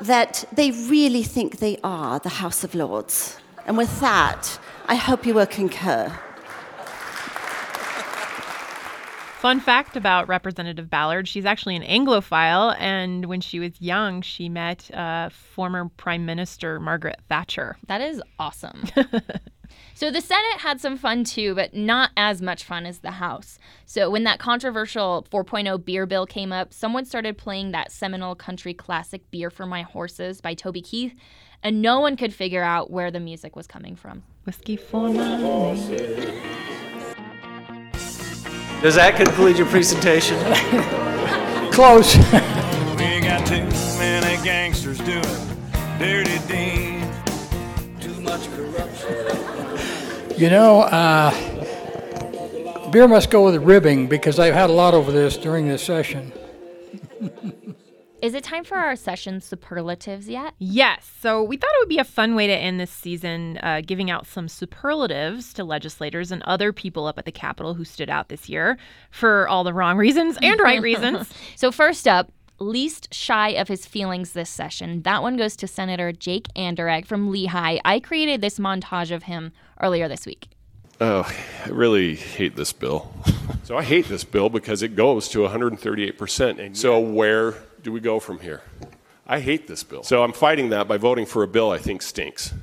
that 0.00 0.44
they 0.52 0.72
really 0.72 1.22
think 1.22 1.58
they 1.58 1.78
are 1.84 2.18
the 2.18 2.28
House 2.28 2.64
of 2.64 2.74
Lords. 2.74 3.38
And 3.64 3.78
with 3.78 4.00
that, 4.00 4.58
I 4.88 4.96
hope 4.96 5.24
you 5.24 5.34
will 5.34 5.46
concur. 5.46 6.12
Fun 9.42 9.58
fact 9.58 9.96
about 9.96 10.28
Representative 10.28 10.88
Ballard 10.88 11.26
she's 11.26 11.44
actually 11.44 11.74
an 11.74 11.82
Anglophile, 11.82 12.76
and 12.78 13.24
when 13.24 13.40
she 13.40 13.58
was 13.58 13.72
young, 13.80 14.22
she 14.22 14.48
met 14.48 14.88
uh, 14.94 15.30
former 15.30 15.88
Prime 15.96 16.24
Minister 16.24 16.78
Margaret 16.78 17.18
Thatcher. 17.28 17.76
That 17.88 18.00
is 18.00 18.22
awesome. 18.38 18.84
so 19.94 20.12
the 20.12 20.20
Senate 20.20 20.60
had 20.60 20.80
some 20.80 20.96
fun 20.96 21.24
too, 21.24 21.56
but 21.56 21.74
not 21.74 22.10
as 22.16 22.40
much 22.40 22.62
fun 22.62 22.86
as 22.86 23.00
the 23.00 23.10
House. 23.10 23.58
So 23.84 24.08
when 24.08 24.22
that 24.22 24.38
controversial 24.38 25.26
4.0 25.32 25.84
beer 25.84 26.06
bill 26.06 26.24
came 26.24 26.52
up, 26.52 26.72
someone 26.72 27.04
started 27.04 27.36
playing 27.36 27.72
that 27.72 27.90
seminal 27.90 28.36
country 28.36 28.74
classic 28.74 29.28
Beer 29.32 29.50
for 29.50 29.66
My 29.66 29.82
Horses 29.82 30.40
by 30.40 30.54
Toby 30.54 30.82
Keith, 30.82 31.16
and 31.64 31.82
no 31.82 31.98
one 31.98 32.16
could 32.16 32.32
figure 32.32 32.62
out 32.62 32.92
where 32.92 33.10
the 33.10 33.18
music 33.18 33.56
was 33.56 33.66
coming 33.66 33.96
from. 33.96 34.22
Whiskey 34.44 34.76
for 34.76 35.08
my 35.08 35.36
Does 38.82 38.96
that 38.96 39.14
conclude 39.14 39.56
your 39.56 39.68
presentation? 39.68 40.36
Close. 41.72 42.16
We 42.16 43.20
got 43.20 43.46
too 43.46 43.62
many 43.96 44.42
gangsters 44.42 44.98
doing 44.98 45.22
dirty 46.00 46.38
deeds. 46.48 47.06
Too 48.00 48.20
much 48.22 48.50
corruption. 48.50 50.36
You 50.36 50.50
know, 50.50 50.80
uh, 50.80 51.30
beer 52.90 53.06
must 53.06 53.30
go 53.30 53.44
with 53.44 53.62
ribbing 53.62 54.08
because 54.08 54.40
I've 54.40 54.54
had 54.54 54.68
a 54.68 54.72
lot 54.72 54.94
over 54.94 55.12
this 55.12 55.36
during 55.36 55.68
this 55.68 55.84
session. 55.84 56.32
Is 58.22 58.34
it 58.34 58.44
time 58.44 58.62
for 58.62 58.76
our 58.76 58.94
session 58.94 59.40
superlatives 59.40 60.28
yet? 60.28 60.54
Yes. 60.60 61.10
So 61.20 61.42
we 61.42 61.56
thought 61.56 61.70
it 61.74 61.80
would 61.80 61.88
be 61.88 61.98
a 61.98 62.04
fun 62.04 62.36
way 62.36 62.46
to 62.46 62.52
end 62.52 62.78
this 62.78 62.92
season, 62.92 63.58
uh, 63.58 63.82
giving 63.84 64.12
out 64.12 64.28
some 64.28 64.46
superlatives 64.46 65.52
to 65.54 65.64
legislators 65.64 66.30
and 66.30 66.40
other 66.44 66.72
people 66.72 67.08
up 67.08 67.18
at 67.18 67.24
the 67.24 67.32
Capitol 67.32 67.74
who 67.74 67.84
stood 67.84 68.08
out 68.08 68.28
this 68.28 68.48
year 68.48 68.78
for 69.10 69.48
all 69.48 69.64
the 69.64 69.74
wrong 69.74 69.96
reasons 69.96 70.38
and 70.40 70.60
right 70.60 70.80
reasons. 70.82 71.32
So 71.56 71.72
first 71.72 72.06
up, 72.06 72.30
least 72.60 73.12
shy 73.12 73.48
of 73.48 73.66
his 73.66 73.86
feelings 73.86 74.32
this 74.32 74.50
session. 74.50 75.02
That 75.02 75.22
one 75.22 75.36
goes 75.36 75.56
to 75.56 75.66
Senator 75.66 76.12
Jake 76.12 76.46
Anderegg 76.54 77.06
from 77.06 77.32
Lehi. 77.32 77.80
I 77.84 77.98
created 77.98 78.40
this 78.40 78.60
montage 78.60 79.10
of 79.10 79.24
him 79.24 79.50
earlier 79.80 80.06
this 80.06 80.26
week. 80.26 80.46
Oh, 81.04 81.28
I 81.66 81.68
really 81.70 82.14
hate 82.14 82.54
this 82.54 82.72
bill. 82.72 83.12
so 83.64 83.76
I 83.76 83.82
hate 83.82 84.06
this 84.06 84.22
bill 84.22 84.48
because 84.48 84.84
it 84.84 84.94
goes 84.94 85.26
to 85.30 85.38
138%. 85.38 86.64
And 86.64 86.78
so 86.78 87.00
where 87.00 87.56
do 87.82 87.90
we 87.90 87.98
go 87.98 88.20
from 88.20 88.38
here? 88.38 88.62
I 89.26 89.40
hate 89.40 89.66
this 89.66 89.82
bill. 89.82 90.04
So 90.04 90.22
I'm 90.22 90.32
fighting 90.32 90.70
that 90.70 90.86
by 90.86 90.98
voting 90.98 91.26
for 91.26 91.42
a 91.42 91.48
bill 91.48 91.72
I 91.72 91.78
think 91.78 92.02
stinks. 92.02 92.54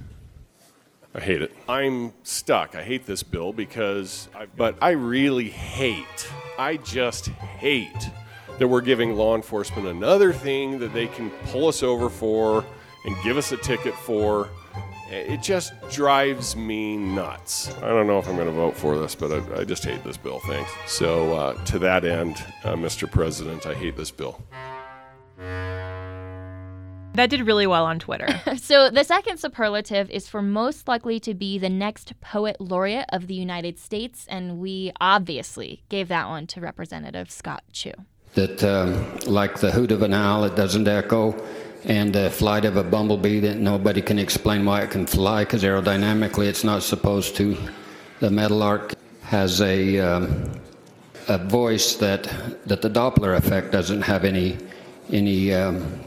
I 1.14 1.20
hate 1.20 1.42
it. 1.42 1.54
I'm 1.68 2.14
stuck. 2.24 2.76
I 2.76 2.84
hate 2.84 3.06
this 3.06 3.24
bill 3.24 3.52
because, 3.52 4.30
I, 4.34 4.46
but 4.46 4.78
I 4.82 4.92
really 4.92 5.50
hate, 5.50 6.32
I 6.58 6.78
just 6.78 7.28
hate 7.28 8.10
that 8.58 8.70
we're 8.70 8.80
giving 8.80 9.16
law 9.16 9.36
enforcement 9.36 9.86
another 9.86 10.32
thing 10.32 10.80
that 10.80 10.94
they 10.94 11.08
can 11.08 11.30
pull 11.48 11.68
us 11.68 11.84
over 11.84 12.10
for 12.10 12.64
and 13.04 13.22
give 13.22 13.36
us 13.36 13.52
a 13.52 13.58
ticket 13.58 13.96
for. 13.96 14.48
It 15.12 15.42
just 15.42 15.74
drives 15.90 16.56
me 16.56 16.96
nuts. 16.96 17.70
I 17.78 17.88
don't 17.90 18.06
know 18.06 18.20
if 18.20 18.28
I'm 18.28 18.36
going 18.36 18.48
to 18.48 18.54
vote 18.54 18.76
for 18.76 18.98
this, 19.00 19.16
but 19.16 19.32
I, 19.32 19.62
I 19.62 19.64
just 19.64 19.84
hate 19.84 20.04
this 20.04 20.18
bill. 20.18 20.40
Thanks. 20.40 20.72
So, 20.86 21.34
uh, 21.34 21.54
to 21.66 21.80
that 21.80 22.06
end, 22.06 22.44
uh, 22.64 22.74
Mr. 22.76 23.10
President, 23.10 23.66
I 23.66 23.74
hate 23.74 23.98
this 23.98 24.12
bill. 24.12 24.40
That 27.16 27.30
did 27.32 27.46
really 27.46 27.68
well 27.68 27.86
on 27.86 28.00
Twitter. 28.00 28.28
So 28.58 28.90
the 28.90 29.04
second 29.04 29.40
superlative 29.40 30.10
is 30.12 30.28
for 30.28 30.42
most 30.42 30.88
likely 30.88 31.20
to 31.22 31.34
be 31.34 31.58
the 31.58 31.70
next 31.70 32.14
poet 32.22 32.58
laureate 32.62 33.06
of 33.12 33.26
the 33.28 33.34
United 33.34 33.80
States, 33.80 34.26
and 34.30 34.60
we 34.60 34.92
obviously 35.02 35.84
gave 35.90 36.08
that 36.10 36.28
one 36.28 36.46
to 36.48 36.62
Representative 36.62 37.32
Scott 37.32 37.64
Chew. 37.74 37.94
that 38.36 38.64
um, 38.64 39.18
like 39.26 39.60
the 39.60 39.72
hoot 39.72 39.92
of 39.92 40.04
an 40.04 40.14
owl 40.14 40.44
it 40.44 40.56
doesn't 40.56 40.88
echo 40.88 41.32
and 41.86 42.14
the 42.14 42.30
flight 42.30 42.66
of 42.66 42.78
a 42.78 42.84
bumblebee 42.84 43.40
that 43.40 43.58
nobody 43.58 44.02
can 44.02 44.20
explain 44.20 44.66
why 44.66 44.82
it 44.82 44.92
can 44.92 45.06
fly 45.06 45.44
because 45.44 45.64
aerodynamically 45.64 46.46
it's 46.46 46.64
not 46.64 46.84
supposed 46.84 47.36
to 47.36 47.58
the 48.20 48.30
meadowlark 48.30 48.94
has 49.22 49.62
a 49.62 50.00
um, 50.00 50.52
a 51.28 51.38
voice 51.38 51.96
that 51.96 52.24
that 52.66 52.82
the 52.82 52.90
Doppler 52.90 53.38
effect 53.38 53.72
doesn't 53.72 54.02
have 54.02 54.26
any 54.26 54.58
any 55.12 55.54
um, 55.54 56.02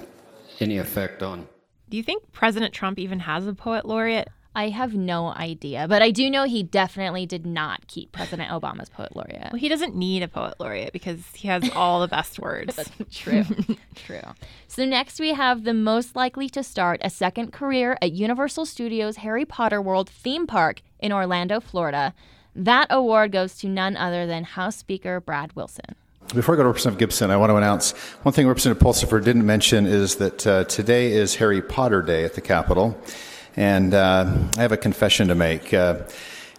any 0.61 0.79
effect 0.79 1.23
on. 1.23 1.47
Do 1.89 1.97
you 1.97 2.03
think 2.03 2.31
President 2.33 2.73
Trump 2.75 2.99
even 2.99 3.21
has 3.21 3.47
a 3.47 3.55
poet 3.55 3.85
laureate? 3.85 4.29
I 4.55 4.69
have 4.69 4.95
no 4.95 5.29
idea, 5.29 5.89
but 5.89 6.03
I 6.03 6.11
do 6.11 6.29
know 6.29 6.45
he 6.45 6.63
definitely 6.63 7.25
did 7.25 7.47
not 7.47 7.87
keep 7.87 8.13
President 8.13 8.51
Obama's 8.51 8.91
poet 8.91 9.17
laureate. 9.17 9.49
Well, 9.53 9.61
he 9.61 9.69
doesn't 9.69 9.97
need 9.97 10.23
a 10.23 10.29
poet 10.29 10.55
laureate 10.59 10.93
because 10.93 11.21
he 11.33 11.49
has 11.49 11.71
all 11.75 12.01
the 12.01 12.09
best 12.09 12.39
words. 12.39 12.77
That's 12.77 12.91
true. 13.11 13.45
True. 13.95 14.23
So 14.69 14.85
next 14.85 15.21
we 15.21 15.35
have 15.35 15.65
the 15.65 15.75
most 15.75 16.17
likely 16.17 16.49
to 16.51 16.63
start 16.63 17.01
a 17.05 17.11
second 17.11 17.53
career 17.53 17.97
at 18.01 18.13
Universal 18.13 18.67
Studios 18.67 19.17
Harry 19.17 19.45
Potter 19.45 19.81
World 19.81 20.09
theme 20.09 20.47
park 20.47 20.81
in 20.99 21.13
Orlando, 21.13 21.61
Florida. 21.61 22.15
That 22.55 22.87
award 22.91 23.33
goes 23.33 23.57
to 23.59 23.69
none 23.69 23.97
other 23.97 24.27
than 24.27 24.45
House 24.45 24.77
Speaker 24.77 25.21
Brad 25.21 25.55
Wilson. 25.55 25.95
Before 26.35 26.55
I 26.55 26.57
go 26.57 26.63
to 26.63 26.69
Representative 26.69 26.99
Gibson, 26.99 27.31
I 27.31 27.37
want 27.37 27.51
to 27.51 27.57
announce 27.57 27.93
one 28.23 28.33
thing 28.33 28.47
Representative 28.47 28.83
Pulsipher 28.83 29.23
didn't 29.23 29.45
mention 29.45 29.87
is 29.87 30.17
that 30.17 30.47
uh, 30.47 30.65
today 30.65 31.13
is 31.13 31.37
Harry 31.37 31.61
Potter 31.61 32.01
Day 32.01 32.25
at 32.25 32.35
the 32.35 32.41
Capitol. 32.41 32.99
And 33.57 33.95
uh, 33.95 34.33
I 34.57 34.63
have 34.63 34.73
a 34.73 34.77
confession 34.77 35.29
to 35.29 35.35
make. 35.35 35.75
Uh, 35.75 36.01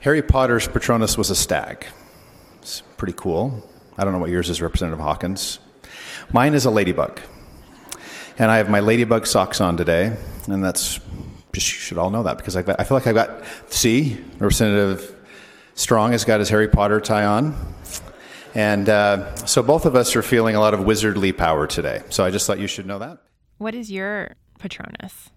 Harry 0.01 0.21
Potter's 0.21 0.67
Patronus 0.67 1.17
was 1.17 1.29
a 1.29 1.35
stag. 1.35 1.85
It's 2.61 2.81
pretty 2.97 3.13
cool. 3.15 3.67
I 3.97 4.03
don't 4.03 4.13
know 4.13 4.19
what 4.19 4.29
yours 4.29 4.49
is, 4.49 4.61
Representative 4.61 4.99
Hawkins. 4.99 5.59
Mine 6.31 6.53
is 6.53 6.65
a 6.65 6.71
ladybug. 6.71 7.19
And 8.37 8.49
I 8.49 8.57
have 8.57 8.69
my 8.69 8.79
ladybug 8.79 9.27
socks 9.27 9.61
on 9.61 9.77
today, 9.77 10.17
and 10.47 10.63
that's 10.63 10.99
just 11.53 11.71
you 11.71 11.79
should 11.79 11.97
all 11.99 12.09
know 12.09 12.23
that 12.23 12.37
because 12.37 12.55
got, 12.55 12.79
I 12.79 12.83
feel 12.83 12.97
like 12.97 13.05
I've 13.05 13.13
got 13.13 13.43
see 13.67 14.17
Representative 14.39 15.15
Strong 15.75 16.11
has 16.13 16.25
got 16.25 16.39
his 16.39 16.49
Harry 16.49 16.67
Potter 16.67 16.99
tie 16.99 17.25
on, 17.25 17.55
and 18.55 18.89
uh, 18.89 19.35
so 19.45 19.61
both 19.61 19.85
of 19.85 19.95
us 19.95 20.15
are 20.15 20.23
feeling 20.23 20.55
a 20.55 20.59
lot 20.59 20.73
of 20.73 20.81
wizardly 20.81 21.35
power 21.35 21.67
today. 21.67 22.01
So 22.09 22.25
I 22.25 22.31
just 22.31 22.47
thought 22.47 22.59
you 22.59 22.67
should 22.67 22.87
know 22.87 22.99
that. 22.99 23.19
What 23.59 23.75
is 23.75 23.91
your 23.91 24.35
Patronus? 24.57 25.29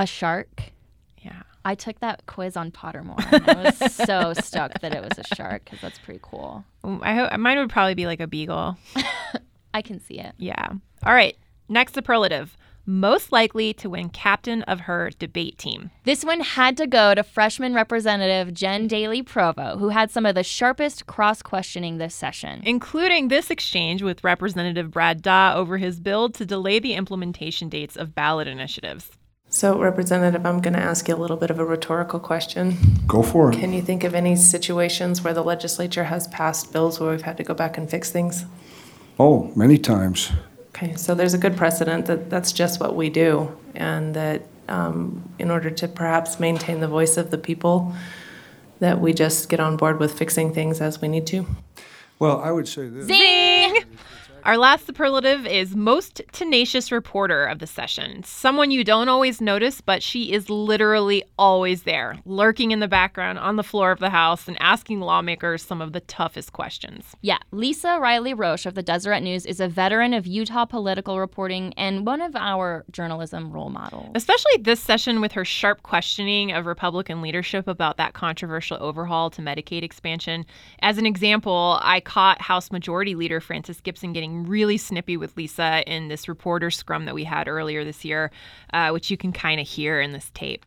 A 0.00 0.06
shark. 0.06 0.72
Yeah. 1.18 1.42
I 1.62 1.74
took 1.74 2.00
that 2.00 2.24
quiz 2.24 2.56
on 2.56 2.70
Pottermore 2.70 3.22
and 3.30 3.50
I 3.50 3.62
was 3.64 3.94
so 3.94 4.32
stoked 4.42 4.80
that 4.80 4.94
it 4.94 5.02
was 5.02 5.18
a 5.18 5.34
shark 5.34 5.64
because 5.66 5.78
that's 5.82 5.98
pretty 5.98 6.20
cool. 6.22 6.64
Mm, 6.82 7.00
I 7.02 7.14
hope 7.14 7.38
mine 7.38 7.58
would 7.58 7.68
probably 7.68 7.94
be 7.94 8.06
like 8.06 8.20
a 8.20 8.26
beagle. 8.26 8.78
I 9.74 9.82
can 9.82 10.00
see 10.00 10.18
it. 10.18 10.32
Yeah. 10.38 10.68
All 11.04 11.12
right. 11.12 11.36
Next 11.68 11.92
superlative. 11.92 12.56
Most 12.86 13.30
likely 13.30 13.74
to 13.74 13.90
win 13.90 14.08
captain 14.08 14.62
of 14.62 14.80
her 14.80 15.10
debate 15.18 15.58
team. 15.58 15.90
This 16.04 16.24
one 16.24 16.40
had 16.40 16.78
to 16.78 16.86
go 16.86 17.14
to 17.14 17.22
freshman 17.22 17.74
representative 17.74 18.54
Jen 18.54 18.88
Dailey-Provost, 18.88 19.78
who 19.78 19.90
had 19.90 20.10
some 20.10 20.24
of 20.24 20.34
the 20.34 20.42
sharpest 20.42 21.06
cross 21.06 21.42
questioning 21.42 21.98
this 21.98 22.14
session. 22.14 22.62
Including 22.64 23.28
this 23.28 23.50
exchange 23.50 24.02
with 24.02 24.24
Representative 24.24 24.90
Brad 24.90 25.20
Daw 25.20 25.54
over 25.54 25.76
his 25.76 26.00
bill 26.00 26.30
to 26.30 26.46
delay 26.46 26.78
the 26.78 26.94
implementation 26.94 27.68
dates 27.68 27.96
of 27.96 28.14
ballot 28.14 28.48
initiatives. 28.48 29.10
So, 29.52 29.76
Representative, 29.80 30.46
I'm 30.46 30.60
going 30.60 30.74
to 30.74 30.80
ask 30.80 31.08
you 31.08 31.14
a 31.14 31.16
little 31.16 31.36
bit 31.36 31.50
of 31.50 31.58
a 31.58 31.64
rhetorical 31.64 32.20
question. 32.20 32.76
Go 33.08 33.20
for 33.20 33.50
it. 33.50 33.58
Can 33.58 33.72
you 33.72 33.82
think 33.82 34.04
of 34.04 34.14
any 34.14 34.36
situations 34.36 35.22
where 35.22 35.34
the 35.34 35.42
legislature 35.42 36.04
has 36.04 36.28
passed 36.28 36.72
bills 36.72 37.00
where 37.00 37.10
we've 37.10 37.22
had 37.22 37.36
to 37.38 37.42
go 37.42 37.52
back 37.52 37.76
and 37.76 37.90
fix 37.90 38.12
things? 38.12 38.44
Oh, 39.18 39.50
many 39.56 39.76
times. 39.76 40.30
Okay, 40.68 40.94
so 40.94 41.16
there's 41.16 41.34
a 41.34 41.38
good 41.38 41.56
precedent 41.56 42.06
that 42.06 42.30
that's 42.30 42.52
just 42.52 42.78
what 42.78 42.94
we 42.94 43.10
do, 43.10 43.58
and 43.74 44.14
that 44.14 44.46
um, 44.68 45.28
in 45.40 45.50
order 45.50 45.68
to 45.68 45.88
perhaps 45.88 46.38
maintain 46.38 46.78
the 46.78 46.86
voice 46.86 47.16
of 47.16 47.32
the 47.32 47.38
people, 47.38 47.92
that 48.78 49.00
we 49.00 49.12
just 49.12 49.48
get 49.48 49.58
on 49.58 49.76
board 49.76 49.98
with 49.98 50.16
fixing 50.16 50.54
things 50.54 50.80
as 50.80 51.00
we 51.00 51.08
need 51.08 51.26
to. 51.26 51.44
Well, 52.20 52.40
I 52.40 52.52
would 52.52 52.68
say 52.68 52.88
this. 52.88 53.06
Zing! 53.06 53.79
Our 54.44 54.56
last 54.56 54.86
superlative 54.86 55.46
is 55.46 55.76
most 55.76 56.22
tenacious 56.32 56.90
reporter 56.90 57.44
of 57.44 57.58
the 57.58 57.66
session. 57.66 58.22
Someone 58.22 58.70
you 58.70 58.84
don't 58.84 59.08
always 59.08 59.40
notice, 59.40 59.80
but 59.80 60.02
she 60.02 60.32
is 60.32 60.48
literally 60.48 61.22
always 61.38 61.82
there, 61.82 62.16
lurking 62.24 62.70
in 62.70 62.80
the 62.80 62.88
background 62.88 63.38
on 63.38 63.56
the 63.56 63.62
floor 63.62 63.90
of 63.92 63.98
the 63.98 64.08
House 64.10 64.48
and 64.48 64.56
asking 64.60 65.00
lawmakers 65.00 65.62
some 65.62 65.82
of 65.82 65.92
the 65.92 66.00
toughest 66.00 66.52
questions. 66.52 67.14
Yeah, 67.20 67.38
Lisa 67.50 67.98
Riley 68.00 68.32
Roche 68.32 68.64
of 68.64 68.74
the 68.74 68.82
Deseret 68.82 69.22
News 69.22 69.44
is 69.44 69.60
a 69.60 69.68
veteran 69.68 70.14
of 70.14 70.26
Utah 70.26 70.64
political 70.64 71.18
reporting 71.18 71.74
and 71.76 72.06
one 72.06 72.22
of 72.22 72.34
our 72.34 72.84
journalism 72.90 73.52
role 73.52 73.70
models. 73.70 74.10
Especially 74.14 74.56
this 74.60 74.80
session 74.80 75.20
with 75.20 75.32
her 75.32 75.44
sharp 75.44 75.82
questioning 75.82 76.52
of 76.52 76.64
Republican 76.64 77.20
leadership 77.20 77.68
about 77.68 77.98
that 77.98 78.14
controversial 78.14 78.78
overhaul 78.80 79.28
to 79.30 79.42
Medicaid 79.42 79.82
expansion. 79.82 80.46
As 80.80 80.96
an 80.96 81.06
example, 81.06 81.78
I 81.82 82.00
caught 82.00 82.40
House 82.40 82.70
Majority 82.70 83.14
Leader 83.14 83.40
Francis 83.40 83.80
Gibson 83.80 84.12
getting 84.12 84.29
really 84.46 84.76
snippy 84.76 85.16
with 85.16 85.36
Lisa 85.36 85.82
in 85.86 86.08
this 86.08 86.28
reporter 86.28 86.70
scrum 86.70 87.04
that 87.04 87.14
we 87.14 87.24
had 87.24 87.48
earlier 87.48 87.84
this 87.84 88.04
year, 88.04 88.30
uh, 88.72 88.90
which 88.90 89.10
you 89.10 89.16
can 89.16 89.32
kind 89.32 89.60
of 89.60 89.66
hear 89.66 90.00
in 90.00 90.12
this 90.12 90.30
tape. 90.34 90.64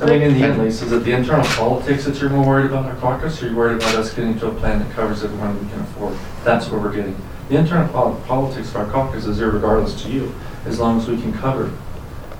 I 0.00 0.06
mean, 0.06 0.22
in 0.22 0.34
the 0.34 0.44
end, 0.44 0.58
Lisa, 0.58 0.86
is 0.86 0.92
it 0.92 1.04
the 1.04 1.12
internal 1.12 1.44
politics 1.44 2.04
that 2.04 2.20
you're 2.20 2.30
more 2.30 2.44
worried 2.44 2.66
about 2.66 2.84
in 2.84 2.90
our 2.90 2.96
caucus, 2.96 3.40
or 3.40 3.46
are 3.46 3.50
you 3.50 3.56
worried 3.56 3.76
about 3.76 3.94
us 3.94 4.12
getting 4.12 4.36
to 4.40 4.48
a 4.48 4.54
plan 4.54 4.80
that 4.80 4.90
covers 4.92 5.22
everyone 5.22 5.62
we 5.62 5.70
can 5.70 5.80
afford? 5.80 6.16
That's 6.42 6.68
what 6.68 6.82
we're 6.82 6.94
getting. 6.94 7.16
The 7.48 7.58
internal 7.58 7.86
pol- 7.92 8.20
politics 8.26 8.70
of 8.70 8.76
our 8.76 8.90
caucus 8.90 9.26
is 9.26 9.38
irregardless 9.38 10.02
to 10.02 10.10
you, 10.10 10.34
as 10.64 10.80
long 10.80 10.98
as 10.98 11.06
we 11.06 11.20
can 11.20 11.32
cover 11.32 11.68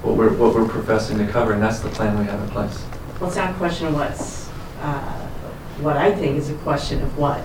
what 0.02 0.16
we're, 0.16 0.34
what 0.36 0.54
we're 0.54 0.66
professing 0.68 1.18
to 1.18 1.26
cover, 1.28 1.52
and 1.52 1.62
that's 1.62 1.80
the 1.80 1.90
plan 1.90 2.18
we 2.18 2.24
have 2.24 2.40
in 2.40 2.48
place. 2.48 2.84
Well, 3.20 3.28
it's 3.28 3.36
not 3.36 3.50
a 3.50 3.54
question 3.54 3.86
of 3.86 3.94
what's, 3.94 4.48
uh, 4.80 5.28
what 5.80 5.96
I 5.96 6.14
think 6.14 6.36
is 6.36 6.50
a 6.50 6.54
question 6.54 7.02
of 7.02 7.16
what 7.16 7.44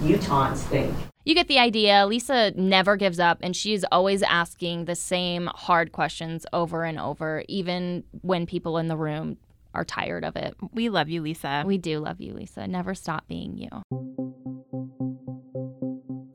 Utahns 0.00 0.58
think. 0.58 0.94
You 1.28 1.34
get 1.34 1.46
the 1.46 1.58
idea. 1.58 2.06
Lisa 2.06 2.52
never 2.52 2.96
gives 2.96 3.20
up, 3.20 3.40
and 3.42 3.54
she's 3.54 3.84
always 3.92 4.22
asking 4.22 4.86
the 4.86 4.94
same 4.94 5.50
hard 5.54 5.92
questions 5.92 6.46
over 6.54 6.84
and 6.84 6.98
over, 6.98 7.44
even 7.48 8.02
when 8.22 8.46
people 8.46 8.78
in 8.78 8.88
the 8.88 8.96
room 8.96 9.36
are 9.74 9.84
tired 9.84 10.24
of 10.24 10.36
it. 10.36 10.54
We 10.72 10.88
love 10.88 11.10
you, 11.10 11.20
Lisa. 11.20 11.64
We 11.66 11.76
do 11.76 11.98
love 11.98 12.22
you, 12.22 12.32
Lisa. 12.32 12.66
Never 12.66 12.94
stop 12.94 13.28
being 13.28 13.58
you. 13.58 13.68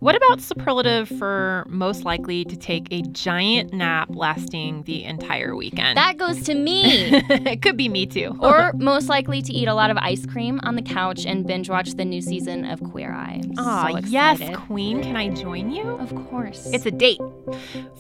What 0.04 0.18
about 0.18 0.42
superlative 0.42 1.08
for 1.08 1.64
most 1.70 2.04
likely 2.04 2.44
to 2.44 2.58
take 2.58 2.90
a 2.92 3.04
giant 3.04 3.72
nap 3.72 4.10
lasting 4.12 4.84
the 4.84 5.06
entire 5.06 5.56
weekend? 5.56 5.96
That 5.96 6.18
goes 6.18 6.44
to 6.44 6.56
me. 6.56 6.82
it 7.30 7.62
could 7.62 7.78
be 7.78 7.88
me 7.88 8.06
too. 8.06 8.36
or 8.42 8.74
most 8.74 9.08
likely 9.08 9.42
to 9.42 9.54
eat 9.54 9.70
a 9.70 9.74
lot 9.74 9.90
of 9.90 9.96
ice 9.96 10.26
cream 10.26 10.60
on 10.64 10.76
the 10.76 10.82
couch 10.82 11.26
and 11.26 11.48
binge 11.48 11.70
watch 11.70 11.92
the 11.92 12.04
new 12.04 12.20
season 12.20 12.66
of 12.66 12.84
Queer 12.84 13.14
Eye. 13.14 13.44
Aw, 13.58 13.92
so 13.92 14.00
yes. 14.00 14.42
Queen. 14.68 15.02
Can 15.02 15.16
I 15.16 15.30
join 15.30 15.72
you? 15.72 15.84
Of 15.84 16.14
course. 16.28 16.66
It's 16.74 16.86
a 16.86 16.92
date. 16.92 17.22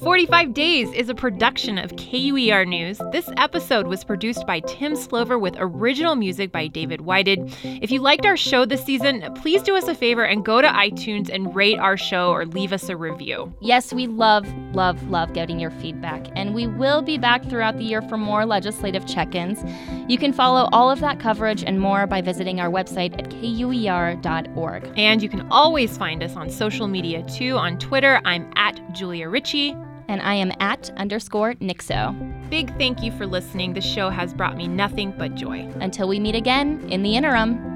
45 0.01 0.53
Days 0.53 0.91
is 0.93 1.09
a 1.09 1.15
production 1.15 1.77
of 1.77 1.95
KUER 1.97 2.65
News. 2.65 3.01
This 3.11 3.29
episode 3.37 3.87
was 3.87 4.03
produced 4.03 4.47
by 4.47 4.61
Tim 4.61 4.95
Slover 4.95 5.37
with 5.37 5.55
original 5.57 6.15
music 6.15 6.51
by 6.51 6.67
David 6.67 7.01
Whited. 7.01 7.53
If 7.63 7.91
you 7.91 7.99
liked 7.99 8.25
our 8.25 8.37
show 8.37 8.65
this 8.65 8.83
season, 8.83 9.33
please 9.35 9.61
do 9.61 9.75
us 9.75 9.87
a 9.87 9.95
favor 9.95 10.23
and 10.23 10.45
go 10.45 10.61
to 10.61 10.67
iTunes 10.67 11.29
and 11.29 11.53
rate 11.53 11.77
our 11.77 11.97
show 11.97 12.31
or 12.31 12.45
leave 12.45 12.71
us 12.71 12.87
a 12.87 12.95
review. 12.95 13.53
Yes, 13.59 13.91
we 13.91 14.07
love, 14.07 14.47
love, 14.73 15.09
love 15.09 15.33
getting 15.33 15.59
your 15.59 15.71
feedback, 15.71 16.27
and 16.35 16.53
we 16.53 16.67
will 16.67 17.01
be 17.01 17.17
back 17.17 17.43
throughout 17.45 17.77
the 17.77 17.83
year 17.83 18.01
for 18.03 18.17
more 18.17 18.45
legislative 18.45 19.05
check 19.05 19.35
ins. 19.35 19.61
You 20.09 20.17
can 20.17 20.31
follow 20.31 20.69
all 20.71 20.89
of 20.89 20.99
that 21.01 21.19
coverage 21.19 21.63
and 21.63 21.79
more 21.79 22.07
by 22.07 22.21
visiting 22.21 22.61
our 22.61 22.69
website 22.69 23.17
at 23.19 23.29
kuer.org. 23.29 24.93
And 24.95 25.21
you 25.21 25.29
can 25.29 25.47
always 25.51 25.97
find 25.97 26.23
us 26.23 26.35
on 26.35 26.49
social 26.49 26.87
media 26.87 27.23
too. 27.23 27.57
On 27.57 27.77
Twitter, 27.77 28.21
I'm 28.23 28.51
at 28.55 28.79
Julia 28.93 29.33
Ritchey. 29.43 29.75
And 30.07 30.21
I 30.21 30.35
am 30.35 30.51
at 30.59 30.89
underscore 30.97 31.53
Nixo. 31.55 32.15
Big 32.49 32.75
thank 32.77 33.03
you 33.03 33.11
for 33.17 33.25
listening. 33.25 33.73
The 33.73 33.81
show 33.81 34.09
has 34.09 34.33
brought 34.33 34.55
me 34.55 34.67
nothing 34.67 35.13
but 35.17 35.35
joy. 35.35 35.69
Until 35.81 36.07
we 36.07 36.19
meet 36.19 36.35
again, 36.35 36.85
in 36.89 37.03
the 37.03 37.15
interim, 37.15 37.72